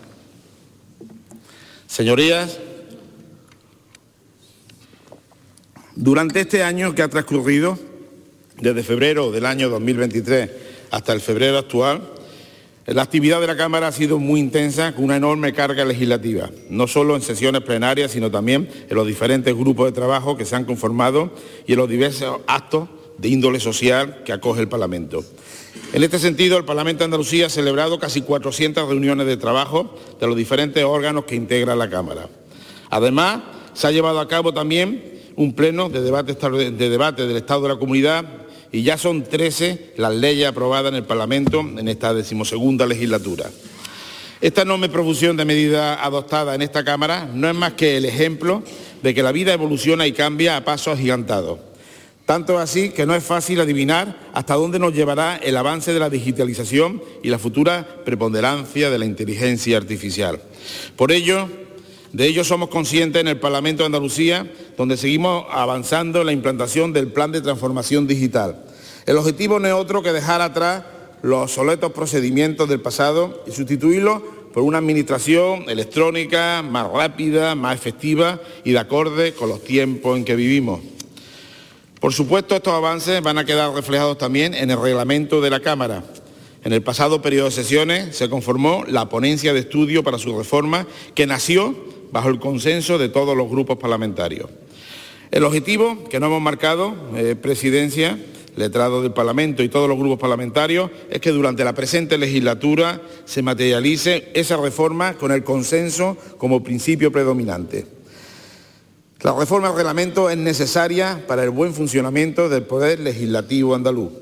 Señorías, 1.87 2.59
Durante 6.01 6.39
este 6.39 6.63
año 6.63 6.95
que 6.95 7.03
ha 7.03 7.09
transcurrido, 7.09 7.77
desde 8.61 8.85
febrero 8.85 9.33
del 9.33 9.45
año 9.45 9.69
2023 9.69 10.49
hasta 10.93 11.13
el 11.13 11.21
febrero 11.21 11.59
actual, 11.59 12.09
la 12.95 13.03
actividad 13.03 13.39
de 13.41 13.47
la 13.47 13.57
Cámara 13.57 13.89
ha 13.89 13.93
sido 13.93 14.19
muy 14.19 14.41
intensa, 14.41 14.95
con 14.95 15.05
una 15.05 15.17
enorme 15.17 15.53
carga 15.53 15.85
legislativa, 15.85 16.49
no 16.71 16.87
solo 16.87 17.17
en 17.17 17.23
sesiones 17.23 17.61
plenarias, 17.61 18.13
sino 18.13 18.31
también 18.31 18.67
en 18.89 18.97
los 18.97 19.07
diferentes 19.07 19.55
grupos 19.55 19.87
de 19.87 19.93
trabajo 19.93 20.39
que 20.39 20.47
se 20.47 20.57
han 20.57 20.65
conformado 20.65 21.31
y 21.67 21.73
en 21.73 21.79
los 21.79 21.89
diversos 21.89 22.41
actos 22.47 22.89
de 23.19 23.29
índole 23.29 23.61
social 23.61 24.23
que 24.25 24.33
acoge 24.33 24.63
el 24.63 24.69
Parlamento. 24.69 25.23
En 25.93 26.03
este 26.03 26.19
sentido, 26.19 26.57
el 26.57 26.65
Parlamento 26.65 27.01
de 27.01 27.07
Andalucía 27.07 27.47
ha 27.47 27.51
celebrado 27.51 27.99
casi 27.99 28.23
400 28.23 28.89
reuniones 28.89 29.27
de 29.27 29.37
trabajo 29.37 29.95
de 30.19 30.27
los 30.27 30.37
diferentes 30.37 30.83
órganos 30.83 31.25
que 31.25 31.35
integran 31.35 31.79
la 31.79 31.91
Cámara. 31.91 32.31
Además, 32.89 33.41
se 33.75 33.87
ha 33.87 33.91
llevado 33.91 34.19
a 34.19 34.29
cabo 34.29 34.55
también 34.55 35.21
un 35.37 35.55
pleno 35.55 35.91
de 35.91 36.01
debate, 36.01 36.35
de 36.35 36.89
debate 36.89 37.27
del 37.27 37.37
Estado 37.37 37.63
de 37.63 37.69
la 37.69 37.77
Comunidad 37.77 38.25
y 38.73 38.83
ya 38.83 38.99
son 38.99 39.25
13 39.25 39.95
las 39.97 40.15
leyes 40.15 40.49
aprobadas 40.49 40.91
en 40.91 40.97
el 40.97 41.05
Parlamento 41.05 41.61
en 41.61 41.89
esta 41.89 42.13
decimosegunda 42.15 42.87
legislatura. 42.87 43.51
Esta 44.41 44.63
enorme 44.63 44.89
profusión 44.89 45.37
de 45.37 45.45
medidas 45.45 45.99
adoptadas 46.01 46.55
en 46.55 46.63
esta 46.63 46.85
Cámara 46.85 47.29
no 47.33 47.49
es 47.49 47.55
más 47.57 47.73
que 47.73 47.97
el 47.97 48.05
ejemplo 48.05 48.63
de 49.03 49.15
que 49.15 49.23
la 49.23 49.33
vida 49.33 49.53
evoluciona 49.53 50.07
y 50.07 50.13
cambia 50.13 50.57
a 50.57 50.65
pasos 50.65 50.95
agigantados. 50.95 51.59
Tanto 52.25 52.59
así 52.59 52.91
que 52.91 53.07
no 53.07 53.15
es 53.15 53.25
fácil 53.25 53.59
adivinar 53.59 54.29
hasta 54.35 54.55
dónde 54.55 54.79
nos 54.79 54.93
llevará 54.93 55.39
el 55.39 55.57
avance 55.57 55.95
de 55.95 55.99
la 55.99 56.11
digitalización 56.11 57.03
y 57.23 57.31
la 57.31 57.39
futura 57.39 58.03
preponderancia 58.05 58.91
de 58.91 58.99
la 58.99 59.07
inteligencia 59.07 59.79
artificial. 59.79 60.41
Por 60.95 61.11
ello, 61.11 61.49
de 62.13 62.27
ello 62.27 62.45
somos 62.45 62.69
conscientes 62.69 63.21
en 63.21 63.29
el 63.29 63.41
Parlamento 63.41 63.83
de 63.83 63.87
Andalucía, 63.87 64.47
donde 64.77 64.97
seguimos 64.97 65.47
avanzando 65.51 66.21
en 66.21 66.27
la 66.27 66.33
implantación 66.33 66.93
del 66.93 67.13
Plan 67.13 67.33
de 67.33 67.41
Transformación 67.41 68.07
Digital. 68.07 68.63
El 69.09 69.17
objetivo 69.17 69.59
no 69.59 69.67
es 69.67 69.73
otro 69.73 70.03
que 70.03 70.13
dejar 70.13 70.43
atrás 70.43 70.85
los 71.23 71.45
obsoletos 71.45 71.93
procedimientos 71.93 72.69
del 72.69 72.83
pasado 72.83 73.43
y 73.47 73.53
sustituirlos 73.53 74.21
por 74.53 74.65
una 74.65 74.77
administración 74.77 75.65
electrónica 75.67 76.61
más 76.61 76.93
rápida, 76.93 77.55
más 77.55 77.75
efectiva 77.75 78.39
y 78.65 78.73
de 78.73 78.79
acorde 78.81 79.33
con 79.33 79.49
los 79.49 79.65
tiempos 79.65 80.19
en 80.19 80.27
que 80.27 80.37
vivimos. 80.37 80.81
Por 81.99 82.13
supuesto, 82.13 82.55
estos 82.55 82.75
avances 82.75 83.23
van 83.23 83.39
a 83.39 83.47
quedar 83.47 83.73
reflejados 83.73 84.19
también 84.19 84.53
en 84.53 84.71
el 84.71 84.79
reglamento 84.79 85.41
de 85.41 85.49
la 85.49 85.61
Cámara. 85.61 86.05
En 86.63 86.75
el 86.75 86.83
pasado 86.83 87.23
periodo 87.23 87.47
de 87.47 87.53
sesiones 87.53 88.15
se 88.15 88.29
conformó 88.29 88.85
la 88.87 89.09
ponencia 89.09 89.55
de 89.55 89.61
estudio 89.61 90.05
para 90.05 90.19
su 90.19 90.37
reforma 90.37 90.87
que 91.15 91.27
nació 91.27 91.75
bajo 92.13 92.29
el 92.29 92.39
consenso 92.39 92.99
de 92.99 93.09
todos 93.09 93.35
los 93.35 93.49
grupos 93.49 93.79
parlamentarios. 93.79 94.51
El 95.31 95.45
objetivo 95.45 96.05
que 96.11 96.21
nos 96.21 96.27
hemos 96.27 96.43
marcado, 96.43 96.95
eh, 97.17 97.37
Presidencia, 97.41 98.19
letrado 98.59 99.03
del 99.03 99.13
Parlamento 99.13 99.63
y 99.63 99.69
todos 99.69 99.89
los 99.89 99.99
grupos 99.99 100.19
parlamentarios, 100.19 100.91
es 101.11 101.21
que 101.21 101.31
durante 101.31 101.65
la 101.65 101.75
presente 101.75 102.19
legislatura 102.19 103.01
se 103.25 103.43
materialice 103.43 104.31
esa 104.35 104.57
reforma 104.57 105.15
con 105.15 105.33
el 105.33 105.45
consenso 105.45 106.17
como 106.37 106.63
principio 106.63 107.13
predominante. 107.13 107.87
La 109.21 109.35
reforma 109.35 109.69
del 109.69 109.77
reglamento 109.77 110.31
es 110.31 110.37
necesaria 110.37 111.25
para 111.27 111.43
el 111.43 111.51
buen 111.51 111.75
funcionamiento 111.75 112.49
del 112.49 112.63
Poder 112.63 113.01
Legislativo 113.01 113.75
andaluz. 113.75 114.13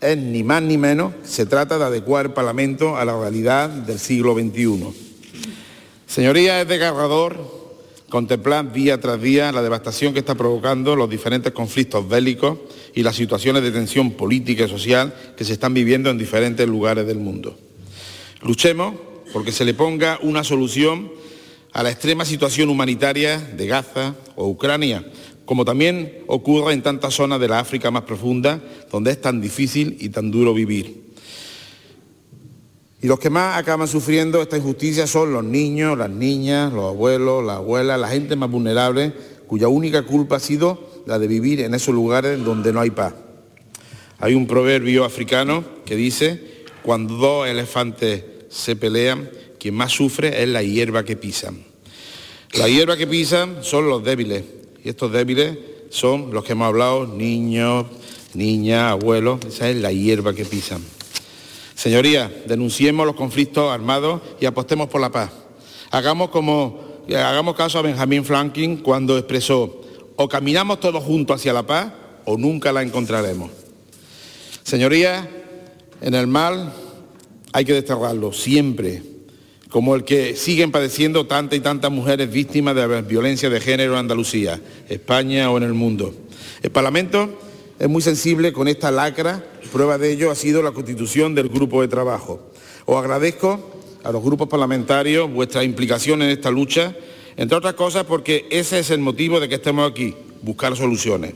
Es 0.00 0.18
ni 0.18 0.42
más 0.42 0.62
ni 0.62 0.76
menos, 0.76 1.14
se 1.24 1.46
trata 1.46 1.78
de 1.78 1.84
adecuar 1.84 2.26
el 2.26 2.32
Parlamento 2.32 2.96
a 2.96 3.04
la 3.04 3.18
realidad 3.18 3.68
del 3.68 3.98
siglo 3.98 4.34
XXI. 4.34 4.92
Señorías, 6.06 6.62
es 6.62 6.68
desgarrador 6.68 7.58
contemplar 8.08 8.72
día 8.72 9.00
tras 9.00 9.20
día 9.20 9.52
la 9.52 9.62
devastación 9.62 10.12
que 10.12 10.20
está 10.20 10.34
provocando 10.34 10.96
los 10.96 11.10
diferentes 11.10 11.52
conflictos 11.52 12.08
bélicos 12.08 12.58
y 12.98 13.04
las 13.04 13.14
situaciones 13.14 13.62
de 13.62 13.70
tensión 13.70 14.10
política 14.10 14.64
y 14.64 14.68
social 14.68 15.14
que 15.36 15.44
se 15.44 15.52
están 15.52 15.72
viviendo 15.72 16.10
en 16.10 16.18
diferentes 16.18 16.66
lugares 16.66 17.06
del 17.06 17.20
mundo. 17.20 17.56
Luchemos 18.42 18.92
porque 19.32 19.52
se 19.52 19.64
le 19.64 19.72
ponga 19.72 20.18
una 20.20 20.42
solución 20.42 21.08
a 21.72 21.84
la 21.84 21.92
extrema 21.92 22.24
situación 22.24 22.70
humanitaria 22.70 23.38
de 23.38 23.68
Gaza 23.68 24.16
o 24.34 24.48
Ucrania, 24.48 25.08
como 25.44 25.64
también 25.64 26.24
ocurre 26.26 26.72
en 26.72 26.82
tantas 26.82 27.14
zonas 27.14 27.38
de 27.38 27.46
la 27.46 27.60
África 27.60 27.92
más 27.92 28.02
profunda, 28.02 28.60
donde 28.90 29.12
es 29.12 29.20
tan 29.20 29.40
difícil 29.40 29.96
y 30.00 30.08
tan 30.08 30.32
duro 30.32 30.52
vivir. 30.52 31.04
Y 33.00 33.06
los 33.06 33.20
que 33.20 33.30
más 33.30 33.58
acaban 33.58 33.86
sufriendo 33.86 34.42
esta 34.42 34.56
injusticia 34.56 35.06
son 35.06 35.32
los 35.32 35.44
niños, 35.44 35.96
las 35.96 36.10
niñas, 36.10 36.72
los 36.72 36.86
abuelos, 36.86 37.44
las 37.44 37.58
abuelas, 37.58 38.00
la 38.00 38.08
gente 38.08 38.34
más 38.34 38.50
vulnerable, 38.50 39.12
cuya 39.46 39.68
única 39.68 40.02
culpa 40.02 40.34
ha 40.34 40.40
sido 40.40 40.87
la 41.06 41.18
de 41.18 41.26
vivir 41.26 41.60
en 41.60 41.74
esos 41.74 41.94
lugares 41.94 42.42
donde 42.44 42.72
no 42.72 42.80
hay 42.80 42.90
paz. 42.90 43.14
Hay 44.20 44.34
un 44.34 44.46
proverbio 44.46 45.04
africano 45.04 45.64
que 45.84 45.96
dice, 45.96 46.64
cuando 46.82 47.14
dos 47.14 47.46
elefantes 47.46 48.24
se 48.48 48.76
pelean, 48.76 49.30
quien 49.58 49.74
más 49.74 49.92
sufre 49.92 50.42
es 50.42 50.48
la 50.48 50.62
hierba 50.62 51.04
que 51.04 51.16
pisan. 51.16 51.62
La 52.54 52.68
hierba 52.68 52.96
que 52.96 53.06
pisan 53.06 53.58
son 53.62 53.88
los 53.88 54.02
débiles, 54.02 54.44
y 54.82 54.88
estos 54.88 55.12
débiles 55.12 55.58
son 55.90 56.32
los 56.32 56.44
que 56.44 56.52
hemos 56.52 56.66
hablado, 56.66 57.06
niños, 57.06 57.86
niñas, 58.34 58.92
abuelos, 58.92 59.40
esa 59.46 59.68
es 59.68 59.76
la 59.76 59.92
hierba 59.92 60.34
que 60.34 60.44
pisan. 60.44 60.82
Señorías, 61.74 62.30
denunciemos 62.46 63.06
los 63.06 63.14
conflictos 63.14 63.70
armados 63.70 64.20
y 64.40 64.46
apostemos 64.46 64.88
por 64.88 65.00
la 65.00 65.12
paz. 65.12 65.30
Hagamos, 65.90 66.30
como, 66.30 67.04
hagamos 67.08 67.54
caso 67.54 67.78
a 67.78 67.82
Benjamin 67.82 68.24
Franklin 68.24 68.78
cuando 68.78 69.16
expresó, 69.16 69.77
o 70.20 70.28
caminamos 70.28 70.80
todos 70.80 71.02
juntos 71.04 71.36
hacia 71.36 71.52
la 71.52 71.62
paz 71.62 71.92
o 72.24 72.36
nunca 72.36 72.72
la 72.72 72.82
encontraremos. 72.82 73.52
Señorías, 74.64 75.24
en 76.00 76.14
el 76.14 76.26
mal 76.26 76.72
hay 77.52 77.64
que 77.64 77.72
desterrarlo 77.72 78.32
siempre, 78.32 79.00
como 79.70 79.94
el 79.94 80.02
que 80.02 80.34
siguen 80.34 80.72
padeciendo 80.72 81.26
tantas 81.26 81.56
y 81.56 81.62
tantas 81.62 81.92
mujeres 81.92 82.32
víctimas 82.32 82.74
de 82.74 82.88
la 82.88 83.00
violencia 83.00 83.48
de 83.48 83.60
género 83.60 83.92
en 83.92 84.00
Andalucía, 84.00 84.60
España 84.88 85.52
o 85.52 85.56
en 85.56 85.62
el 85.62 85.74
mundo. 85.74 86.12
El 86.62 86.70
Parlamento 86.70 87.38
es 87.78 87.88
muy 87.88 88.02
sensible 88.02 88.52
con 88.52 88.66
esta 88.66 88.90
lacra, 88.90 89.44
prueba 89.72 89.98
de 89.98 90.12
ello 90.12 90.32
ha 90.32 90.34
sido 90.34 90.64
la 90.64 90.72
constitución 90.72 91.36
del 91.36 91.48
grupo 91.48 91.80
de 91.80 91.86
trabajo. 91.86 92.50
Os 92.86 92.96
agradezco 92.96 93.80
a 94.02 94.10
los 94.10 94.22
grupos 94.22 94.48
parlamentarios 94.48 95.32
vuestra 95.32 95.62
implicación 95.62 96.22
en 96.22 96.30
esta 96.30 96.50
lucha, 96.50 96.96
entre 97.38 97.56
otras 97.56 97.74
cosas 97.74 98.04
porque 98.04 98.46
ese 98.50 98.80
es 98.80 98.90
el 98.90 98.98
motivo 98.98 99.38
de 99.38 99.48
que 99.48 99.54
estemos 99.54 99.88
aquí, 99.88 100.14
buscar 100.42 100.76
soluciones. 100.76 101.34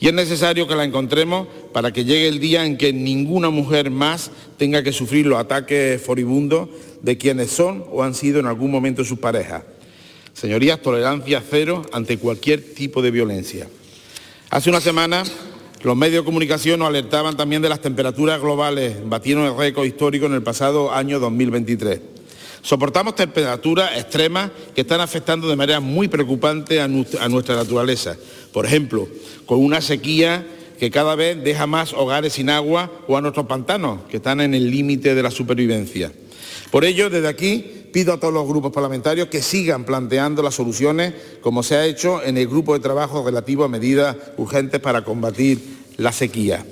Y 0.00 0.08
es 0.08 0.12
necesario 0.12 0.66
que 0.66 0.74
la 0.74 0.84
encontremos 0.84 1.46
para 1.72 1.92
que 1.92 2.04
llegue 2.04 2.26
el 2.26 2.40
día 2.40 2.66
en 2.66 2.76
que 2.76 2.92
ninguna 2.92 3.50
mujer 3.50 3.88
más 3.88 4.32
tenga 4.58 4.82
que 4.82 4.92
sufrir 4.92 5.26
los 5.26 5.38
ataques 5.38 6.02
furibundos 6.02 6.68
de 7.02 7.16
quienes 7.16 7.52
son 7.52 7.84
o 7.92 8.02
han 8.02 8.14
sido 8.14 8.40
en 8.40 8.46
algún 8.46 8.72
momento 8.72 9.04
sus 9.04 9.20
parejas. 9.20 9.62
Señorías, 10.32 10.82
tolerancia 10.82 11.40
cero 11.48 11.82
ante 11.92 12.18
cualquier 12.18 12.74
tipo 12.74 13.00
de 13.00 13.12
violencia. 13.12 13.68
Hace 14.50 14.70
una 14.70 14.80
semana 14.80 15.22
los 15.84 15.96
medios 15.96 16.24
de 16.24 16.26
comunicación 16.26 16.80
nos 16.80 16.88
alertaban 16.88 17.36
también 17.36 17.62
de 17.62 17.68
las 17.68 17.80
temperaturas 17.80 18.40
globales, 18.40 18.96
batieron 19.04 19.46
el 19.46 19.56
récord 19.56 19.84
histórico 19.84 20.26
en 20.26 20.32
el 20.32 20.42
pasado 20.42 20.92
año 20.92 21.20
2023. 21.20 22.13
Soportamos 22.64 23.14
temperaturas 23.14 23.90
extremas 23.94 24.50
que 24.74 24.80
están 24.80 25.02
afectando 25.02 25.48
de 25.48 25.54
manera 25.54 25.80
muy 25.80 26.08
preocupante 26.08 26.80
a 26.80 26.88
nuestra 26.88 27.56
naturaleza. 27.56 28.16
Por 28.54 28.64
ejemplo, 28.64 29.06
con 29.44 29.62
una 29.62 29.82
sequía 29.82 30.46
que 30.78 30.90
cada 30.90 31.14
vez 31.14 31.44
deja 31.44 31.66
más 31.66 31.92
hogares 31.92 32.32
sin 32.32 32.48
agua 32.48 32.90
o 33.06 33.18
a 33.18 33.20
nuestros 33.20 33.44
pantanos, 33.44 34.00
que 34.08 34.16
están 34.16 34.40
en 34.40 34.54
el 34.54 34.70
límite 34.70 35.14
de 35.14 35.22
la 35.22 35.30
supervivencia. 35.30 36.10
Por 36.70 36.86
ello, 36.86 37.10
desde 37.10 37.28
aquí 37.28 37.90
pido 37.92 38.14
a 38.14 38.18
todos 38.18 38.32
los 38.32 38.48
grupos 38.48 38.72
parlamentarios 38.72 39.28
que 39.28 39.42
sigan 39.42 39.84
planteando 39.84 40.42
las 40.42 40.54
soluciones, 40.54 41.12
como 41.42 41.62
se 41.62 41.76
ha 41.76 41.84
hecho 41.84 42.22
en 42.22 42.38
el 42.38 42.48
grupo 42.48 42.72
de 42.72 42.80
trabajo 42.80 43.22
relativo 43.22 43.64
a 43.64 43.68
medidas 43.68 44.16
urgentes 44.38 44.80
para 44.80 45.04
combatir 45.04 45.60
la 45.98 46.12
sequía. 46.12 46.64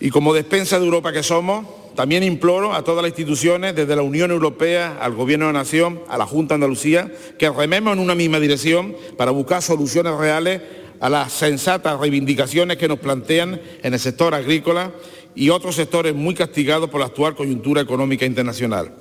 Y 0.00 0.08
como 0.08 0.32
despensa 0.32 0.78
de 0.78 0.86
Europa 0.86 1.12
que 1.12 1.22
somos, 1.22 1.66
también 1.96 2.22
imploro 2.22 2.74
a 2.74 2.84
todas 2.84 3.02
las 3.02 3.08
instituciones, 3.08 3.74
desde 3.74 3.96
la 3.96 4.02
Unión 4.02 4.30
Europea 4.30 4.98
al 5.00 5.14
Gobierno 5.14 5.46
de 5.46 5.54
la 5.54 5.60
Nación, 5.60 6.02
a 6.08 6.18
la 6.18 6.26
Junta 6.26 6.52
de 6.52 6.56
Andalucía, 6.56 7.10
que 7.38 7.50
rememos 7.50 7.94
en 7.94 8.00
una 8.00 8.14
misma 8.14 8.38
dirección 8.38 8.94
para 9.16 9.30
buscar 9.30 9.62
soluciones 9.62 10.14
reales 10.14 10.60
a 11.00 11.08
las 11.08 11.32
sensatas 11.32 11.98
reivindicaciones 11.98 12.76
que 12.76 12.86
nos 12.86 12.98
plantean 12.98 13.60
en 13.82 13.94
el 13.94 13.98
sector 13.98 14.34
agrícola 14.34 14.92
y 15.34 15.48
otros 15.48 15.74
sectores 15.74 16.14
muy 16.14 16.34
castigados 16.34 16.90
por 16.90 17.00
la 17.00 17.06
actual 17.06 17.34
coyuntura 17.34 17.80
económica 17.80 18.26
internacional. 18.26 18.92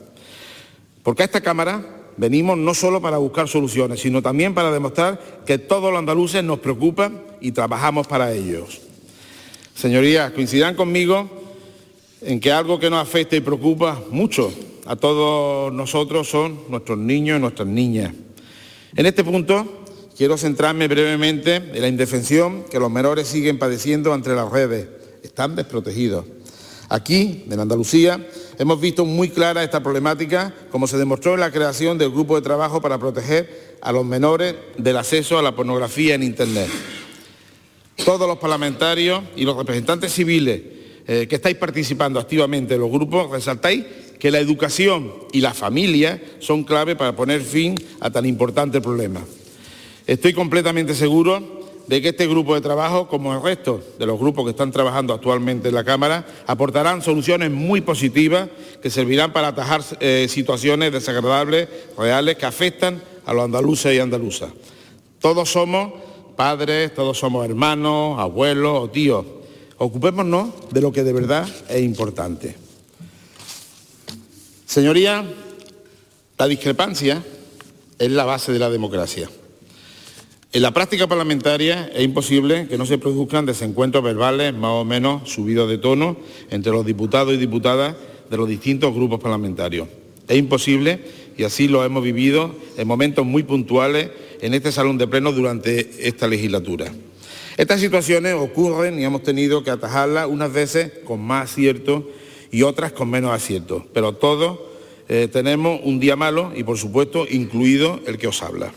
Porque 1.03 1.23
a 1.23 1.25
esta 1.25 1.41
Cámara 1.41 1.83
venimos 2.15 2.57
no 2.57 2.73
solo 2.73 3.01
para 3.01 3.17
buscar 3.17 3.49
soluciones, 3.49 3.99
sino 3.99 4.21
también 4.21 4.53
para 4.53 4.71
demostrar 4.71 5.43
que 5.45 5.57
todos 5.57 5.91
los 5.91 5.99
andaluces 5.99 6.45
nos 6.45 6.59
preocupan 6.59 7.21
y 7.41 7.51
trabajamos 7.51 8.07
para 8.07 8.31
ellos. 8.31 8.79
Señorías, 9.75 10.31
coincidirán 10.31 10.75
conmigo 10.75 11.44
en 12.25 12.39
que 12.39 12.51
algo 12.51 12.79
que 12.79 12.89
nos 12.89 12.99
afecta 12.99 13.35
y 13.35 13.41
preocupa 13.41 14.01
mucho 14.09 14.51
a 14.85 14.95
todos 14.95 15.71
nosotros 15.71 16.27
son 16.27 16.59
nuestros 16.69 16.97
niños 16.97 17.37
y 17.37 17.41
nuestras 17.41 17.67
niñas. 17.67 18.13
En 18.95 19.05
este 19.05 19.23
punto 19.23 19.83
quiero 20.17 20.37
centrarme 20.37 20.87
brevemente 20.87 21.55
en 21.55 21.81
la 21.81 21.87
indefensión 21.87 22.63
que 22.69 22.79
los 22.79 22.91
menores 22.91 23.27
siguen 23.27 23.59
padeciendo 23.59 24.13
entre 24.13 24.35
las 24.35 24.51
redes. 24.51 24.87
Están 25.23 25.55
desprotegidos. 25.55 26.25
Aquí, 26.87 27.45
en 27.49 27.59
Andalucía, 27.59 28.27
hemos 28.59 28.79
visto 28.79 29.05
muy 29.05 29.29
clara 29.29 29.63
esta 29.63 29.81
problemática, 29.81 30.53
como 30.69 30.85
se 30.85 30.97
demostró 30.97 31.33
en 31.33 31.39
la 31.39 31.51
creación 31.51 31.97
del 31.97 32.11
grupo 32.11 32.35
de 32.35 32.43
trabajo 32.43 32.79
para 32.79 32.99
proteger 32.99 33.77
a 33.81 33.91
los 33.91 34.05
menores 34.05 34.55
del 34.77 34.97
acceso 34.97 35.39
a 35.39 35.41
la 35.41 35.55
pornografía 35.55 36.13
en 36.13 36.21
Internet. 36.21 36.69
Todos 38.05 38.27
los 38.27 38.37
parlamentarios 38.37 39.23
y 39.35 39.45
los 39.45 39.57
representantes 39.57 40.13
civiles 40.13 40.74
eh, 41.07 41.27
que 41.27 41.35
estáis 41.35 41.55
participando 41.57 42.19
activamente 42.19 42.73
en 42.73 42.81
los 42.81 42.89
grupos, 42.89 43.29
resaltáis 43.29 43.85
que 44.17 44.31
la 44.31 44.39
educación 44.39 45.13
y 45.31 45.41
la 45.41 45.53
familia 45.53 46.21
son 46.39 46.63
clave 46.63 46.95
para 46.95 47.15
poner 47.15 47.41
fin 47.41 47.75
a 47.99 48.09
tan 48.09 48.25
importante 48.25 48.81
problema. 48.81 49.21
Estoy 50.07 50.33
completamente 50.33 50.95
seguro 50.95 51.63
de 51.85 52.01
que 52.01 52.09
este 52.09 52.25
grupo 52.25 52.55
de 52.55 52.61
trabajo, 52.61 53.07
como 53.07 53.35
el 53.35 53.43
resto 53.43 53.83
de 53.99 54.05
los 54.07 54.19
grupos 54.19 54.45
que 54.45 54.51
están 54.51 54.71
trabajando 54.71 55.13
actualmente 55.13 55.69
en 55.69 55.75
la 55.75 55.83
Cámara, 55.83 56.25
aportarán 56.47 57.03
soluciones 57.03 57.51
muy 57.51 57.81
positivas 57.81 58.49
que 58.81 58.89
servirán 58.89 59.31
para 59.31 59.49
atajar 59.49 59.83
eh, 59.99 60.25
situaciones 60.27 60.91
desagradables, 60.91 61.69
reales, 61.97 62.37
que 62.37 62.47
afectan 62.47 63.01
a 63.25 63.33
los 63.33 63.43
andaluces 63.43 63.95
y 63.95 63.99
andaluzas. 63.99 64.49
Todos 65.19 65.49
somos 65.49 65.93
padres, 66.35 66.93
todos 66.95 67.19
somos 67.19 67.45
hermanos, 67.45 68.19
abuelos 68.19 68.79
o 68.81 68.89
tíos 68.89 69.25
Ocupémonos 69.77 70.49
de 70.71 70.81
lo 70.81 70.91
que 70.91 71.03
de 71.03 71.13
verdad 71.13 71.47
es 71.69 71.83
importante. 71.83 72.55
Señoría, 74.65 75.25
la 76.37 76.47
discrepancia 76.47 77.23
es 77.99 78.11
la 78.11 78.25
base 78.25 78.51
de 78.51 78.59
la 78.59 78.69
democracia. 78.69 79.29
En 80.53 80.61
la 80.61 80.71
práctica 80.71 81.07
parlamentaria 81.07 81.91
es 81.93 82.03
imposible 82.03 82.67
que 82.69 82.77
no 82.77 82.85
se 82.85 82.97
produzcan 82.97 83.45
desencuentros 83.45 84.01
verbales 84.01 84.53
más 84.53 84.71
o 84.71 84.85
menos 84.85 85.29
subidos 85.29 85.69
de 85.69 85.77
tono 85.77 86.15
entre 86.49 86.71
los 86.71 86.85
diputados 86.85 87.33
y 87.33 87.37
diputadas 87.37 87.95
de 88.29 88.37
los 88.37 88.47
distintos 88.47 88.93
grupos 88.93 89.19
parlamentarios. 89.19 89.89
Es 90.29 90.37
imposible 90.37 91.01
y 91.37 91.43
así 91.43 91.67
lo 91.67 91.83
hemos 91.83 92.03
vivido 92.03 92.55
en 92.77 92.87
momentos 92.87 93.25
muy 93.25 93.43
puntuales 93.43 94.11
en 94.41 94.53
este 94.53 94.71
salón 94.71 94.97
de 94.97 95.07
pleno 95.07 95.33
durante 95.33 96.07
esta 96.07 96.27
legislatura. 96.27 96.91
Estas 97.57 97.79
situaciones 97.79 98.33
ocurren 98.33 98.99
y 98.99 99.05
hemos 99.05 99.23
tenido 99.23 99.63
que 99.63 99.71
atajarlas 99.71 100.27
unas 100.27 100.51
veces 100.51 100.91
con 101.05 101.21
más 101.21 101.51
acierto 101.51 102.09
y 102.51 102.63
otras 102.63 102.91
con 102.91 103.09
menos 103.09 103.31
acierto, 103.31 103.85
pero 103.93 104.13
todos 104.13 104.59
eh, 105.07 105.29
tenemos 105.31 105.79
un 105.83 105.99
día 105.99 106.17
malo 106.17 106.51
y 106.55 106.63
por 106.63 106.77
supuesto 106.77 107.25
incluido 107.29 108.01
el 108.07 108.17
que 108.17 108.27
os 108.27 108.43
habla. 108.43 108.73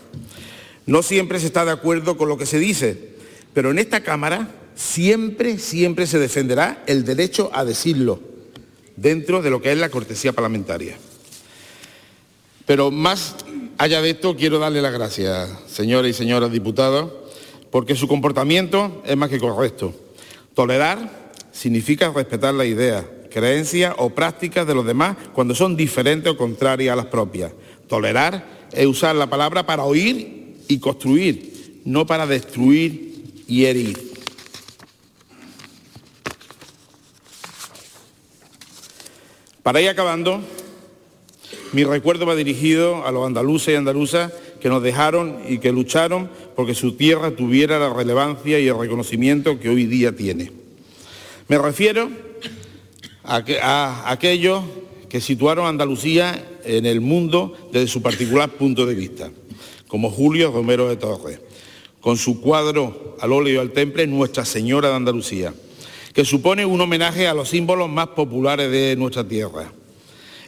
No 0.86 1.02
siempre 1.02 1.40
se 1.40 1.46
está 1.46 1.64
de 1.64 1.72
acuerdo 1.72 2.16
con 2.16 2.28
lo 2.28 2.38
que 2.38 2.46
se 2.46 2.58
dice, 2.58 3.14
pero 3.52 3.72
en 3.72 3.78
esta 3.78 4.02
Cámara 4.02 4.48
siempre, 4.76 5.58
siempre 5.58 6.06
se 6.06 6.20
defenderá 6.20 6.84
el 6.86 7.04
derecho 7.04 7.50
a 7.52 7.64
decirlo 7.64 8.20
dentro 8.96 9.42
de 9.42 9.50
lo 9.50 9.60
que 9.60 9.72
es 9.72 9.78
la 9.78 9.90
cortesía 9.90 10.32
parlamentaria. 10.32 10.96
Pero 12.64 12.90
más 12.90 13.34
allá 13.76 14.00
de 14.02 14.10
esto, 14.10 14.36
quiero 14.36 14.58
darle 14.58 14.82
las 14.82 14.92
gracias, 14.92 15.50
señores 15.66 16.14
y 16.14 16.18
señoras 16.18 16.52
diputados, 16.52 17.10
porque 17.70 17.94
su 17.94 18.08
comportamiento 18.08 19.02
es 19.04 19.16
más 19.16 19.30
que 19.30 19.38
correcto. 19.38 19.94
Tolerar 20.54 21.30
significa 21.52 22.10
respetar 22.10 22.54
la 22.54 22.64
idea, 22.64 23.08
creencias 23.30 23.94
o 23.98 24.10
prácticas 24.10 24.66
de 24.66 24.74
los 24.74 24.86
demás 24.86 25.16
cuando 25.32 25.54
son 25.54 25.76
diferentes 25.76 26.32
o 26.32 26.36
contrarias 26.36 26.92
a 26.92 26.96
las 26.96 27.06
propias. 27.06 27.52
Tolerar 27.86 28.68
es 28.72 28.86
usar 28.86 29.14
la 29.16 29.28
palabra 29.28 29.66
para 29.66 29.84
oír 29.84 30.56
y 30.68 30.78
construir, 30.78 31.80
no 31.84 32.06
para 32.06 32.26
destruir 32.26 33.44
y 33.46 33.64
herir. 33.64 34.08
Para 39.62 39.82
ir 39.82 39.88
acabando, 39.90 40.40
mi 41.72 41.84
recuerdo 41.84 42.24
va 42.24 42.34
dirigido 42.34 43.06
a 43.06 43.12
los 43.12 43.26
andaluces 43.26 43.74
y 43.74 43.76
andaluzas 43.76 44.32
que 44.60 44.68
nos 44.70 44.82
dejaron 44.82 45.42
y 45.46 45.58
que 45.58 45.72
lucharon 45.72 46.30
porque 46.58 46.74
su 46.74 46.94
tierra 46.96 47.30
tuviera 47.30 47.78
la 47.78 47.88
relevancia 47.88 48.58
y 48.58 48.66
el 48.66 48.76
reconocimiento 48.76 49.60
que 49.60 49.68
hoy 49.68 49.86
día 49.86 50.16
tiene. 50.16 50.50
Me 51.46 51.56
refiero 51.56 52.10
a, 53.22 53.44
que- 53.44 53.60
a 53.60 54.10
aquellos 54.10 54.64
que 55.08 55.20
situaron 55.20 55.66
a 55.66 55.68
Andalucía 55.68 56.58
en 56.64 56.84
el 56.84 57.00
mundo 57.00 57.54
desde 57.72 57.86
su 57.86 58.02
particular 58.02 58.50
punto 58.50 58.86
de 58.86 58.96
vista, 58.96 59.30
como 59.86 60.10
Julio 60.10 60.50
Romero 60.50 60.88
de 60.88 60.96
Torres, 60.96 61.38
con 62.00 62.16
su 62.16 62.40
cuadro 62.40 63.16
al 63.20 63.30
óleo 63.32 63.60
al 63.60 63.70
temple 63.70 64.08
Nuestra 64.08 64.44
Señora 64.44 64.88
de 64.88 64.96
Andalucía, 64.96 65.54
que 66.12 66.24
supone 66.24 66.66
un 66.66 66.80
homenaje 66.80 67.28
a 67.28 67.34
los 67.34 67.50
símbolos 67.50 67.88
más 67.88 68.08
populares 68.08 68.68
de 68.72 68.96
nuestra 68.96 69.22
tierra. 69.22 69.72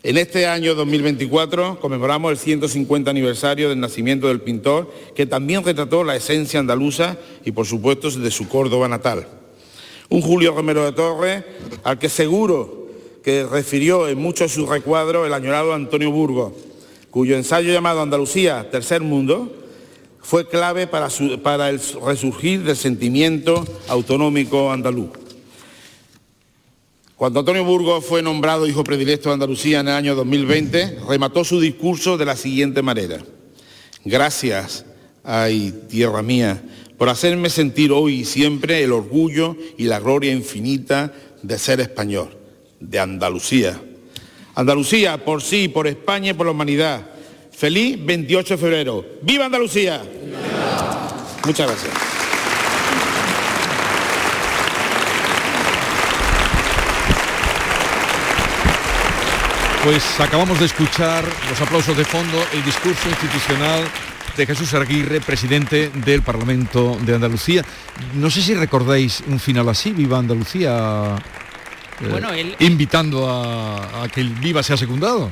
En 0.02 0.16
este 0.16 0.46
año 0.46 0.74
2024 0.74 1.78
conmemoramos 1.78 2.32
el 2.32 2.38
150 2.38 3.10
aniversario 3.10 3.68
del 3.68 3.80
nacimiento 3.80 4.28
del 4.28 4.40
pintor, 4.40 4.90
que 5.14 5.26
también 5.26 5.62
retrató 5.62 6.04
la 6.04 6.16
esencia 6.16 6.58
andaluza 6.58 7.18
y 7.44 7.52
por 7.52 7.66
supuesto 7.66 8.10
de 8.10 8.30
su 8.30 8.48
Córdoba 8.48 8.88
natal. 8.88 9.28
Un 10.08 10.22
Julio 10.22 10.54
Romero 10.54 10.86
de 10.86 10.92
Torres 10.92 11.44
al 11.84 11.98
que 11.98 12.08
seguro 12.08 12.88
que 13.22 13.44
refirió 13.44 14.08
en 14.08 14.18
muchos 14.18 14.50
de 14.50 14.54
sus 14.54 14.70
recuadros 14.70 15.26
el 15.26 15.34
añorado 15.34 15.74
Antonio 15.74 16.10
Burgos, 16.10 16.54
cuyo 17.10 17.36
ensayo 17.36 17.70
llamado 17.70 18.00
Andalucía, 18.00 18.70
Tercer 18.70 19.02
Mundo, 19.02 19.52
fue 20.22 20.48
clave 20.48 20.86
para, 20.86 21.08
el 21.68 21.80
resurgir 22.06 22.62
del 22.62 22.76
sentimiento 22.76 23.66
autonómico 23.88 24.72
andaluz. 24.72 25.19
Cuando 27.20 27.40
Antonio 27.40 27.66
Burgos 27.66 28.06
fue 28.06 28.22
nombrado 28.22 28.66
hijo 28.66 28.82
predilecto 28.82 29.28
de 29.28 29.34
Andalucía 29.34 29.80
en 29.80 29.88
el 29.88 29.94
año 29.94 30.14
2020, 30.14 31.00
remató 31.06 31.44
su 31.44 31.60
discurso 31.60 32.16
de 32.16 32.24
la 32.24 32.34
siguiente 32.34 32.80
manera. 32.80 33.18
Gracias, 34.06 34.86
ay 35.22 35.82
tierra 35.90 36.22
mía, 36.22 36.62
por 36.96 37.10
hacerme 37.10 37.50
sentir 37.50 37.92
hoy 37.92 38.20
y 38.20 38.24
siempre 38.24 38.82
el 38.82 38.92
orgullo 38.92 39.54
y 39.76 39.84
la 39.84 40.00
gloria 40.00 40.32
infinita 40.32 41.12
de 41.42 41.58
ser 41.58 41.82
español, 41.82 42.38
de 42.80 42.98
Andalucía. 42.98 43.78
Andalucía 44.54 45.22
por 45.22 45.42
sí, 45.42 45.68
por 45.68 45.86
España 45.88 46.30
y 46.30 46.32
por 46.32 46.46
la 46.46 46.52
humanidad. 46.52 47.06
Feliz 47.52 47.98
28 48.02 48.54
de 48.54 48.58
febrero. 48.58 49.04
¡Viva 49.20 49.44
Andalucía! 49.44 50.02
Muchas 51.44 51.66
gracias. 51.66 52.09
Pues 59.84 60.20
acabamos 60.20 60.58
de 60.60 60.66
escuchar 60.66 61.24
los 61.48 61.60
aplausos 61.60 61.96
de 61.96 62.04
fondo, 62.04 62.38
el 62.52 62.62
discurso 62.64 63.08
institucional 63.08 63.84
de 64.36 64.46
Jesús 64.46 64.74
Aguirre, 64.74 65.20
presidente 65.20 65.90
del 65.94 66.22
Parlamento 66.22 66.98
de 67.00 67.14
Andalucía. 67.14 67.64
No 68.14 68.30
sé 68.30 68.42
si 68.42 68.54
recordáis 68.54 69.22
un 69.26 69.40
final 69.40 69.68
así, 69.70 69.92
Viva 69.92 70.18
Andalucía, 70.18 71.16
eh, 72.00 72.08
Bueno, 72.10 72.30
él- 72.32 72.56
invitando 72.58 73.28
a, 73.28 74.04
a 74.04 74.08
que 74.08 74.20
el 74.20 74.30
Viva 74.34 74.62
sea 74.62 74.76
secundado. 74.76 75.30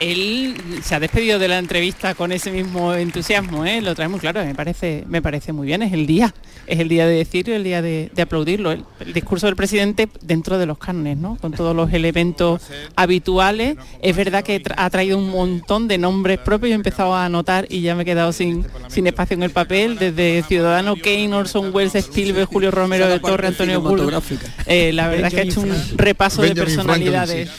Él 0.00 0.56
se 0.82 0.94
ha 0.94 1.00
despedido 1.00 1.38
de 1.38 1.46
la 1.46 1.58
entrevista 1.58 2.14
con 2.14 2.32
ese 2.32 2.50
mismo 2.50 2.94
entusiasmo, 2.94 3.66
¿eh? 3.66 3.82
lo 3.82 3.94
trae 3.94 4.08
muy 4.08 4.18
claro, 4.18 4.42
me 4.44 4.54
parece, 4.54 5.04
me 5.06 5.20
parece 5.20 5.52
muy 5.52 5.66
bien, 5.66 5.82
es 5.82 5.92
el 5.92 6.06
día, 6.06 6.34
es 6.66 6.78
el 6.80 6.88
día 6.88 7.06
de 7.06 7.16
decirlo, 7.16 7.54
el 7.54 7.64
día 7.64 7.82
de, 7.82 8.10
de 8.14 8.22
aplaudirlo. 8.22 8.72
El, 8.72 8.82
el 9.00 9.12
discurso 9.12 9.44
del 9.46 9.56
presidente 9.56 10.08
dentro 10.22 10.56
de 10.56 10.64
los 10.64 10.78
cánones, 10.78 11.18
¿no? 11.18 11.36
con 11.36 11.52
todos 11.52 11.76
los 11.76 11.92
elementos 11.92 12.62
habituales. 12.96 13.76
Es 14.00 14.16
verdad 14.16 14.42
que 14.42 14.62
tra- 14.62 14.74
ha 14.78 14.88
traído 14.88 15.18
un 15.18 15.28
montón 15.28 15.86
de 15.86 15.98
nombres 15.98 16.38
propios, 16.38 16.70
yo 16.70 16.74
he 16.74 16.76
empezado 16.76 17.14
a 17.14 17.26
anotar 17.26 17.66
y 17.68 17.82
ya 17.82 17.94
me 17.94 18.02
he 18.02 18.06
quedado 18.06 18.32
sin, 18.32 18.66
sin 18.88 19.06
espacio 19.06 19.34
en 19.34 19.42
el 19.42 19.50
papel, 19.50 19.98
desde 19.98 20.42
Ciudadano 20.48 20.96
Kane, 20.96 21.34
Orson 21.34 21.74
Welles, 21.74 21.94
Spielberg, 21.94 22.46
Julio 22.48 22.70
Romero 22.70 23.06
de 23.06 23.20
Torre, 23.20 23.48
Antonio 23.48 23.80
cinematográfica. 23.82 24.46
Eh, 24.64 24.92
la 24.94 25.08
verdad 25.08 25.26
es 25.28 25.34
que 25.34 25.40
ha 25.40 25.44
hecho 25.44 25.60
un 25.60 25.74
repaso 25.98 26.40
de 26.40 26.54
personalidades. 26.54 27.50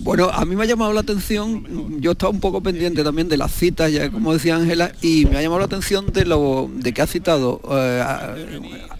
Bueno, 0.00 0.30
a 0.32 0.44
mí 0.44 0.54
me 0.56 0.62
ha 0.62 0.66
llamado 0.66 0.92
la 0.92 1.00
atención, 1.00 2.00
yo 2.00 2.12
estaba 2.12 2.30
un 2.30 2.40
poco 2.40 2.62
pendiente 2.62 3.02
también 3.04 3.28
de 3.28 3.36
las 3.36 3.52
citas, 3.52 3.90
ya 3.92 4.10
como 4.10 4.32
decía 4.32 4.56
Ángela, 4.56 4.92
y 5.02 5.26
me 5.26 5.36
ha 5.38 5.42
llamado 5.42 5.58
la 5.58 5.66
atención 5.66 6.06
de 6.12 6.24
lo 6.24 6.70
de 6.72 6.92
que 6.94 7.02
ha 7.02 7.06
citado 7.06 7.60
eh, 7.70 8.02
a- 8.04 8.34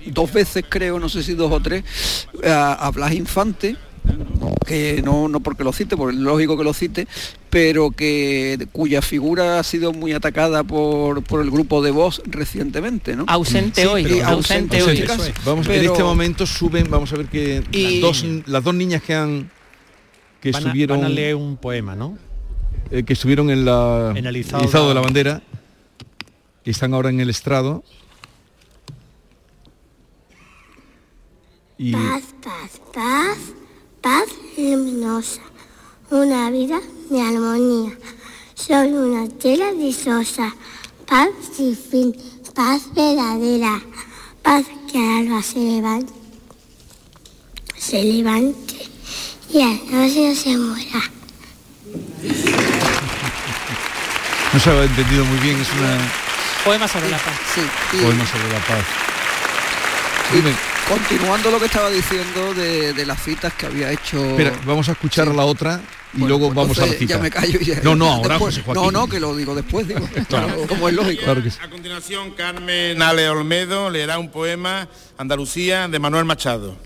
dos 0.06 0.32
veces 0.32 0.64
creo, 0.68 0.98
no 0.98 1.08
sé 1.08 1.22
si 1.22 1.34
dos 1.34 1.52
o 1.52 1.60
tres, 1.60 1.84
a, 2.44 2.72
a 2.74 2.90
Blas 2.90 3.12
Infante, 3.14 3.76
que 4.66 5.00
no, 5.04 5.28
no 5.28 5.40
porque 5.40 5.64
lo 5.64 5.72
cite, 5.72 5.96
porque 5.96 6.16
es 6.16 6.20
lógico 6.22 6.56
que 6.58 6.64
lo 6.64 6.72
cite, 6.74 7.06
pero 7.48 7.90
que 7.90 8.66
cuya 8.72 9.00
figura 9.00 9.58
ha 9.60 9.62
sido 9.62 9.92
muy 9.92 10.12
atacada 10.12 10.64
por, 10.64 11.22
por 11.22 11.42
el 11.42 11.50
grupo 11.50 11.80
de 11.82 11.90
Voz 11.90 12.22
recientemente, 12.26 13.14
¿no? 13.16 13.24
Ausente 13.28 13.86
hoy, 13.86 14.04
ausente 14.20 14.82
hoy. 14.82 15.04
Vamos, 15.44 15.66
en 15.68 15.72
este 15.92 16.02
momento 16.02 16.46
suben, 16.46 16.90
vamos 16.90 17.12
a 17.12 17.16
ver 17.16 17.26
que 17.26 17.62
Y- 17.72 18.00
las, 18.00 18.00
dos, 18.00 18.24
las 18.46 18.64
dos 18.64 18.74
niñas 18.74 19.02
que 19.02 19.14
han 19.14 19.50
que 20.40 20.50
Van 20.52 20.62
a- 20.62 20.66
estuvieron 20.66 20.98
van 21.00 21.06
a 21.06 21.08
leer 21.08 21.34
un 21.34 21.56
poema, 21.56 21.94
¿no? 21.96 22.16
eh, 22.90 23.02
que 23.02 23.12
estuvieron 23.12 23.50
en 23.50 23.64
la 23.64 24.12
En 24.16 24.26
el 24.26 24.36
izado 24.36 24.64
izado 24.64 24.88
de 24.88 24.94
la- 24.94 25.00
bandera, 25.00 25.42
que 26.64 26.70
están 26.70 26.94
ahora 26.94 27.10
en 27.10 27.20
el 27.20 27.28
estrado. 27.30 27.82
Y 31.76 31.92
Paz, 31.92 32.22
paz, 32.42 32.80
paz, 32.92 33.38
paz 34.00 34.24
luminosa. 34.56 35.42
Una 36.10 36.50
vida 36.50 36.80
de 37.10 37.20
armonía. 37.20 37.96
Solo 38.54 39.06
una 39.06 39.28
tierra 39.28 39.70
visosa. 39.72 40.54
Paz 41.06 41.28
sin 41.52 41.76
fin, 41.76 42.16
paz 42.54 42.92
verdadera. 42.94 43.80
Paz 44.42 44.66
que 44.90 44.98
al 44.98 45.26
alba 45.28 45.42
se 45.42 45.58
levante. 45.60 46.12
Se 47.76 48.02
levante 48.02 48.74
a 49.54 49.58
la 49.58 49.98
noche 50.06 50.34
se 50.34 50.56
muera. 50.56 51.00
no 54.52 54.60
se 54.60 54.70
ha 54.70 54.82
entendido 54.84 55.24
muy 55.24 55.38
bien, 55.38 55.60
es 55.60 55.68
una 55.78 55.98
Poema 56.64 56.88
sobre 56.88 57.08
la 57.10 57.18
paz. 57.18 57.34
Sí, 57.54 57.60
y- 57.96 58.02
poema 58.02 58.26
sobre 58.26 58.48
la 58.52 58.58
paz. 58.58 58.84
y 60.32 60.36
Dime. 60.36 60.50
continuando 60.88 61.50
lo 61.50 61.58
que 61.58 61.66
estaba 61.66 61.88
diciendo 61.90 62.52
de, 62.54 62.92
de 62.92 63.06
las 63.06 63.22
citas 63.22 63.52
que 63.54 63.66
había 63.66 63.90
hecho 63.92 64.18
Espera, 64.30 64.52
vamos 64.66 64.88
a 64.88 64.92
escuchar 64.92 65.28
la 65.28 65.44
otra 65.44 65.80
y 66.12 66.20
Bueno, 66.20 66.28
luego 66.38 66.46
pues 66.54 66.56
vamos 66.56 66.78
a 66.78 66.86
la 66.86 66.92
cita. 66.94 67.14
Ya 67.14 67.18
me 67.18 67.30
callo 67.30 67.58
y 67.60 67.64
ya. 67.66 67.80
No, 67.82 67.94
no, 67.94 68.06
ahora 68.10 68.34
Después- 68.34 68.54
José 68.56 68.62
Joaquín. 68.64 68.82
No, 68.82 68.90
no, 68.90 69.08
que 69.08 69.20
lo 69.20 69.36
digo 69.36 69.54
después, 69.54 69.86
digo. 69.86 70.08
Claro. 70.28 70.66
Como 70.66 70.88
es 70.88 70.94
lógico. 70.94 71.22
Claro 71.24 71.42
que 71.42 71.50
sí. 71.50 71.58
A 71.62 71.68
continuación, 71.70 72.30
Carmen 72.32 73.00
Ale 73.02 73.28
Olmedo 73.28 73.90
leerá 73.90 74.18
un 74.18 74.30
poema 74.30 74.88
Andalucía 75.18 75.86
de 75.88 75.98
Manuel 75.98 76.24
Machado. 76.24 76.76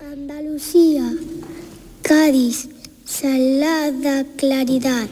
Andalucía, 0.00 1.12
Cádiz, 2.02 2.68
salada 3.04 4.24
claridad, 4.36 5.08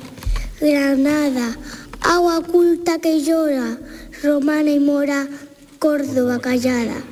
Granada, 0.60 1.56
agua 2.00 2.38
oculta 2.38 3.00
que 3.00 3.20
llora, 3.20 3.80
Romana 4.22 4.70
y 4.70 4.78
Mora, 4.78 5.26
Córdoba 5.80 6.38
callada, 6.38 7.02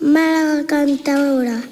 Málaga 0.00 0.66
cantadora, 0.66 1.64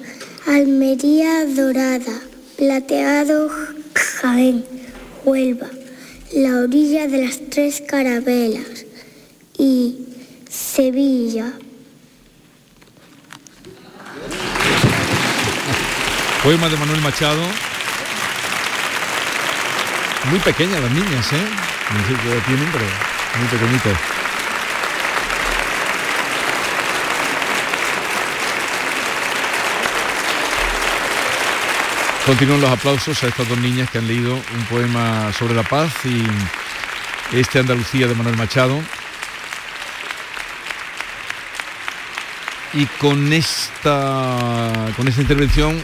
Almería 0.45 1.45
dorada, 1.45 2.19
plateado 2.57 3.49
Jaén, 3.93 4.65
Huelva, 5.23 5.69
la 6.33 6.59
orilla 6.59 7.07
de 7.07 7.25
las 7.25 7.39
tres 7.49 7.81
carabelas 7.87 8.85
y 9.57 9.99
Sevilla. 10.49 11.53
Poema 16.45 16.69
de 16.69 16.77
Manuel 16.77 17.01
Machado. 17.01 17.41
Muy 20.29 20.37
pequeñas 20.41 20.79
las 20.79 20.91
niñas, 20.91 21.33
¿eh? 21.33 21.43
No 21.91 22.07
sé 22.07 22.13
qué 22.21 22.39
tienen, 22.45 22.69
pero 22.71 22.85
muy 23.39 23.47
pequeñitas. 23.47 23.97
Continúan 32.27 32.61
los 32.61 32.69
aplausos 32.69 33.23
a 33.23 33.27
estas 33.27 33.49
dos 33.49 33.57
niñas 33.57 33.89
que 33.89 33.97
han 33.97 34.05
leído 34.05 34.35
un 34.35 34.65
poema 34.69 35.33
sobre 35.33 35.55
la 35.55 35.63
paz 35.63 35.93
y 36.03 36.23
este 37.35 37.57
Andalucía 37.57 38.07
de 38.07 38.13
Manuel 38.13 38.37
Machado. 38.37 38.83
Y 42.75 42.85
con 42.99 43.31
esta, 43.31 44.91
con 44.97 45.07
esta 45.07 45.21
intervención 45.21 45.81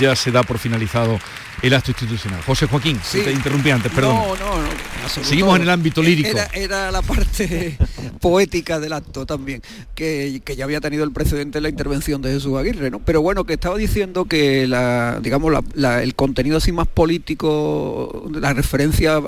ya 0.00 0.16
se 0.16 0.32
da 0.32 0.42
por 0.42 0.58
finalizado 0.58 1.20
el 1.60 1.74
acto 1.74 1.90
institucional. 1.90 2.40
José 2.42 2.66
Joaquín, 2.66 2.98
Sí. 3.04 3.20
te 3.22 3.32
interrumpí 3.32 3.70
antes, 3.70 3.92
perdón. 3.92 4.14
No, 4.16 4.36
no, 4.36 4.62
no. 4.62 5.08
Seguimos 5.24 5.56
en 5.56 5.62
el 5.62 5.70
ámbito 5.70 6.02
lírico. 6.02 6.28
Era, 6.30 6.48
era 6.54 6.90
la 6.90 7.02
parte 7.02 7.76
poética 8.20 8.80
del 8.80 8.92
acto 8.92 9.26
también, 9.26 9.62
que, 9.94 10.40
que 10.44 10.56
ya 10.56 10.64
había 10.64 10.80
tenido 10.80 11.04
el 11.04 11.12
precedente 11.12 11.58
en 11.58 11.62
la 11.64 11.68
intervención 11.68 12.22
de 12.22 12.32
Jesús 12.32 12.56
Aguirre, 12.58 12.90
¿no? 12.90 13.00
Pero 13.00 13.20
bueno, 13.22 13.44
que 13.44 13.54
estaba 13.54 13.76
diciendo 13.76 14.24
que 14.24 14.66
la, 14.66 15.18
digamos, 15.22 15.52
la- 15.52 15.62
la- 15.74 16.02
el 16.02 16.14
contenido 16.14 16.56
así 16.58 16.72
más 16.72 16.86
político, 16.88 18.28
la 18.32 18.52
referencia 18.54 19.20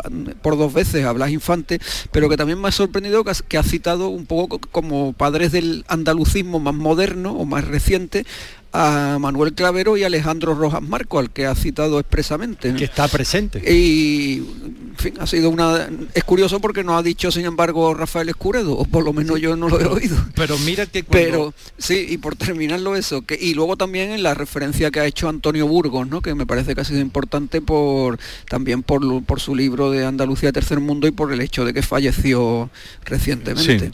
por 0.42 0.56
dos 0.56 0.72
veces 0.72 1.04
a 1.04 1.12
Blas 1.12 1.30
Infante, 1.30 1.80
pero 2.12 2.28
que 2.28 2.36
también 2.36 2.60
me 2.60 2.68
ha 2.68 2.72
sorprendido 2.72 3.24
que, 3.24 3.30
has- 3.30 3.42
que 3.42 3.58
ha 3.58 3.62
citado 3.62 4.08
un 4.08 4.26
poco 4.26 4.58
co- 4.58 4.68
como 4.70 5.12
padres 5.12 5.52
del 5.52 5.84
andalucismo 5.88 6.60
más 6.60 6.74
moderno 6.74 7.32
o 7.32 7.44
más 7.44 7.64
reciente 7.64 8.24
a 8.76 9.18
Manuel 9.20 9.54
Clavero 9.54 9.96
y 9.96 10.02
Alejandro 10.02 10.54
Rojas 10.54 10.82
Marco, 10.82 11.20
al 11.20 11.30
que 11.30 11.46
ha 11.46 11.54
citado 11.54 12.00
expresamente. 12.00 12.72
¿no? 12.72 12.76
Que 12.78 12.84
está 12.84 13.06
presente. 13.06 13.60
Y 13.72 14.38
en 14.38 14.96
fin, 14.96 15.14
ha 15.20 15.26
sido 15.28 15.48
una. 15.50 15.88
Es 16.12 16.24
curioso 16.24 16.58
porque 16.60 16.82
no 16.82 16.96
ha 16.98 17.02
dicho, 17.04 17.30
sin 17.30 17.44
embargo, 17.44 17.94
Rafael 17.94 18.28
Escuredo, 18.28 18.72
o 18.76 18.84
por 18.84 19.04
lo 19.04 19.12
menos 19.12 19.40
yo 19.40 19.54
no 19.54 19.68
lo 19.68 19.80
he 19.80 19.86
oído. 19.86 20.16
Pero 20.34 20.58
mira 20.58 20.86
que 20.86 21.04
cuando- 21.04 21.24
Pero 21.24 21.54
sí, 21.78 22.04
y 22.08 22.18
por 22.18 22.34
terminarlo 22.34 22.96
eso, 22.96 23.22
que, 23.22 23.38
y 23.40 23.54
luego 23.54 23.76
también 23.76 24.10
en 24.10 24.24
la 24.24 24.34
referencia 24.34 24.90
que 24.90 24.98
ha 24.98 25.06
hecho 25.06 25.28
Antonio 25.28 25.68
Burgos, 25.68 26.08
¿no? 26.08 26.20
que 26.20 26.34
me 26.34 26.44
parece 26.44 26.74
que 26.74 26.80
ha 26.80 26.84
sido 26.84 27.00
importante 27.00 27.60
por 27.60 28.18
también 28.48 28.82
por, 28.82 29.22
por 29.22 29.38
su 29.40 29.54
libro 29.54 29.92
de 29.92 30.04
Andalucía 30.04 30.50
Tercer 30.50 30.80
Mundo 30.80 31.06
y 31.06 31.12
por 31.12 31.32
el 31.32 31.40
hecho 31.40 31.64
de 31.64 31.72
que 31.72 31.82
falleció 31.82 32.70
recientemente. 33.04 33.92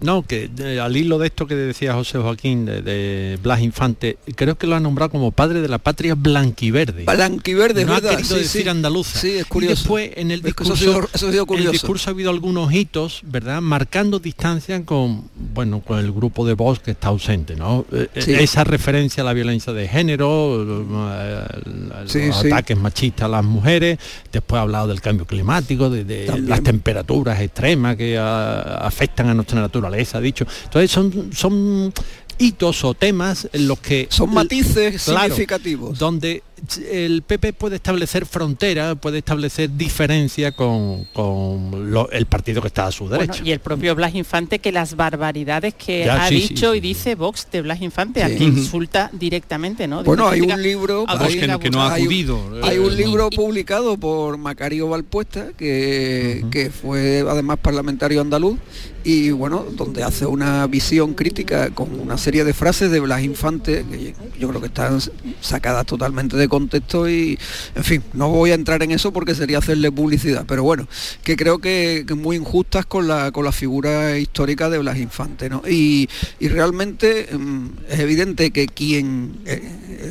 No, 0.00 0.22
que 0.22 0.50
eh, 0.58 0.80
al 0.80 0.96
hilo 0.96 1.18
de 1.18 1.28
esto 1.28 1.46
que 1.46 1.54
decía 1.54 1.94
José 1.94 2.18
Joaquín 2.18 2.64
de, 2.66 2.82
de 2.82 3.38
Blas 3.42 3.60
Infante, 3.62 4.18
creo 4.34 4.56
que 4.58 4.66
lo 4.66 4.74
ha 4.74 4.80
nombrado 4.80 5.10
como 5.10 5.30
padre 5.30 5.60
de 5.60 5.68
la 5.68 5.78
patria 5.78 6.14
blanquiverde. 6.14 7.04
Blanquiverde, 7.04 7.84
no 7.84 7.92
¿verdad? 7.94 8.12
ha 8.12 8.16
querido 8.16 8.36
Sí, 8.36 8.42
decir 8.42 8.62
sí. 8.64 8.68
andaluza. 8.68 9.18
Sí, 9.18 9.30
es 9.36 9.44
curioso. 9.46 9.72
Y 9.72 9.76
después 9.76 10.10
en 10.16 10.30
el 10.30 10.40
eso 10.40 10.46
discurso, 10.46 10.72
ha 10.72 10.76
sido- 10.76 11.08
eso 11.14 11.28
ha 11.28 11.30
sido 11.30 11.42
en 11.42 11.46
curioso. 11.46 11.68
el 11.70 11.72
discurso 11.72 12.10
ha 12.10 12.12
habido 12.12 12.30
algunos 12.30 12.72
hitos, 12.72 13.20
¿verdad? 13.24 13.62
Marcando 13.62 14.18
distancia 14.18 14.84
con, 14.84 15.24
bueno, 15.54 15.80
con 15.80 15.98
el 15.98 16.12
grupo 16.12 16.44
de 16.46 16.54
voz 16.54 16.80
que 16.80 16.90
está 16.90 17.08
ausente, 17.08 17.54
¿no? 17.56 17.86
Eh, 17.92 18.08
eh, 18.14 18.22
Sí. 18.22 18.32
Esa 18.34 18.64
referencia 18.64 19.22
a 19.22 19.26
la 19.26 19.32
violencia 19.32 19.72
de 19.72 19.86
género, 19.88 20.64
los 20.64 22.44
ataques 22.44 22.76
machistas 22.76 23.26
a 23.26 23.28
las 23.28 23.44
mujeres, 23.44 23.98
después 24.32 24.58
ha 24.58 24.62
hablado 24.62 24.88
del 24.88 25.00
cambio 25.00 25.26
climático, 25.26 25.90
de, 25.90 26.04
las 26.46 26.62
temperaturas 26.62 27.40
extremas 27.40 27.96
que 27.96 28.18
ah, 28.18 28.78
afectan 28.82 29.28
a 29.28 29.34
nuestra 29.34 29.60
naturaleza, 29.60 29.83
ha 30.14 30.20
dicho. 30.20 30.46
Entonces 30.64 30.90
son, 30.90 31.30
son 31.34 31.92
hitos 32.38 32.84
o 32.84 32.94
temas 32.94 33.48
en 33.52 33.68
los 33.68 33.78
que 33.80 34.06
Son 34.10 34.32
matices 34.32 35.04
Claro, 35.04 35.22
significativos. 35.34 35.98
donde 35.98 36.42
el 36.90 37.22
PP 37.22 37.52
puede 37.52 37.76
establecer 37.76 38.26
frontera, 38.26 38.94
puede 38.94 39.18
establecer 39.18 39.70
diferencia 39.76 40.52
con, 40.52 41.04
con 41.12 41.90
lo- 41.90 42.10
el 42.10 42.26
partido 42.26 42.62
que 42.62 42.68
está 42.68 42.86
a 42.86 42.92
su 42.92 43.04
Bueno, 43.04 43.20
derecha. 43.20 43.42
y 43.44 43.50
el 43.52 43.60
propio 43.60 43.94
Blas 43.94 44.14
Infante 44.14 44.58
que 44.58 44.72
las 44.72 44.96
barbaridades 44.96 45.74
que 45.74 46.04
Ya, 46.06 46.24
ha 46.24 46.28
sí, 46.28 46.36
dicho 46.36 46.72
sí, 46.72 46.78
y 46.78 46.80
dice 46.80 47.14
Vox 47.16 47.48
de 47.52 47.62
Blas 47.62 47.82
Infante, 47.82 48.20
Sí. 48.20 48.26
al 48.26 48.36
que 48.38 48.44
insulta 48.44 49.10
directamente, 49.12 49.86
¿no? 49.88 49.98
De 49.98 50.04
Bueno, 50.04 50.28
hay 50.28 50.40
un 50.40 50.62
libro 50.62 51.04
a 51.08 51.20
hay- 51.24 51.38
que 51.58 51.70
no 51.70 51.82
ha 51.82 51.92
hay 51.94 52.02
un- 52.02 52.06
acudido. 52.06 52.40
Hay 52.62 52.76
Eh, 52.76 52.80
un 52.80 52.88
no. 52.88 52.94
libro 52.94 53.30
publicado 53.30 53.96
por 53.96 54.38
Macario 54.38 54.88
Valpuesta, 54.88 55.48
que, 55.56 56.44
que 56.50 56.70
fue 56.70 57.24
además 57.28 57.58
parlamentario 57.60 58.20
andaluz, 58.20 58.58
y 59.06 59.30
bueno, 59.32 59.66
donde 59.72 60.02
hace 60.02 60.24
una 60.24 60.66
visión 60.66 61.12
crítica 61.14 61.70
con 61.70 62.00
una 62.00 62.16
serie 62.16 62.42
de 62.44 62.54
frases 62.54 62.90
de 62.90 63.00
Blas 63.00 63.22
Infante, 63.22 63.84
que 63.90 64.14
yo 64.38 64.48
creo 64.48 64.60
que 64.60 64.68
están 64.68 64.98
sacadas 65.40 65.84
totalmente 65.84 66.36
de 66.36 66.43
contexto 66.48 67.08
y, 67.08 67.38
en 67.74 67.84
fin, 67.84 68.02
no 68.12 68.28
voy 68.30 68.50
a 68.50 68.54
entrar 68.54 68.82
en 68.82 68.90
eso 68.90 69.12
porque 69.12 69.34
sería 69.34 69.58
hacerle 69.58 69.90
publicidad, 69.92 70.44
pero 70.46 70.62
bueno, 70.62 70.88
que 71.22 71.36
creo 71.36 71.58
que, 71.58 72.04
que 72.06 72.14
muy 72.14 72.36
injustas 72.36 72.86
con 72.86 73.08
la, 73.08 73.30
con 73.32 73.44
la 73.44 73.52
figura 73.52 74.18
histórica 74.18 74.68
de 74.70 74.78
Blas 74.78 74.98
Infante, 74.98 75.48
¿no? 75.48 75.62
Y, 75.68 76.08
y 76.40 76.48
realmente 76.48 77.28
mm, 77.36 77.66
es 77.88 77.98
evidente 78.00 78.50
que 78.50 78.66
quien 78.66 79.38
eh, 79.46 79.62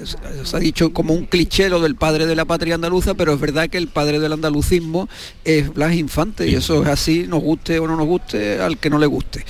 es- 0.03 0.17
se 0.47 0.55
ha 0.57 0.59
dicho 0.59 0.91
como 0.93 1.13
un 1.13 1.25
cliché 1.25 1.69
lo 1.69 1.79
del 1.79 1.95
padre 1.95 2.25
de 2.25 2.35
la 2.35 2.45
patria 2.45 2.75
andaluza, 2.75 3.13
pero 3.13 3.33
es 3.33 3.39
verdad 3.39 3.69
que 3.69 3.77
el 3.77 3.87
padre 3.87 4.19
del 4.19 4.33
andalucismo 4.33 5.07
es 5.45 5.73
Blas 5.73 5.93
Infante 5.95 6.47
y 6.47 6.55
eso 6.55 6.81
es 6.83 6.89
así, 6.89 7.25
nos 7.27 7.41
guste 7.41 7.79
o 7.79 7.87
no 7.87 7.95
nos 7.95 8.05
guste, 8.07 8.59
al 8.59 8.77
que 8.77 8.89
no 8.89 8.97
le 8.99 9.05
guste. 9.07 9.45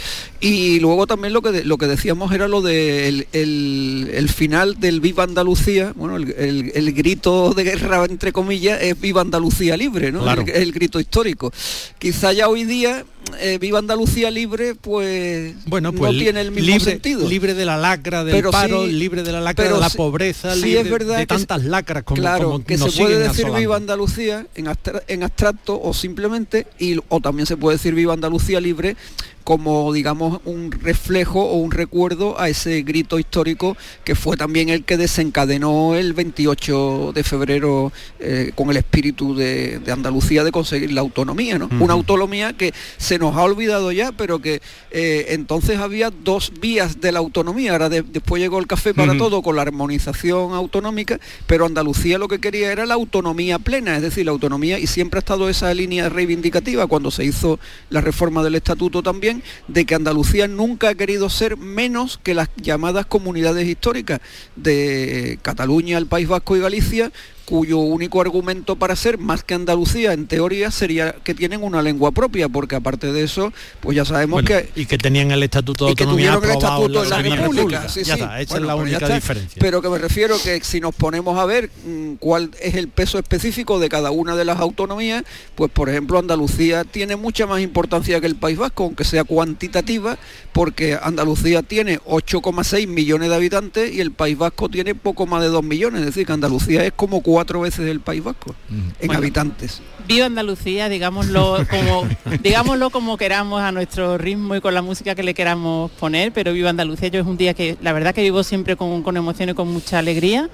Y 0.45 0.81
luego 0.81 1.07
también 1.07 1.31
lo 1.31 1.41
que, 1.41 1.53
de- 1.53 1.63
lo 1.63 1.77
que 1.77 1.87
decíamos 1.87 2.33
era 2.33 2.49
lo 2.49 2.61
del 2.61 3.27
el, 3.31 4.11
el 4.13 4.27
final 4.27 4.77
del 4.77 4.99
Viva 4.99 5.23
Andalucía, 5.23 5.93
bueno, 5.95 6.17
el, 6.17 6.31
el- 6.37 6.71
el 6.75 6.91
grito 6.91 7.53
de 7.53 7.63
guerra, 7.63 8.03
entre 8.03 8.33
comillas, 8.33 8.81
es 8.81 8.99
Viva 8.99 9.21
Andalucía 9.21 9.77
libre, 9.77 10.11
¿no? 10.11 10.21
Claro. 10.23 10.41
El, 10.41 10.49
el 10.49 10.71
grito 10.73 10.99
histórico. 10.99 11.53
Quizá 11.97 12.33
ya 12.33 12.49
hoy 12.49 12.65
día, 12.65 13.05
eh, 13.39 13.57
Viva 13.59 13.79
Andalucía 13.79 14.29
libre, 14.31 14.75
pues, 14.75 15.53
Bueno, 15.65 15.91
pues 15.93 16.11
no 16.13 16.17
tiene 16.19 16.41
el 16.41 16.51
mismo 16.51 16.67
libre, 16.67 16.91
sentido. 16.91 17.27
libre 17.27 17.53
de 17.53 17.65
la 17.65 17.77
lacra 17.77 18.23
del 18.23 18.35
Pero 18.35 18.51
paro, 18.51 18.85
sí- 18.85 18.91
libre 18.93 19.23
de 19.23 19.31
la 19.31 19.41
lacra 19.41 19.63
pero 19.65 19.75
de 19.75 19.81
la 19.81 19.89
pobreza, 19.89 20.53
sí 20.55 20.61
libre 20.65 20.81
es 20.81 20.89
verdad 20.91 21.15
de 21.15 21.21
se- 21.21 21.27
tantas 21.27 21.63
lacras 21.65 22.03
como, 22.03 22.21
claro, 22.21 22.51
como 22.51 22.65
que 22.65 22.77
nos 22.77 22.93
se 22.93 23.01
puede 23.01 23.15
decir 23.17 23.29
asolando. 23.45 23.59
viva 23.59 23.75
Andalucía 23.75 24.45
en, 24.55 24.67
abstra- 24.67 25.03
en 25.07 25.23
abstracto 25.23 25.79
o 25.81 25.93
simplemente 25.93 26.67
y 26.79 26.97
o 27.09 27.19
también 27.21 27.45
se 27.47 27.57
puede 27.57 27.77
decir 27.77 27.93
viva 27.95 28.13
Andalucía 28.13 28.59
libre 28.61 28.95
como 29.43 29.91
digamos 29.91 30.39
un 30.45 30.71
reflejo 30.71 31.41
o 31.43 31.55
un 31.57 31.71
recuerdo 31.71 32.39
a 32.39 32.47
ese 32.47 32.81
grito 32.83 33.19
histórico 33.19 33.75
que 34.05 34.15
fue 34.15 34.37
también 34.37 34.69
el 34.69 34.85
que 34.85 34.95
desencadenó 34.95 35.95
el 35.95 36.13
28 36.13 37.11
de 37.13 37.23
febrero 37.23 37.91
eh, 38.19 38.51
con 38.55 38.69
el 38.69 38.77
espíritu 38.77 39.35
de, 39.35 39.79
de 39.79 39.91
Andalucía 39.91 40.45
de 40.45 40.51
conseguir 40.53 40.93
la 40.93 41.01
autonomía, 41.01 41.57
¿no? 41.59 41.69
Una 41.81 41.91
autonomía 41.91 42.53
que 42.53 42.73
se 42.97 43.12
nos 43.19 43.35
ha 43.35 43.41
olvidado 43.43 43.91
ya, 43.91 44.11
pero 44.11 44.39
que 44.39 44.61
eh, 44.91 45.25
entonces 45.29 45.79
había 45.79 46.09
dos 46.11 46.51
vías 46.59 47.01
de 47.01 47.11
la 47.11 47.19
autonomía. 47.19 47.71
Ahora 47.73 47.89
de- 47.89 48.01
después 48.03 48.41
llegó 48.41 48.59
el 48.59 48.67
café 48.67 48.93
para 48.93 49.13
todo 49.17 49.41
con 49.41 49.55
la 49.55 49.61
armonización 49.63 50.53
autonómica, 50.53 51.19
pero 51.47 51.65
Andalucía 51.65 52.17
lo 52.17 52.27
que 52.27 52.39
quería 52.39 52.71
era 52.71 52.85
la 52.85 52.93
autonomía 52.95 53.59
plena, 53.59 53.95
es 53.95 54.01
decir, 54.01 54.25
la 54.25 54.31
autonomía, 54.31 54.79
y 54.79 54.87
siempre 54.87 55.17
ha 55.17 55.21
estado 55.21 55.49
esa 55.49 55.73
línea 55.73 56.09
reivindicativa 56.09 56.87
cuando 56.87 57.11
se 57.11 57.25
hizo 57.25 57.59
la 57.89 58.01
reforma 58.01 58.43
del 58.43 58.55
estatuto 58.55 59.03
también, 59.03 59.43
de 59.67 59.85
que 59.85 59.95
Andalucía 59.95 60.47
nunca 60.47 60.89
ha 60.89 60.95
querido 60.95 61.29
ser 61.29 61.57
menos 61.57 62.19
que 62.21 62.33
las 62.33 62.49
llamadas 62.57 63.05
comunidades 63.05 63.67
históricas 63.67 64.19
de 64.55 65.39
Cataluña, 65.41 65.97
el 65.97 66.07
País 66.07 66.27
Vasco 66.27 66.55
y 66.55 66.59
Galicia, 66.59 67.11
cuyo 67.53 67.77
único 67.77 68.19
argumento 68.19 68.77
para 68.77 68.95
ser 68.95 69.19
más 69.19 69.43
que 69.43 69.53
Andalucía 69.53 70.13
en 70.13 70.25
teoría 70.25 70.71
sería 70.71 71.11
que 71.23 71.35
tienen 71.35 71.61
una 71.61 71.83
lengua 71.83 72.09
propia, 72.09 72.49
porque 72.49 72.75
aparte 72.75 73.13
de 73.13 73.23
eso, 73.23 73.53
pues 73.79 73.95
ya 73.95 74.05
sabemos 74.05 74.41
Bueno, 74.41 74.47
que 74.47 74.81
y 74.81 74.87
que 74.87 74.97
tenían 74.97 75.29
el 75.29 75.43
estatuto 75.43 75.85
de 75.85 75.91
y 75.91 75.95
que 75.95 76.03
tuvieron 76.03 76.43
el 76.43 76.49
estatuto 76.49 77.03
en 77.03 77.09
la 77.11 77.15
Segunda 77.17 77.35
República. 77.43 77.89
Sí, 77.89 78.03
ya 78.03 78.15
sí. 78.15 78.21
está, 78.21 78.41
esa 78.41 78.53
Bueno, 78.55 78.65
es 78.65 78.67
la 78.67 78.73
pero 78.73 78.77
ya 78.77 78.81
única 78.81 79.05
está. 79.05 79.13
diferencia. 79.13 79.59
Pero 79.61 79.81
que 79.83 79.89
me 79.89 79.99
refiero 79.99 80.35
que 80.43 80.63
si 80.63 80.79
nos 80.79 80.95
ponemos 80.95 81.37
a 81.37 81.45
ver 81.45 81.69
mm, 81.85 82.13
cuál 82.15 82.49
es 82.59 82.73
el 82.73 82.87
peso 82.87 83.19
específico 83.19 83.77
de 83.77 83.87
cada 83.87 84.09
una 84.09 84.35
de 84.35 84.45
las 84.45 84.59
autonomías, 84.59 85.23
pues 85.53 85.69
por 85.69 85.89
ejemplo 85.89 86.17
Andalucía 86.17 86.85
tiene 86.85 87.17
mucha 87.17 87.45
más 87.45 87.61
importancia 87.61 88.19
que 88.19 88.25
el 88.25 88.35
País 88.35 88.57
Vasco, 88.57 88.85
aunque 88.85 89.03
sea 89.03 89.25
cuantitativa, 89.25 90.17
porque 90.53 90.97
Andalucía 90.99 91.61
tiene 91.61 91.99
8,6 91.99 92.87
millones 92.87 93.29
de 93.29 93.35
habitantes 93.35 93.93
y 93.93 94.01
el 94.01 94.09
País 94.11 94.39
Vasco 94.39 94.69
tiene 94.69 94.95
poco 94.95 95.27
más 95.27 95.43
de 95.43 95.49
2 95.49 95.63
millones, 95.63 95.99
es 95.99 96.07
decir, 96.07 96.25
que 96.25 96.33
Andalucía 96.33 96.83
es 96.83 96.93
como 96.93 97.21
cuatro 97.21 97.42
veces 97.45 97.87
el 97.89 97.99
País 97.99 98.23
Vasco 98.23 98.55
en 98.69 98.93
Bueno. 99.07 99.19
habitantes. 99.19 99.81
Viva 100.07 100.25
Andalucía, 100.25 100.89
digámoslo 100.89 101.65
como, 101.69 102.07
digámoslo 102.43 102.89
como 102.89 103.17
queramos 103.17 103.61
a 103.61 103.71
nuestro 103.71 104.17
ritmo 104.17 104.55
y 104.55 104.61
con 104.61 104.73
la 104.73 104.81
música 104.81 105.15
que 105.15 105.23
le 105.23 105.33
queramos 105.33 105.91
poner, 105.91 106.31
pero 106.33 106.53
Viva 106.53 106.69
Andalucía 106.69 107.09
yo 107.09 107.19
es 107.21 107.25
un 107.27 107.37
día 107.37 107.53
que 107.53 107.77
la 107.81 107.93
verdad 107.93 108.13
que 108.15 108.21
vivo 108.21 108.43
siempre 108.43 108.75
con, 108.75 109.03
con 109.03 109.15
emoción 109.17 109.49
y 109.49 109.53
con 109.53 109.67
mucha 109.71 109.99
alegría. 109.99 110.49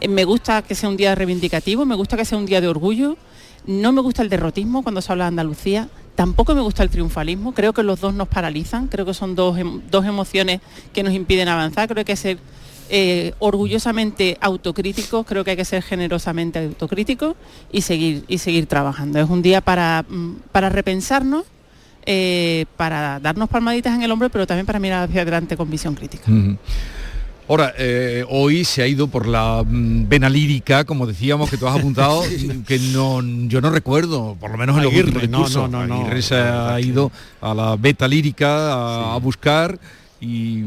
Eh, 0.00 0.08
Me 0.08 0.24
gusta 0.24 0.62
que 0.62 0.74
sea 0.74 0.88
un 0.88 0.96
día 0.96 1.14
reivindicativo, 1.14 1.84
me 1.84 1.94
gusta 1.94 2.16
que 2.16 2.24
sea 2.24 2.38
un 2.38 2.46
día 2.46 2.60
de 2.60 2.68
orgullo. 2.68 3.16
No 3.66 3.90
me 3.90 4.00
gusta 4.00 4.22
el 4.22 4.28
derrotismo 4.28 4.82
cuando 4.82 5.00
se 5.02 5.10
habla 5.10 5.24
de 5.24 5.28
Andalucía. 5.28 5.88
Tampoco 6.14 6.54
me 6.54 6.60
gusta 6.60 6.82
el 6.84 6.88
triunfalismo. 6.88 7.52
Creo 7.52 7.72
que 7.72 7.82
los 7.82 8.00
dos 8.00 8.14
nos 8.14 8.28
paralizan. 8.28 8.86
Creo 8.86 9.04
que 9.04 9.12
son 9.12 9.34
dos, 9.34 9.58
em- 9.58 9.82
dos 9.90 10.04
emociones 10.06 10.60
que 10.94 11.02
nos 11.02 11.12
impiden 11.12 11.48
avanzar. 11.48 11.88
Creo 11.88 11.96
que 11.96 12.12
hay 12.12 12.16
que 12.16 12.16
ser 12.16 12.38
eh, 12.88 13.34
orgullosamente 13.38 14.38
autocríticos. 14.40 15.26
Creo 15.26 15.44
que 15.44 15.52
hay 15.52 15.56
que 15.56 15.64
ser 15.64 15.82
generosamente 15.82 16.58
autocríticos 16.58 17.34
y 17.72 17.82
seguir, 17.82 18.24
y 18.28 18.38
seguir 18.38 18.66
trabajando. 18.66 19.18
Es 19.18 19.28
un 19.28 19.42
día 19.42 19.60
para, 19.60 20.04
mm, 20.08 20.36
para 20.52 20.68
repensarnos, 20.68 21.44
eh, 22.04 22.66
para 22.76 23.18
darnos 23.20 23.48
palmaditas 23.48 23.94
en 23.94 24.02
el 24.02 24.10
hombro, 24.10 24.30
pero 24.30 24.46
también 24.46 24.66
para 24.66 24.78
mirar 24.78 25.08
hacia 25.08 25.22
adelante 25.22 25.56
con 25.56 25.70
visión 25.70 25.94
crítica. 25.94 26.30
Ujú. 26.30 26.56
Ahora, 27.48 27.74
eh, 27.78 28.24
hoy 28.28 28.64
se 28.64 28.82
ha 28.82 28.88
ido 28.88 29.06
por 29.06 29.28
la 29.28 29.62
mm, 29.64 30.08
vena 30.08 30.28
lírica, 30.28 30.84
como 30.84 31.06
decíamos, 31.06 31.48
que 31.48 31.56
tú 31.56 31.68
has 31.68 31.76
apuntado, 31.78 32.22
que 32.66 32.78
no, 32.78 33.22
yo 33.48 33.60
no 33.60 33.70
recuerdo, 33.70 34.36
por 34.40 34.50
lo 34.50 34.58
menos 34.58 34.76
en 34.76 34.82
los 34.82 34.92
Aguirre, 34.92 35.12
últimos 35.12 35.54
no, 35.54 35.68
no, 35.68 35.86
no, 35.86 35.86
no. 35.86 36.00
Aguirre 36.02 36.22
se 36.22 36.34
ha 36.36 36.80
ido 36.80 37.12
a 37.40 37.54
la 37.54 37.76
beta 37.76 38.08
lírica 38.08 38.72
a, 38.72 39.14
a 39.14 39.18
buscar 39.18 39.78
y 40.18 40.62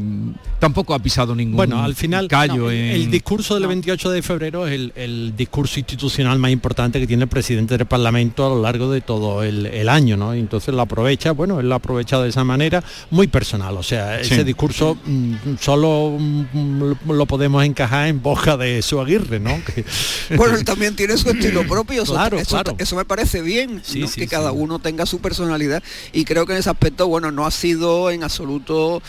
tampoco 0.60 0.94
ha 0.94 1.00
pisado 1.00 1.34
ningún 1.34 1.56
bueno, 1.56 1.82
al 1.82 1.96
final 1.96 2.28
callo 2.28 2.64
no, 2.66 2.70
en... 2.70 2.84
el 2.84 3.10
discurso 3.10 3.54
del 3.54 3.66
28 3.66 4.10
de 4.10 4.22
febrero 4.22 4.66
es 4.66 4.74
el, 4.74 4.92
el, 4.94 5.36
discurso 5.36 5.80
institucional 5.80 6.38
más 6.38 6.52
importante 6.52 7.00
que 7.00 7.06
tiene 7.06 7.24
el 7.24 7.28
presidente 7.28 7.76
del 7.76 7.86
Parlamento 7.86 8.46
a 8.46 8.50
lo 8.50 8.62
largo 8.62 8.90
de 8.92 9.00
todo 9.00 9.42
el, 9.42 9.66
el 9.66 9.88
año, 9.88 10.16
¿no? 10.16 10.36
Y 10.36 10.38
entonces 10.38 10.72
lo 10.72 10.80
aprovecha, 10.82 11.32
bueno, 11.32 11.58
él 11.58 11.68
lo 11.68 11.74
ha 11.74 11.78
aprovechado 11.78 12.22
de 12.22 12.28
esa 12.28 12.44
manera 12.44 12.84
muy 13.10 13.26
personal, 13.26 13.76
o 13.76 13.82
sea, 13.82 14.22
Sí. 14.22 14.34
ese 14.34 14.44
discurso 14.44 14.96
mm, 15.04 15.34
solo 15.60 16.16
mm, 16.18 16.82
lo 17.10 17.26
podemos 17.26 17.64
encajar 17.64 18.06
en 18.08 18.22
boca 18.22 18.56
de 18.56 18.82
su 18.82 19.00
Aguirre, 19.00 19.40
¿no? 19.40 19.58
Que- 19.64 19.84
Bueno, 20.36 20.56
él 20.56 20.64
también 20.64 20.94
tiene 20.94 21.16
su 21.16 21.28
estilo 21.28 21.66
propio, 21.66 22.02
eso, 22.04 22.12
Claro, 22.12 22.38
eso, 22.38 22.50
claro. 22.50 22.76
eso 22.78 22.94
me 22.96 23.04
parece 23.04 23.42
bien, 23.42 23.80
Sí, 23.84 24.00
¿no? 24.00 24.06
sí, 24.06 24.14
que 24.20 24.26
sí. 24.26 24.28
cada 24.30 24.52
uno 24.52 24.78
tenga 24.78 25.06
su 25.06 25.18
personalidad 25.20 25.82
y 26.12 26.24
creo 26.24 26.46
que 26.46 26.52
en 26.52 26.58
ese 26.60 26.70
aspecto, 26.70 27.08
bueno, 27.08 27.32
no 27.32 27.46
ha 27.46 27.50
sido 27.50 28.10
en 28.10 28.22
absoluto 28.22 29.02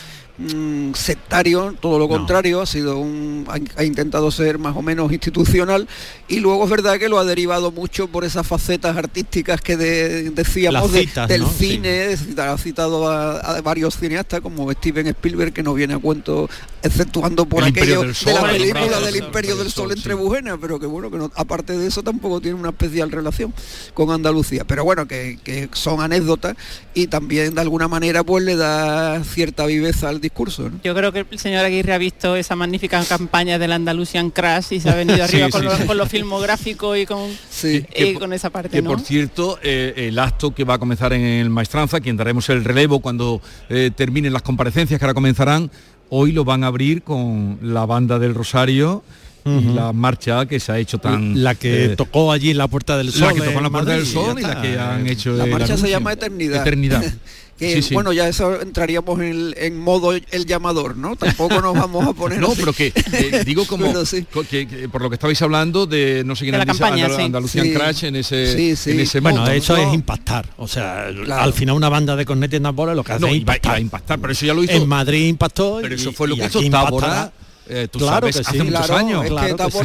mm, 0.54 0.94
sectario, 0.94 1.74
todo 1.80 1.98
lo 1.98 2.08
contrario, 2.08 2.60
ha 2.60 2.66
sido 2.66 2.98
un 2.98 3.46
ha, 3.48 3.80
ha 3.80 3.84
intentado 3.84 4.30
ser 4.30 4.58
más 4.58 4.76
o 4.76 4.82
menos 4.82 5.12
institucional 5.12 5.88
y 6.28 6.40
luego 6.40 6.64
es 6.64 6.70
verdad 6.70 6.98
que 6.98 7.08
lo 7.08 7.18
ha 7.18 7.24
derivado 7.24 7.70
mucho 7.70 8.08
por 8.08 8.24
esas 8.24 8.46
facetas 8.46 8.96
artísticas 8.96 9.60
que 9.60 9.76
de- 9.76 10.30
decíamos 10.30 10.92
de- 10.92 11.08
del 11.28 11.42
¿no? 11.42 11.48
cine, 11.50 12.16
ha 12.38 12.58
citado 12.58 13.08
a, 13.10 13.38
a 13.38 13.60
varios 13.62 13.96
cineastas 13.96 14.40
como 14.40 14.70
Steven 14.72 15.06
Spielberg 15.08 15.52
que 15.52 15.62
no 15.62 15.74
viene 15.74 15.94
a 15.94 15.98
cuento 15.98 16.48
exceptuando 16.82 17.46
por 17.46 17.62
El 17.62 17.68
aquello 17.70 18.02
de 18.02 18.32
la 18.32 18.42
película 18.42 18.98
el 18.98 19.04
del 19.04 19.16
Imperio 19.16 19.56
del 19.56 19.70
Sol 19.70 19.90
sí. 19.92 19.98
entre 19.98 20.14
Bujena, 20.14 20.58
pero 20.58 20.80
que 20.80 20.86
bueno, 20.86 21.10
que 21.10 21.18
no- 21.18 21.30
aparte 21.36 21.76
de 21.78 21.86
eso 21.86 22.02
tampoco 22.02 22.40
tiene 22.40 22.58
una 22.58 22.70
especial 22.70 23.10
relación 23.10 23.54
con 23.94 24.10
Andalucía. 24.10 24.64
Pero 24.66 24.82
bueno, 24.84 25.06
que, 25.06 25.38
que 25.44 25.68
son 25.72 26.00
anécdotas 26.00 26.56
y 26.94 27.06
también 27.06 27.54
de 27.54 27.60
alguna 27.60 27.86
manera 27.88 28.24
pues 28.24 28.44
le 28.44 28.56
da 28.56 29.22
cierta 29.24 29.66
viveza 29.66 30.08
al 30.08 30.16
discurso. 30.20 30.31
¿No? 30.70 30.80
Yo 30.82 30.94
creo 30.94 31.12
que 31.12 31.26
el 31.30 31.38
señor 31.38 31.64
Aguirre 31.64 31.92
ha 31.92 31.98
visto 31.98 32.36
esa 32.36 32.56
magnífica 32.56 33.02
campaña 33.04 33.58
del 33.58 33.72
Andalusian 33.72 34.30
Crash 34.30 34.72
y 34.72 34.80
se 34.80 34.90
ha 34.90 34.94
venido 34.94 35.22
arriba 35.24 35.46
Sí, 35.46 35.52
con, 35.52 35.60
sí, 35.60 35.66
lo, 35.66 35.76
sí. 35.76 35.82
con 35.84 35.96
lo 35.98 36.06
filmográfico 36.06 36.96
y 36.96 37.06
con, 37.06 37.28
Sí. 37.50 37.84
eh, 37.92 38.12
Que 38.12 38.14
con 38.14 38.32
esa 38.32 38.50
parte, 38.50 38.70
Que 38.70 38.82
¿no? 38.82 38.90
por 38.90 39.00
cierto, 39.00 39.58
eh, 39.62 39.94
el 40.08 40.18
acto 40.18 40.54
que 40.54 40.64
va 40.64 40.74
a 40.74 40.78
comenzar 40.78 41.12
en 41.12 41.22
el 41.22 41.50
Maestranza, 41.50 42.00
quien 42.00 42.16
daremos 42.16 42.48
el 42.48 42.64
relevo 42.64 43.00
cuando 43.00 43.40
eh, 43.68 43.90
terminen 43.94 44.32
las 44.32 44.42
comparecencias 44.42 44.98
que 44.98 45.04
ahora 45.04 45.14
comenzarán, 45.14 45.70
hoy 46.08 46.32
lo 46.32 46.44
van 46.44 46.64
a 46.64 46.68
abrir 46.68 47.02
con 47.02 47.58
la 47.62 47.86
banda 47.86 48.18
del 48.18 48.34
Rosario 48.34 49.02
y 49.44 49.74
la 49.74 49.92
marcha 49.92 50.46
que 50.46 50.60
se 50.60 50.70
ha 50.70 50.78
hecho 50.78 50.98
tan... 50.98 51.42
la 51.42 51.56
que 51.56 51.86
eh, 51.86 51.96
tocó 51.96 52.30
allí 52.30 52.50
en 52.52 52.58
la 52.58 52.68
Puerta 52.68 52.96
del 52.96 53.10
Sol. 53.10 53.22
la 53.28 53.32
que 53.34 53.40
tocó 53.40 53.56
en 53.58 53.62
la 53.64 53.70
Puerta 53.70 53.90
del 53.92 54.06
Sol 54.06 54.38
y 54.38 54.42
la 54.42 54.62
que 54.62 54.78
han 54.78 55.04
hecho 55.08 55.32
La 55.32 55.46
marcha 55.46 55.76
se 55.76 55.90
llama 55.90 56.12
Eternidad. 56.12 56.60
Eternidad. 56.62 57.02
Que, 57.62 57.74
Sí, 57.74 57.82
sí. 57.82 57.94
Bueno, 57.94 58.12
ya 58.12 58.28
eso 58.28 58.60
entraríamos 58.60 59.20
en, 59.20 59.54
en 59.56 59.78
modo 59.78 60.12
el 60.12 60.46
llamador, 60.46 60.96
¿no? 60.96 61.14
Tampoco 61.16 61.60
nos 61.60 61.74
vamos 61.74 62.06
a 62.06 62.12
poner 62.12 62.38
No, 62.40 62.48
así. 62.48 62.56
pero 62.60 62.72
que 62.72 62.92
eh, 63.12 63.42
digo 63.46 63.64
como 63.66 64.04
sí. 64.04 64.26
que- 64.50 64.66
que 64.66 64.88
por 64.88 65.00
lo 65.02 65.08
que 65.10 65.14
estabais 65.14 65.40
hablando 65.42 65.86
de 65.86 66.22
no 66.24 66.34
sé 66.34 66.44
quién 66.44 66.56
analiza 66.56 66.78
campaña, 66.78 67.06
Andal- 67.08 67.16
sí. 67.16 67.22
Andalusian 67.22 67.66
Sí. 67.66 67.72
Crash 67.72 68.04
en 68.04 68.16
ese 68.16 68.56
Sí, 68.56 68.76
sí. 68.76 68.90
en 68.90 69.00
ese 69.00 69.20
Bueno, 69.20 69.46
eso 69.46 69.76
No. 69.76 69.82
es 69.88 69.94
impactar. 69.94 70.46
O 70.56 70.66
sea, 70.66 71.06
Claro. 71.24 71.42
al 71.42 71.52
final 71.52 71.76
una 71.76 71.88
banda 71.88 72.16
de 72.16 72.24
cornetas 72.24 72.58
y 72.58 72.62
tambores 72.62 72.96
lo 72.96 73.04
que 73.04 73.12
hace 73.12 73.20
No, 73.20 73.26
es 73.28 73.34
iba, 73.34 73.42
iba 73.42 73.52
impactar. 73.54 73.74
a 73.76 73.80
impactar, 73.80 74.18
pero 74.20 74.32
eso 74.32 74.44
ya 74.46 74.54
lo 74.54 74.64
hizo. 74.64 74.72
En 74.72 74.88
Madrid 74.88 75.26
impactó. 75.28 75.78
pero 75.82 75.94
y- 75.94 75.98
eso 75.98 76.12
fue 76.12 76.26
lo 76.28 76.34
y 76.34 76.40
que 76.40 76.46
hizo 76.46 76.60
Tábora. 76.70 77.32
Eh, 77.68 77.88
tú 77.90 77.98
Claro 78.00 78.14
sabes, 78.30 78.36
que 78.36 78.40
hace 78.42 78.58
sí. 78.58 78.64
muchos 78.64 78.86
Claro, 78.86 78.96
años. 78.96 79.24
es 79.24 79.30
que 79.30 79.34
Claro 79.36 79.70
sí. 79.70 79.78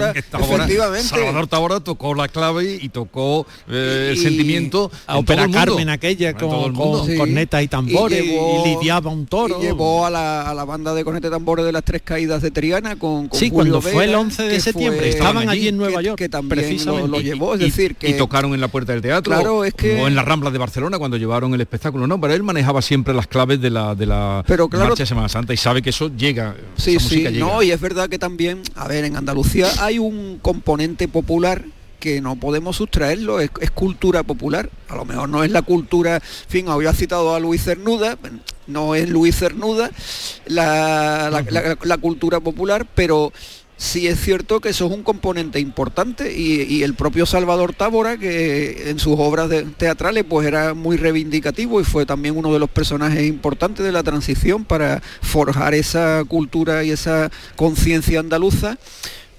Efectivamente. 0.44 1.08
Salvador 1.08 1.48
Tábora 1.48 1.80
tocó 1.80 2.14
la 2.16 2.28
clave 2.28 2.80
y 2.82 2.90
tocó 2.90 3.46
eh, 3.70 4.10
el 4.12 4.18
Y- 4.18 4.22
sentimiento 4.22 4.92
A 5.06 5.16
mundo. 5.16 5.34
Carmen 5.52 5.90
aquella 5.90 6.34
con, 6.34 6.74
con 6.74 7.06
Sí. 7.08 7.16
cornetas 7.18 7.64
y 7.64 7.68
tambores 7.68 8.24
y, 8.24 8.28
llevó- 8.30 8.66
lidiaba 8.66 9.12
un 9.12 9.26
toro. 9.26 9.60
Y 9.60 9.66
llevó 9.66 10.06
a 10.06 10.10
la, 10.10 10.50
a 10.50 10.54
la 10.54 10.66
banda 10.66 10.94
de 10.94 11.04
corneta 11.04 11.30
tambores 11.30 11.66
de 11.66 11.72
las 11.72 11.84
tres 11.84 12.02
caídas 12.04 12.42
de 12.42 12.52
Triana 12.52 12.96
con, 12.98 13.28
con 13.28 13.40
Sí, 13.40 13.50
Julio 13.50 13.74
cuando 13.74 13.82
fue 13.82 14.04
el 14.06 14.10
Vega, 14.12 14.20
11 14.20 14.44
de 14.44 14.60
septiembre, 14.60 15.00
fue- 15.00 15.10
estaban 15.10 15.50
allí 15.50 15.68
en 15.68 15.78
Nueva 15.78 16.00
que- 16.00 16.06
York, 16.06 16.18
que 16.18 16.30
también 16.30 16.60
precisamente. 16.60 17.08
lo 17.08 17.20
llevó, 17.20 17.56
es 17.56 17.62
Y- 17.62 17.66
decir, 17.66 17.96
que 17.96 18.10
y 18.10 18.14
tocaron 18.14 18.54
en 18.54 18.62
la 18.62 18.68
puerta 18.68 18.94
del 18.94 19.02
teatro 19.02 19.34
Claro, 19.34 19.64
es 19.64 19.74
que- 19.74 20.02
o 20.02 20.08
en 20.08 20.16
las 20.16 20.26
ramblas 20.26 20.54
de 20.54 20.60
Barcelona 20.60 20.98
cuando 20.98 21.18
llevaron 21.18 21.54
el 21.54 21.62
espectáculo 21.62 22.08
no 22.08 22.20
pero 22.20 22.34
él 22.34 22.44
manejaba 22.44 22.82
siempre 22.82 23.14
las 23.14 23.28
claves 23.28 23.62
de 23.62 23.70
la 23.70 23.96
de 23.96 24.06
la 24.06 24.44
Pero 24.48 24.68
claro- 24.68 24.88
marcha 24.90 25.04
de 25.04 25.08
Semana 25.08 25.30
Santa 25.30 25.54
y 25.54 25.58
sabe 25.58 25.82
que 25.82 25.90
eso 25.92 26.10
llega 26.16 26.56
Sí, 26.78 27.00
sí, 27.00 27.26
no, 27.34 27.62
y 27.68 27.72
es 27.72 27.82
verdad 27.82 28.10
que 28.10 28.18
también, 28.20 28.62
a 28.76 28.88
ver, 28.88 29.04
en 29.06 29.16
Andalucía 29.18 29.68
hay 29.80 30.00
un 30.00 30.40
componente 30.42 31.08
popular 31.08 31.66
que 32.00 32.22
no 32.22 32.36
podemos 32.36 32.76
sustraerlo, 32.78 33.40
es, 33.40 33.50
es 33.60 33.72
cultura 33.72 34.22
popular. 34.24 34.70
A 34.88 34.96
lo 34.96 35.04
mejor 35.04 35.30
no 35.30 35.44
es 35.44 35.52
la 35.52 35.64
cultura, 35.64 36.16
en 36.18 36.22
fin, 36.48 36.70
había 36.70 36.94
citado 36.94 37.34
a 37.34 37.40
Luis 37.40 37.64
Cernuda, 37.64 38.18
no 38.68 38.94
es 38.96 39.10
Luis 39.10 39.36
Cernuda 39.38 39.90
la, 40.46 41.30
la- 41.32 41.42
la- 41.42 41.78
la 41.82 41.98
cultura 41.98 42.40
popular, 42.40 42.86
pero 42.96 43.34
sí 43.78 44.08
es 44.08 44.20
cierto 44.20 44.60
que 44.60 44.70
eso 44.70 44.88
es 44.88 44.92
un 44.92 45.04
componente 45.04 45.60
importante 45.60 46.34
y, 46.38 46.84
el 46.84 46.96
propio 46.96 47.26
Salvador 47.26 47.74
Tábora, 47.74 48.18
que 48.18 48.90
en 48.90 49.00
sus 49.00 49.16
obras 49.18 49.50
teatrales 49.78 50.26
pues 50.28 50.48
era 50.48 50.74
muy 50.74 50.98
reivindicativo 50.98 51.80
y 51.80 51.84
fue 51.84 52.06
también 52.06 52.36
uno 52.38 52.52
de 52.52 52.60
los 52.60 52.70
personajes 52.70 53.26
importantes 53.26 53.86
de 53.86 53.92
la 53.92 54.04
transición 54.04 54.66
para 54.66 55.02
forjar 55.22 55.74
esa 55.74 56.24
cultura 56.28 56.84
y 56.84 56.92
esa 56.92 57.32
conciencia 57.56 58.20
andaluza 58.20 58.78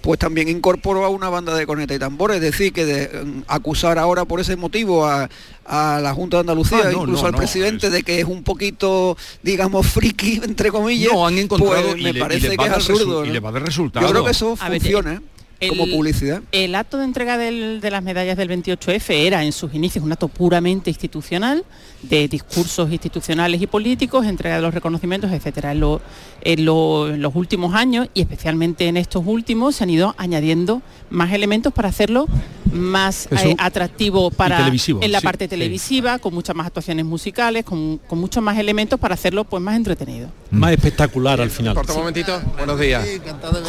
pues 0.09 0.18
también 0.18 0.48
incorporó 0.48 1.04
a 1.04 1.11
una 1.11 1.28
banda 1.28 1.54
de 1.54 1.66
corneta 1.66 1.94
y 1.94 1.98
tambores, 1.98 2.36
es 2.36 2.42
decir, 2.42 2.72
que 2.72 2.86
de 2.86 3.24
mm, 3.26 3.42
acusar 3.46 3.98
ahora 3.98 4.24
por 4.24 4.40
ese 4.40 4.56
motivo 4.56 5.04
a, 5.04 5.28
a 5.66 6.00
la 6.02 6.14
Junta 6.14 6.38
de 6.38 6.40
Andalucía, 6.40 6.78
Ah, 6.84 6.90
no, 6.90 7.02
incluso 7.02 7.20
no, 7.20 7.26
al 7.26 7.32
no, 7.32 7.36
presidente, 7.36 7.90
de 7.90 8.02
que 8.02 8.18
es 8.18 8.24
un 8.24 8.42
poquito, 8.42 9.18
digamos, 9.42 9.86
friki, 9.86 10.40
entre 10.44 10.70
comillas, 10.70 11.12
no 11.12 11.26
han 11.26 11.36
encontrado 11.36 11.90
pues 11.90 12.00
y 12.00 12.04
me 12.04 12.14
le, 12.14 12.20
parece 12.20 12.56
que 12.56 12.64
es 12.64 12.70
absurdo. 12.70 13.22
y 13.26 13.28
le 13.28 13.40
va 13.40 13.50
a 13.50 13.52
dar 13.52 13.62
resultado 13.62 14.06
Yo 14.06 14.11
creo 14.11 14.24
que 14.24 14.30
eso 14.30 14.56
A 14.59 14.70
ver, 14.70 14.80
funciona 14.80 15.20
el- 15.61 15.68
como 15.70 15.86
publicidad. 15.86 16.42
El 16.52 16.74
acto 16.74 16.98
de 16.98 17.04
entrega 17.04 17.36
del- 17.38 17.80
de 17.80 17.90
las 17.90 18.02
medallas 18.02 18.36
del 18.36 18.48
28F 18.48 19.26
era 19.26 19.44
en 19.44 19.52
sus 19.52 19.74
inicios 19.74 20.04
un 20.04 20.12
acto 20.12 20.28
puramente 20.28 20.90
institucional, 20.90 21.64
de 22.02 22.28
discursos 22.28 22.92
institucionales 22.92 23.61
y 23.61 23.66
políticos, 23.66 24.24
entrega 24.26 24.56
de 24.56 24.62
los 24.62 24.72
reconocimientos, 24.72 25.32
etcétera. 25.32 25.72
En, 25.72 25.80
lo- 25.80 26.00
en 26.42 26.64
lo- 26.64 27.09
en 27.11 27.20
los 27.22 27.34
últimos 27.34 27.74
años 27.74 28.09
y 28.14 28.20
especialmente 28.20 28.86
en 28.86 28.96
estos 28.96 29.22
últimos 29.26 29.76
se 29.76 29.84
han 29.84 29.90
ido 29.90 30.14
añadiendo 30.16 30.80
más 31.11 31.32
elementos 31.32 31.72
para 31.72 31.88
hacerlo 31.88 32.26
más 32.72 33.26
Eso. 33.30 33.48
eh, 33.48 33.56
atractivo 33.59 34.30
para 34.30 34.59
televisivo, 34.59 35.00
en 35.02 35.11
la 35.11 35.20
sí, 35.20 35.24
parte 35.24 35.46
sí. 35.46 35.48
televisiva, 35.48 36.18
con 36.18 36.34
muchas 36.34 36.54
más 36.54 36.66
actuaciones 36.66 37.04
musicales, 37.06 37.64
con, 37.64 37.96
con 37.98 38.18
muchos 38.20 38.42
más 38.42 38.59
elementos 38.59 39.00
para 39.00 39.14
hacerlo 39.14 39.44
pues 39.44 39.62
más 39.62 39.74
entretenido. 39.74 40.28
Más 40.50 40.72
espectacular 40.72 41.40
al 41.40 41.50
final. 41.50 41.74
Corta 41.74 41.94
un 41.94 42.00
momentito. 42.00 42.40
Buenos 42.59 42.78
días. 42.78 43.09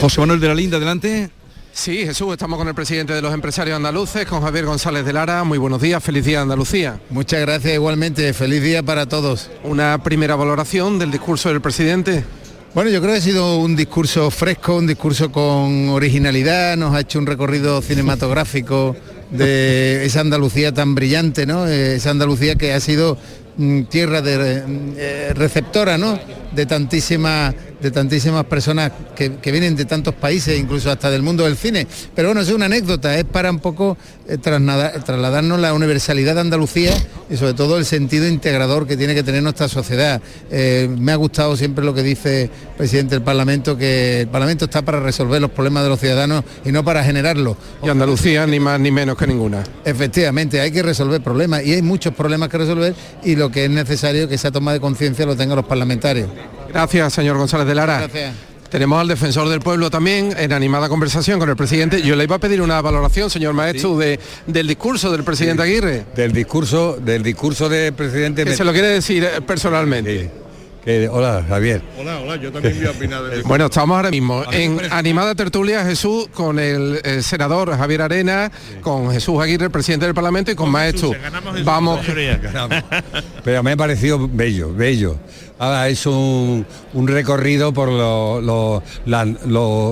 José 0.01 0.19
Manuel 0.19 0.39
de 0.41 0.47
la 0.49 0.53
Linda 0.55 0.77
adelante 0.77 1.29
Sí, 1.71 2.05
Jesús, 2.05 2.33
estamos 2.33 2.57
con 2.57 2.67
el 2.67 2.75
presidente 2.75 3.13
de 3.13 3.21
los 3.21 3.33
empresarios 3.33 3.75
andaluces, 3.75 4.25
con 4.25 4.41
Javier 4.41 4.65
González 4.65 5.05
de 5.05 5.13
Lara. 5.13 5.43
Muy 5.43 5.57
buenos 5.57 5.81
días, 5.81 6.03
feliz 6.03 6.25
día 6.25 6.41
Andalucía. 6.41 6.99
Muchas 7.09 7.39
gracias 7.41 7.73
igualmente, 7.75 8.33
feliz 8.33 8.61
día 8.61 8.83
para 8.83 9.05
todos. 9.05 9.49
Una 9.63 10.03
primera 10.03 10.35
valoración 10.35 10.99
del 10.99 11.11
discurso 11.11 11.49
del 11.49 11.61
presidente. 11.61 12.25
Bueno, 12.73 12.89
yo 12.89 12.99
creo 12.99 13.13
que 13.13 13.19
ha 13.19 13.21
sido 13.21 13.57
un 13.57 13.75
discurso 13.75 14.29
fresco, 14.29 14.75
un 14.75 14.87
discurso 14.87 15.31
con 15.31 15.89
originalidad, 15.89 16.75
nos 16.75 16.93
ha 16.93 16.99
hecho 16.99 17.17
un 17.17 17.25
recorrido 17.25 17.81
cinematográfico 17.81 18.95
de 19.31 20.05
esa 20.05 20.21
Andalucía 20.21 20.73
tan 20.73 20.95
brillante, 20.95 21.45
¿no? 21.45 21.65
Eh, 21.67 21.95
Esa 21.95 22.09
Andalucía 22.09 22.55
que 22.55 22.73
ha 22.73 22.79
sido 22.79 23.17
mm, 23.57 23.83
tierra 23.83 24.21
de 24.21 24.63
eh, 24.97 25.33
receptora, 25.33 25.97
¿no? 25.97 26.19
De 26.53 26.65
tantísimas 26.65 27.55
de 27.81 27.91
tantísimas 27.91 28.45
personas 28.45 28.91
que, 29.15 29.37
que 29.37 29.51
vienen 29.51 29.75
de 29.75 29.85
tantos 29.85 30.13
países, 30.13 30.59
incluso 30.59 30.91
hasta 30.91 31.09
del 31.09 31.21
mundo 31.21 31.43
del 31.45 31.55
cine. 31.55 31.87
Pero 32.15 32.29
bueno, 32.29 32.41
es 32.41 32.49
una 32.49 32.65
anécdota, 32.65 33.17
es 33.17 33.25
para 33.25 33.49
un 33.51 33.59
poco 33.59 33.97
eh, 34.29 34.37
trasladarnos 34.37 35.59
la 35.59 35.73
universalidad 35.73 36.35
de 36.35 36.41
Andalucía 36.41 36.93
y 37.31 37.35
sobre 37.35 37.55
todo 37.55 37.79
el 37.79 37.85
sentido 37.85 38.27
integrador 38.27 38.85
que 38.85 38.95
tiene 38.95 39.15
que 39.15 39.23
tener 39.23 39.41
nuestra 39.41 39.67
sociedad. 39.67 40.21
Eh, 40.51 40.87
me 40.99 41.11
ha 41.11 41.15
gustado 41.15 41.57
siempre 41.57 41.83
lo 41.83 41.95
que 41.95 42.03
dice 42.03 42.43
el 42.43 42.49
presidente 42.77 43.15
del 43.15 43.23
Parlamento, 43.23 43.75
que 43.75 44.21
el 44.21 44.27
Parlamento 44.27 44.65
está 44.65 44.83
para 44.83 44.99
resolver 44.99 45.41
los 45.41 45.49
problemas 45.49 45.83
de 45.83 45.89
los 45.89 45.99
ciudadanos 45.99 46.43
y 46.63 46.71
no 46.71 46.83
para 46.83 47.03
generarlos. 47.03 47.57
Y 47.83 47.89
Andalucía 47.89 48.45
ni 48.45 48.59
más 48.59 48.79
ni 48.79 48.91
menos 48.91 49.17
que 49.17 49.25
ninguna. 49.25 49.63
Efectivamente, 49.83 50.61
hay 50.61 50.71
que 50.71 50.83
resolver 50.83 51.21
problemas 51.21 51.63
y 51.63 51.73
hay 51.73 51.81
muchos 51.81 52.13
problemas 52.13 52.49
que 52.49 52.59
resolver 52.59 52.93
y 53.23 53.35
lo 53.35 53.49
que 53.49 53.65
es 53.65 53.71
necesario 53.71 54.27
que 54.27 54.35
esa 54.35 54.51
toma 54.51 54.73
de 54.73 54.79
conciencia 54.79 55.25
lo 55.25 55.35
tengan 55.35 55.55
los 55.55 55.65
parlamentarios. 55.65 56.29
Gracias, 56.69 57.13
señor 57.13 57.37
González 57.37 57.65
de 57.65 57.73
Lara. 57.73 57.97
Gracias. 57.99 58.48
Tenemos 58.69 59.01
al 59.01 59.07
defensor 59.07 59.49
del 59.49 59.61
pueblo 59.61 59.89
también 59.89 60.33
en 60.37 60.53
animada 60.53 60.89
conversación 60.89 61.39
con 61.39 61.49
el 61.49 61.55
presidente. 61.55 62.01
Yo 62.03 62.15
le 62.15 62.25
iba 62.25 62.35
a 62.35 62.39
pedir 62.39 62.61
una 62.61 62.79
valoración, 62.81 63.29
señor 63.29 63.53
maestro, 63.53 63.97
de, 63.97 64.19
del 64.45 64.67
discurso 64.67 65.11
del 65.11 65.23
presidente 65.23 65.63
Aguirre. 65.63 66.05
Del 66.15 66.31
discurso, 66.31 66.97
del 67.01 67.23
discurso 67.23 67.67
del 67.67 67.93
presidente. 67.93 68.43
Que 68.43 68.51
me- 68.51 68.55
se 68.55 68.63
lo 68.63 68.71
quiere 68.71 68.89
decir 68.89 69.23
eh, 69.23 69.41
personalmente. 69.41 70.29
que 70.85 71.09
hola, 71.09 71.43
Javier. 71.49 71.81
Hola, 71.97 72.19
hola, 72.19 72.35
yo 72.35 72.51
también 72.51 72.77
voy 72.77 72.85
a 72.85 72.91
opinar 72.91 73.23
de 73.23 73.41
Bueno, 73.43 73.65
estamos 73.65 73.95
ahora 73.95 74.11
mismo 74.11 74.43
en 74.51 74.79
animada 74.91 75.33
tertulia 75.33 75.83
Jesús 75.83 76.27
con 76.33 76.59
el, 76.59 77.01
eh, 77.03 77.23
senador 77.23 77.75
Javier 77.75 78.03
Arena, 78.03 78.51
con 78.81 79.11
Jesús 79.11 79.41
Aguirre, 79.41 79.65
el 79.65 79.71
presidente 79.71 80.05
del 80.05 80.13
Parlamento, 80.15 80.51
y 80.51 80.55
con 80.55 80.69
Maestro. 80.69 81.11
Vamos. 81.63 82.01
Pero 83.43 83.63
me 83.63 83.71
ha 83.71 83.77
parecido 83.77 84.29
bello, 84.31 84.71
bello. 84.73 85.17
Ha 85.61 85.89
hecho 85.89 86.11
un, 86.17 86.65
un 86.93 87.07
recorrido 87.07 87.73
por 87.73 87.89
lo- 87.89 88.39
lo- 88.41 88.81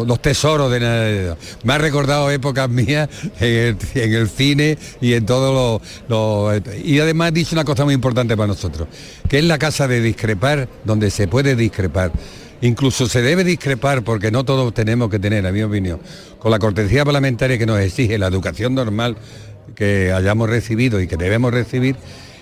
los 0.06 0.22
tesoros 0.22 0.72
de 0.72 0.80
la- 0.80 1.38
Me 1.64 1.74
ha 1.74 1.78
recordado 1.78 2.32
épocas 2.32 2.70
mías 2.70 3.10
en 3.42 3.48
el, 3.54 3.78
en 3.96 4.14
el 4.14 4.30
cine 4.30 4.78
y 5.02 5.14
en 5.14 5.26
todo 5.26 5.82
lo, 6.08 6.56
Y 6.84 7.00
además 7.00 7.34
dicho 7.34 7.54
una 7.54 7.66
cosa 7.66 7.84
muy 7.84 7.94
importante 7.94 8.38
para 8.38 8.48
nosotros, 8.48 8.88
que 9.28 9.40
es 9.40 9.44
la 9.44 9.58
casa 9.60 9.88
de 9.90 10.00
discrepar, 10.00 10.70
donde 10.86 11.12
se 11.12 11.28
puede 11.28 11.56
discrepar. 11.58 12.12
Incluso 12.62 13.08
se 13.08 13.22
debe 13.22 13.44
discrepar, 13.44 14.04
porque 14.04 14.32
no 14.32 14.44
todos 14.46 14.74
tenemos 14.74 15.10
que 15.10 15.20
tener, 15.20 15.46
a 15.46 15.52
mi 15.52 15.62
opinión, 15.64 16.00
con 16.40 16.50
la 16.50 16.60
cortesía 16.60 17.04
parlamentaria 17.06 17.58
que 17.58 17.66
nos 17.66 17.80
exige 17.80 18.18
la 18.18 18.28
educación 18.28 18.74
normal 18.74 19.18
que 19.76 20.12
hayamos 20.14 20.50
recibido 20.50 21.00
y 21.02 21.08
que 21.08 21.18
debemos 21.18 21.54
recibir 21.54 21.98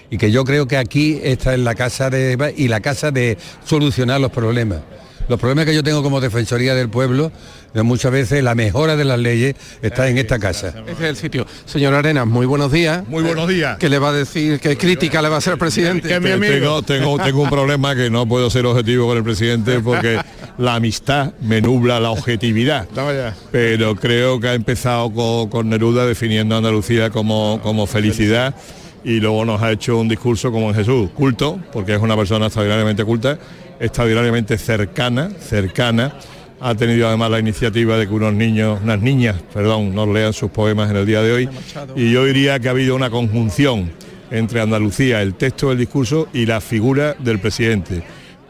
y 0.10 0.18
que 0.18 0.32
yo 0.32 0.44
creo 0.44 0.68
que 0.68 0.78
aquí 0.78 1.20
esta 1.24 1.54
es 1.54 1.60
la 1.60 1.76
casa 1.76 2.10
de 2.10 2.54
y 2.58 2.68
la 2.68 2.80
casa 2.82 3.12
de 3.12 3.38
solucionar 3.66 4.20
los 4.22 4.32
problemas. 4.32 4.80
Los 5.28 5.40
problemas 5.40 5.66
que 5.66 5.74
yo 5.74 5.82
tengo 5.82 6.04
como 6.04 6.22
Defensoría 6.22 6.76
del 6.76 6.88
Pueblo, 6.88 7.32
eh, 7.74 7.82
muchas 7.82 8.12
veces 8.12 8.44
la 8.44 8.54
mejora 8.54 8.96
de 8.96 9.06
las 9.06 9.18
leyes 9.18 9.56
está 9.82 10.08
en 10.08 10.20
esta 10.20 10.38
casa. 10.38 10.68
Este 10.68 10.92
es 10.92 11.00
el 11.02 11.16
sitio. 11.16 11.48
Señor 11.66 11.96
Arenas, 11.96 12.28
muy 12.28 12.46
buenos 12.46 12.72
días. 12.72 13.08
Muy 13.08 13.24
buenos 13.24 13.50
días. 13.50 13.80
¿Qué 13.80 13.90
le 13.90 13.98
va 13.98 14.10
a 14.10 14.14
decir? 14.14 14.60
¿Qué 14.60 14.78
crítica 14.78 15.24
le 15.24 15.30
va 15.30 15.36
a 15.36 15.38
hacer 15.40 15.54
al 15.54 15.58
presidente? 15.60 16.10
Tengo, 16.10 16.84
tengo, 16.84 17.18
tengo 17.18 17.42
un 17.42 17.50
problema 17.50 17.96
que 17.96 18.12
no 18.12 18.28
puedo 18.28 18.52
ser 18.52 18.68
objetivo 18.68 19.08
con 19.08 19.18
el 19.18 19.24
presidente 19.24 19.80
porque 19.80 20.20
la 20.60 20.76
amistad 20.76 21.34
me 21.42 21.60
nubla 21.60 22.00
la 22.00 22.12
objetividad. 22.12 22.88
Pero 23.52 23.96
creo 23.96 24.40
que 24.40 24.50
ha 24.50 24.54
empezado 24.54 25.12
co- 25.12 25.50
con, 25.50 25.70
Neruda 25.70 26.06
definiendo 26.06 26.54
a 26.54 26.60
Andalucía 26.60 27.10
como, 27.10 27.60
como 27.64 27.88
felicidad 27.88 28.54
y 29.06 29.20
luego 29.20 29.46
nos 29.46 29.62
ha 29.62 29.72
hecho 29.72 30.00
un 30.00 30.08
discurso 30.08 30.52
como 30.52 30.70
en 30.70 30.76
Jesús, 30.76 31.12
culto, 31.12 31.60
porque 31.72 31.94
es 31.94 32.02
una 32.02 32.18
persona 32.18 32.48
extraordinariamente 32.48 33.06
culta, 33.06 33.38
extraordinariamente 33.80 34.58
cercana, 34.58 35.30
cercana. 35.40 36.16
Ha 36.60 36.74
tenido 36.74 37.08
además 37.08 37.30
la 37.30 37.40
iniciativa 37.40 37.98
de 37.98 38.08
que 38.08 38.14
unos 38.14 38.34
niños, 38.34 38.80
unas 38.82 39.00
niñas, 39.00 39.36
perdón, 39.54 39.94
nos 39.94 40.08
lean 40.08 40.34
sus 40.34 40.50
poemas 40.50 40.90
en 40.90 40.98
el 40.98 41.06
día 41.06 41.22
de 41.22 41.32
hoy. 41.32 41.50
Y 41.96 42.12
yo 42.12 42.26
diría 42.26 42.60
que 42.60 42.68
ha 42.68 42.72
habido 42.72 42.96
una 42.96 43.12
conjunción 43.12 43.92
entre 44.32 44.60
Andalucía, 44.60 45.22
el 45.22 45.36
texto 45.36 45.70
del 45.70 45.78
discurso 45.78 46.28
y 46.34 46.48
la 46.48 46.60
figura 46.60 47.16
del 47.20 47.38
presidente. 47.38 48.02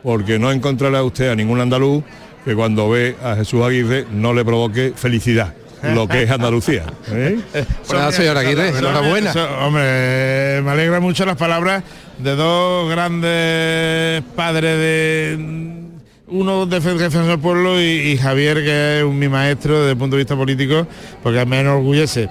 Porque 0.03 0.39
no 0.39 0.53
encontrará 0.53 1.03
usted 1.03 1.29
a 1.31 1.35
ningún 1.35 1.59
andaluz 1.59 2.01
que 2.45 2.55
cuando 2.55 2.89
ve 2.89 3.17
a 3.21 3.35
Jesús 3.35 3.61
Aguirre 3.61 4.05
no 4.09 4.33
le 4.33 4.45
provoque 4.45 4.93
felicidad, 4.95 5.53
lo 5.93 6.07
que 6.07 6.23
es 6.23 6.31
Andalucía. 6.31 6.85
¿eh? 7.09 7.39
Pues 7.51 7.93
nada, 7.93 8.11
señor 8.11 8.37
Aguirre, 8.37 8.69
enhorabuena. 8.69 9.29
Eso, 9.29 9.47
hombre, 9.59 10.61
me 10.63 10.71
alegra 10.71 10.99
mucho 10.99 11.25
las 11.25 11.37
palabras 11.37 11.83
de 12.17 12.35
dos 12.35 12.89
grandes 12.89 14.23
padres 14.35 14.77
de 14.77 15.85
uno 16.27 16.65
de 16.65 16.79
defensor 16.79 17.25
del 17.25 17.39
pueblo 17.39 17.79
y, 17.79 17.83
y 17.83 18.17
Javier 18.17 18.63
que 18.63 18.99
es 18.99 19.03
un, 19.03 19.17
mi 19.19 19.29
maestro 19.29 19.79
desde 19.79 19.91
el 19.91 19.97
punto 19.97 20.15
de 20.15 20.21
vista 20.23 20.35
político 20.35 20.87
porque 21.21 21.45
me 21.45 21.59
enorgullece. 21.59 22.29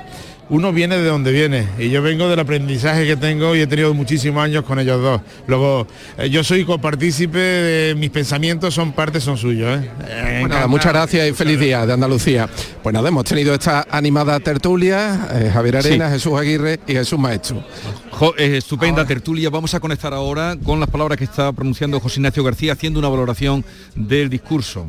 Uno 0.51 0.73
viene 0.75 0.99
de 0.99 1.05
donde 1.09 1.33
viene 1.33 1.67
y 1.79 1.89
yo 1.89 2.03
vengo 2.03 2.29
del 2.29 2.39
aprendizaje 2.39 3.07
que 3.07 3.17
tengo 3.17 3.57
y 3.57 3.61
he 3.61 3.67
tenido 3.67 3.95
muchísimos 3.95 4.45
años 4.45 4.63
con 4.65 4.79
ellos 4.79 5.01
dos. 5.01 5.23
Luego, 5.47 5.87
eh, 6.19 6.29
yo 6.29 6.45
soy 6.45 6.67
copartícipe 6.67 7.39
de 7.39 7.95
mis 7.95 8.11
pensamientos, 8.11 8.75
son 8.75 8.93
parte, 8.93 9.21
son 9.23 9.39
suyos. 9.39 9.81
¿eh? 10.07 10.45
Nada, 10.47 10.67
muchas 10.67 10.93
gracias 10.93 11.27
y 11.29 11.33
feliz 11.33 11.59
día 11.59 11.87
de 11.87 11.95
Andalucía. 11.95 12.47
Pues 12.83 12.93
nada, 12.93 13.09
hemos 13.09 13.25
tenido 13.25 13.55
esta 13.55 13.87
animada 13.91 14.39
tertulia, 14.41 15.29
eh, 15.33 15.51
Javier 15.51 15.79
Arena, 15.79 16.09
Sí. 16.09 16.13
Jesús 16.15 16.39
Aguirre 16.39 16.79
y 16.87 16.93
Jesús 16.93 17.19
Maestro. 17.19 17.65
Jo- 18.11 18.35
eh, 18.37 18.59
estupenda 18.59 19.05
tertulia. 19.07 19.49
Vamos 19.49 19.73
a 19.75 19.81
conectar 19.81 20.13
ahora 20.13 20.57
con 20.63 20.79
las 20.79 20.91
palabras 20.91 21.17
que 21.17 21.25
está 21.25 21.53
pronunciando 21.53 21.99
José 22.01 22.21
Ignacio 22.21 22.45
García 22.45 22.75
haciendo 22.75 22.99
una 22.99 23.09
valoración 23.09 23.65
del 23.95 24.29
discurso. 24.29 24.87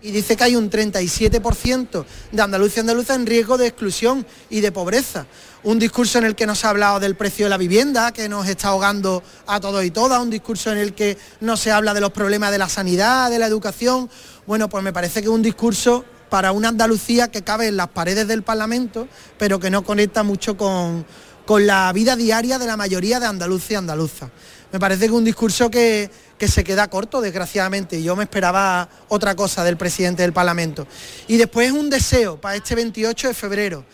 Y 0.00 0.10
dice 0.10 0.36
que 0.36 0.44
hay 0.44 0.56
un 0.56 0.70
37% 0.70 2.04
de 2.32 2.42
Andalucía 2.42 2.78
y 2.78 2.80
andaluza 2.80 3.14
en 3.14 3.26
riesgo 3.26 3.58
de 3.58 3.66
exclusión 3.66 4.26
y 4.48 4.60
de 4.60 4.72
pobreza. 4.72 5.26
Un 5.64 5.78
discurso 5.78 6.18
en 6.18 6.24
el 6.24 6.36
que 6.36 6.46
nos 6.46 6.64
ha 6.64 6.70
hablado 6.70 7.00
del 7.00 7.16
precio 7.16 7.46
de 7.46 7.50
la 7.50 7.56
vivienda, 7.56 8.12
que 8.12 8.28
nos 8.28 8.46
está 8.48 8.68
ahogando 8.68 9.22
a 9.46 9.58
todos 9.58 9.84
y 9.84 9.90
todas, 9.90 10.22
un 10.22 10.30
discurso 10.30 10.70
en 10.70 10.78
el 10.78 10.94
que 10.94 11.18
no 11.40 11.56
se 11.56 11.72
habla 11.72 11.94
de 11.94 12.00
los 12.00 12.12
problemas 12.12 12.52
de 12.52 12.58
la 12.58 12.68
sanidad, 12.68 13.30
de 13.30 13.40
la 13.40 13.46
educación. 13.46 14.08
Bueno, 14.46 14.68
pues 14.68 14.84
me 14.84 14.92
parece 14.92 15.20
que 15.20 15.26
es 15.26 15.32
un 15.34 15.42
discurso 15.42 16.04
para 16.30 16.52
una 16.52 16.68
Andalucía 16.68 17.28
que 17.28 17.42
cabe 17.42 17.66
en 17.66 17.76
las 17.76 17.88
paredes 17.88 18.28
del 18.28 18.42
Parlamento, 18.42 19.08
pero 19.36 19.58
que 19.58 19.70
no 19.70 19.82
conecta 19.82 20.22
mucho 20.22 20.56
con, 20.56 21.04
con 21.48 21.66
la 21.66 21.90
vida 21.92 22.14
diaria 22.14 22.58
de 22.58 22.66
la 22.66 22.76
mayoría 22.76 23.18
de 23.18 23.26
andaluces 23.26 23.70
y 23.70 23.74
andaluzas. 23.74 24.30
Me 24.72 24.78
parece 24.78 25.06
que 25.06 25.12
un 25.12 25.24
discurso 25.24 25.70
que, 25.70 26.10
que 26.38 26.48
se 26.48 26.62
queda 26.62 26.88
corto, 26.88 27.20
desgraciadamente. 27.20 28.02
Yo 28.02 28.14
me 28.16 28.24
esperaba 28.24 28.88
otra 29.08 29.34
cosa 29.34 29.64
del 29.64 29.76
presidente 29.76 30.22
del 30.22 30.32
Parlamento. 30.32 30.86
Y 31.26 31.36
después 31.36 31.72
un 31.72 31.88
deseo 31.88 32.40
para 32.40 32.56
este 32.56 32.74
28 32.74 33.28
de 33.28 33.34
febrero. 33.34 33.84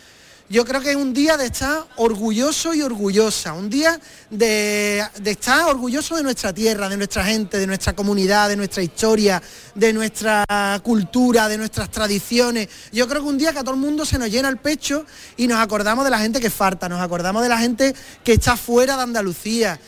Yo 0.47 0.63
creo 0.63 0.79
que 0.79 0.91
es 0.91 0.95
un 0.95 1.11
día 1.11 1.37
de 1.37 1.47
estar 1.47 1.87
orgulloso 1.95 2.75
y 2.75 2.83
orgullosa, 2.83 3.53
un 3.53 3.67
día 3.67 3.99
de, 4.29 5.03
de 5.19 5.31
estar 5.31 5.67
orgulloso 5.67 6.15
de 6.15 6.21
nuestra 6.21 6.53
tierra, 6.53 6.87
de 6.87 6.97
nuestra 6.97 7.25
gente, 7.25 7.57
de 7.57 7.65
nuestra 7.65 7.93
comunidad, 7.93 8.49
de 8.49 8.55
nuestra 8.55 8.83
historia, 8.83 9.41
de 9.73 9.91
nuestra 9.91 10.45
cultura, 10.83 11.47
de 11.49 11.57
nuestras 11.57 11.89
tradiciones. 11.89 12.69
Yo 12.91 13.07
creo 13.07 13.23
que 13.23 13.27
un 13.27 13.39
día 13.39 13.53
que 13.53 13.59
a 13.59 13.63
todo 13.63 13.73
el 13.73 13.81
mundo 13.81 14.05
se 14.05 14.19
nos 14.19 14.29
llena 14.29 14.47
el 14.49 14.57
pecho 14.57 15.07
y 15.35 15.47
nos 15.47 15.57
acordamos 15.57 16.05
de 16.05 16.11
la 16.11 16.19
gente 16.19 16.39
que 16.39 16.51
falta, 16.51 16.87
nos 16.87 17.01
acordamos 17.01 17.41
de 17.41 17.49
la 17.49 17.57
gente 17.57 17.95
que 18.23 18.33
está 18.33 18.55
fuera 18.55 18.97
de 18.97 19.01
Andalucía, 19.01 19.79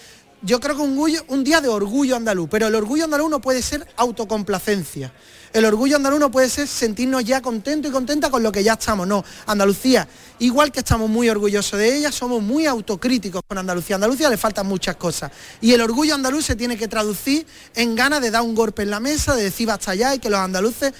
yo 0.42 0.60
creo 0.60 0.76
que 0.76 0.82
un, 0.82 0.98
un 1.28 1.44
día 1.44 1.62
de 1.62 1.68
orgullo 1.68 2.16
andaluz, 2.16 2.48
pero 2.50 2.68
el 2.68 2.76
orgullo 2.76 3.06
andaluz 3.06 3.30
no 3.30 3.42
puede 3.42 3.62
ser 3.62 3.88
autocomplacencia. 3.98 5.12
El 5.54 5.66
orgullo 5.66 5.96
andaluz 5.96 6.20
no 6.20 6.30
puede 6.30 6.50
ser 6.50 6.68
sentirnos 6.68 7.24
ya 7.24 7.42
contentos 7.42 7.90
y 7.90 7.94
contentas 7.94 8.30
con 8.30 8.44
lo 8.44 8.52
que 8.52 8.64
ya 8.64 8.74
estamos. 8.74 9.08
No, 9.08 9.24
Andalucía, 9.46 10.08
igual 10.40 10.72
que 10.72 10.80
estamos 10.80 11.10
muy 11.10 11.30
orgullosos 11.30 11.80
de 11.80 11.98
ella, 11.98 12.12
somos 12.12 12.44
muy 12.44 12.66
autocríticos 12.66 13.42
con 13.48 13.58
Andalucía. 13.58 13.96
Andalucía 13.96 14.30
le 14.30 14.38
faltan 14.38 14.68
muchas 14.68 14.98
cosas. 14.98 15.32
Y 15.62 15.74
el 15.74 15.82
orgullo 15.82 16.14
andaluz 16.14 16.46
se 16.46 16.56
tiene 16.56 16.78
que 16.78 16.88
traducir 16.88 17.46
en 17.76 17.96
ganas 17.96 18.22
de 18.22 18.30
dar 18.30 18.42
un 18.42 18.54
golpe 18.54 18.84
en 18.84 18.92
la 18.92 19.00
mesa, 19.00 19.36
de 19.36 19.44
decir 19.44 19.68
basta 19.68 19.96
ya 19.96 20.14
y 20.14 20.20
que 20.20 20.30
los 20.30 20.40
andaluces 20.40 20.94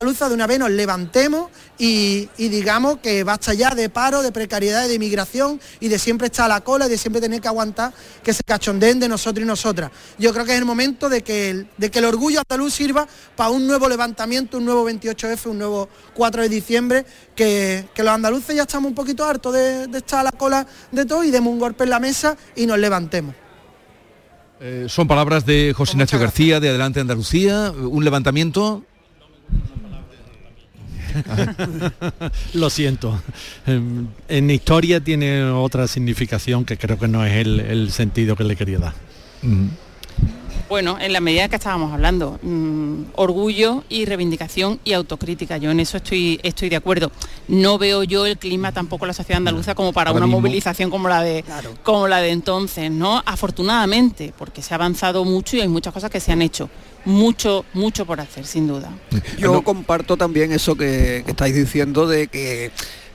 de 0.00 0.32
una 0.32 0.46
vez 0.46 0.58
nos 0.58 0.70
levantemos 0.70 1.50
y, 1.78 2.26
y 2.38 2.48
digamos 2.48 3.00
que 3.00 3.22
basta 3.22 3.52
ya 3.52 3.74
de 3.74 3.90
paro, 3.90 4.22
de 4.22 4.32
precariedad 4.32 4.88
de 4.88 4.94
inmigración 4.94 5.60
y 5.78 5.88
de 5.88 5.98
siempre 5.98 6.28
estar 6.28 6.46
a 6.46 6.54
la 6.54 6.62
cola 6.62 6.86
y 6.86 6.88
de 6.88 6.96
siempre 6.96 7.20
tener 7.20 7.42
que 7.42 7.48
aguantar 7.48 7.92
que 8.22 8.32
se 8.32 8.42
cachondeen 8.42 8.98
de 8.98 9.10
nosotros 9.10 9.44
y 9.44 9.46
nosotras. 9.46 9.90
Yo 10.18 10.32
creo 10.32 10.46
que 10.46 10.52
es 10.52 10.58
el 10.58 10.64
momento 10.64 11.10
de 11.10 11.20
que 11.20 11.50
el, 11.50 11.68
de 11.76 11.90
que 11.90 11.98
el 11.98 12.06
orgullo 12.06 12.40
andaluz 12.40 12.72
sirva 12.72 13.06
para 13.36 13.50
un 13.50 13.66
nuevo 13.66 13.90
levantamiento, 13.90 14.56
un 14.56 14.64
nuevo 14.64 14.88
28F, 14.88 15.50
un 15.50 15.58
nuevo 15.58 15.90
4 16.14 16.42
de 16.44 16.48
diciembre, 16.48 17.04
que, 17.36 17.84
que 17.92 18.02
los 18.02 18.14
andaluces 18.14 18.56
ya 18.56 18.62
estamos 18.62 18.88
un 18.88 18.94
poquito 18.94 19.26
hartos 19.26 19.52
de, 19.52 19.86
de 19.86 19.98
estar 19.98 20.20
a 20.20 20.22
la 20.22 20.32
cola 20.32 20.66
de 20.90 21.04
todo 21.04 21.24
y 21.24 21.30
demos 21.30 21.52
un 21.52 21.58
golpe 21.58 21.84
en 21.84 21.90
la 21.90 22.00
mesa 22.00 22.38
y 22.56 22.64
nos 22.64 22.78
levantemos. 22.78 23.34
Eh, 24.62 24.86
son 24.88 25.06
palabras 25.06 25.44
de 25.44 25.74
José 25.76 25.92
Ignacio 25.92 26.18
García 26.18 26.58
de 26.58 26.70
Adelante 26.70 27.00
Andalucía, 27.00 27.70
un 27.70 28.02
levantamiento. 28.02 28.86
Lo 32.54 32.70
siento. 32.70 33.20
En, 33.66 34.08
en 34.28 34.50
historia 34.50 35.00
tiene 35.00 35.44
otra 35.44 35.86
significación 35.86 36.64
que 36.64 36.76
creo 36.76 36.98
que 36.98 37.08
no 37.08 37.24
es 37.24 37.34
el, 37.34 37.60
el 37.60 37.90
sentido 37.92 38.36
que 38.36 38.44
le 38.44 38.56
quería 38.56 38.78
dar. 38.78 38.94
Bueno, 40.70 40.98
en 41.00 41.12
la 41.12 41.18
medida 41.18 41.48
que 41.48 41.56
estábamos 41.56 41.92
hablando, 41.92 42.38
mm, 42.42 43.06
orgullo 43.16 43.82
y 43.88 44.04
reivindicación 44.04 44.78
y 44.84 44.92
autocrítica. 44.92 45.56
Yo 45.58 45.72
en 45.72 45.80
eso 45.80 45.96
estoy, 45.96 46.38
estoy 46.44 46.68
de 46.68 46.76
acuerdo. 46.76 47.10
No 47.48 47.76
veo 47.76 48.04
yo 48.04 48.24
el 48.24 48.38
clima 48.38 48.70
tampoco 48.70 49.04
en 49.04 49.08
la 49.08 49.14
sociedad 49.14 49.38
andaluza 49.38 49.74
como 49.74 49.92
para 49.92 50.10
Ahora 50.10 50.18
una 50.18 50.26
mismo- 50.26 50.40
movilización 50.40 50.88
como 50.88 51.08
la 51.08 51.22
de 51.22 51.44
como 51.82 52.06
la 52.06 52.18
de 52.20 52.30
entonces, 52.30 52.88
¿no? 52.88 53.20
Afortunadamente, 53.26 54.32
porque 54.38 54.62
se 54.62 54.72
ha 54.72 54.76
avanzado 54.76 55.24
mucho 55.24 55.56
y 55.56 55.60
hay 55.60 55.66
muchas 55.68 55.92
cosas 55.92 56.08
que 56.08 56.20
se 56.20 56.30
han 56.30 56.40
hecho. 56.40 56.70
Mucho, 57.04 57.64
mucho 57.72 58.06
por 58.06 58.20
hacer, 58.20 58.46
sin 58.46 58.68
duda. 58.68 58.92
Yo 59.38 59.62
comparto 59.62 60.16
también 60.16 60.52
eso 60.52 60.76
que, 60.76 61.22
que 61.24 61.32
estáis 61.32 61.54
diciendo 61.56 62.06
de 62.06 62.28
que 62.28 62.70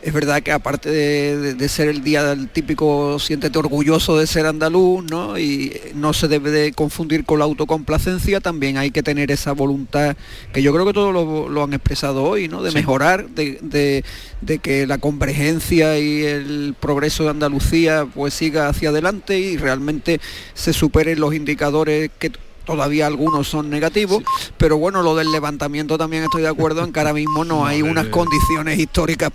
es 0.06 0.14
verdad 0.14 0.44
que 0.44 0.52
aparte 0.52 0.90
de, 0.92 1.38
de- 1.38 1.54
de 1.56 1.70
ser 1.70 1.88
el 1.90 2.04
día 2.04 2.24
del 2.24 2.48
típico 2.48 3.18
siéntete 3.18 3.58
orgulloso 3.58 4.18
de 4.20 4.28
ser 4.28 4.46
andaluz, 4.46 5.04
¿no? 5.10 5.38
Y 5.40 5.76
no 5.96 6.14
se 6.14 6.28
debe 6.28 6.52
de 6.52 6.74
confundir 6.74 7.26
con 7.26 7.40
la 7.40 7.46
autocomplacencia, 7.46 8.40
también 8.40 8.78
hay 8.78 8.92
que 8.92 9.02
tener 9.02 9.32
esa 9.32 9.52
voluntad 9.54 10.16
que 10.54 10.62
yo 10.62 10.72
creo 10.74 10.86
que 10.86 10.94
todos 10.94 11.12
lo, 11.12 11.50
lo 11.50 11.64
han 11.64 11.74
expresado 11.74 12.24
hoy, 12.24 12.48
¿no? 12.48 12.62
De 12.62 12.70
Sí. 12.70 12.78
mejorar, 12.78 13.30
de, 13.30 13.58
de- 13.64 14.04
de 14.42 14.60
que 14.60 14.86
la 14.86 15.00
convergencia 15.00 15.98
y 15.98 16.22
el 16.24 16.76
progreso 16.80 17.24
de 17.24 17.32
Andalucía 17.32 18.06
pues 18.14 18.34
siga 18.36 18.70
hacia 18.70 18.90
adelante 18.90 19.40
y 19.40 19.58
realmente 19.58 20.20
se 20.54 20.72
superen 20.72 21.20
los 21.20 21.34
indicadores 21.34 22.12
que 22.20 22.32
todavía 22.66 23.06
algunos 23.06 23.48
son 23.48 23.70
negativos, 23.70 24.24
pero 24.58 24.80
bueno, 24.80 25.04
lo 25.04 25.16
del 25.16 25.32
levantamiento 25.32 26.00
también 26.00 26.24
estoy 26.24 26.42
de 26.42 26.48
acuerdo 26.48 26.84
en 26.84 26.92
que 26.92 27.00
ahora 27.00 27.14
mismo 27.14 27.46
no 27.46 27.64
hay 27.68 27.84
unas 27.84 28.08
condiciones 28.08 28.80
históricas 28.80 29.16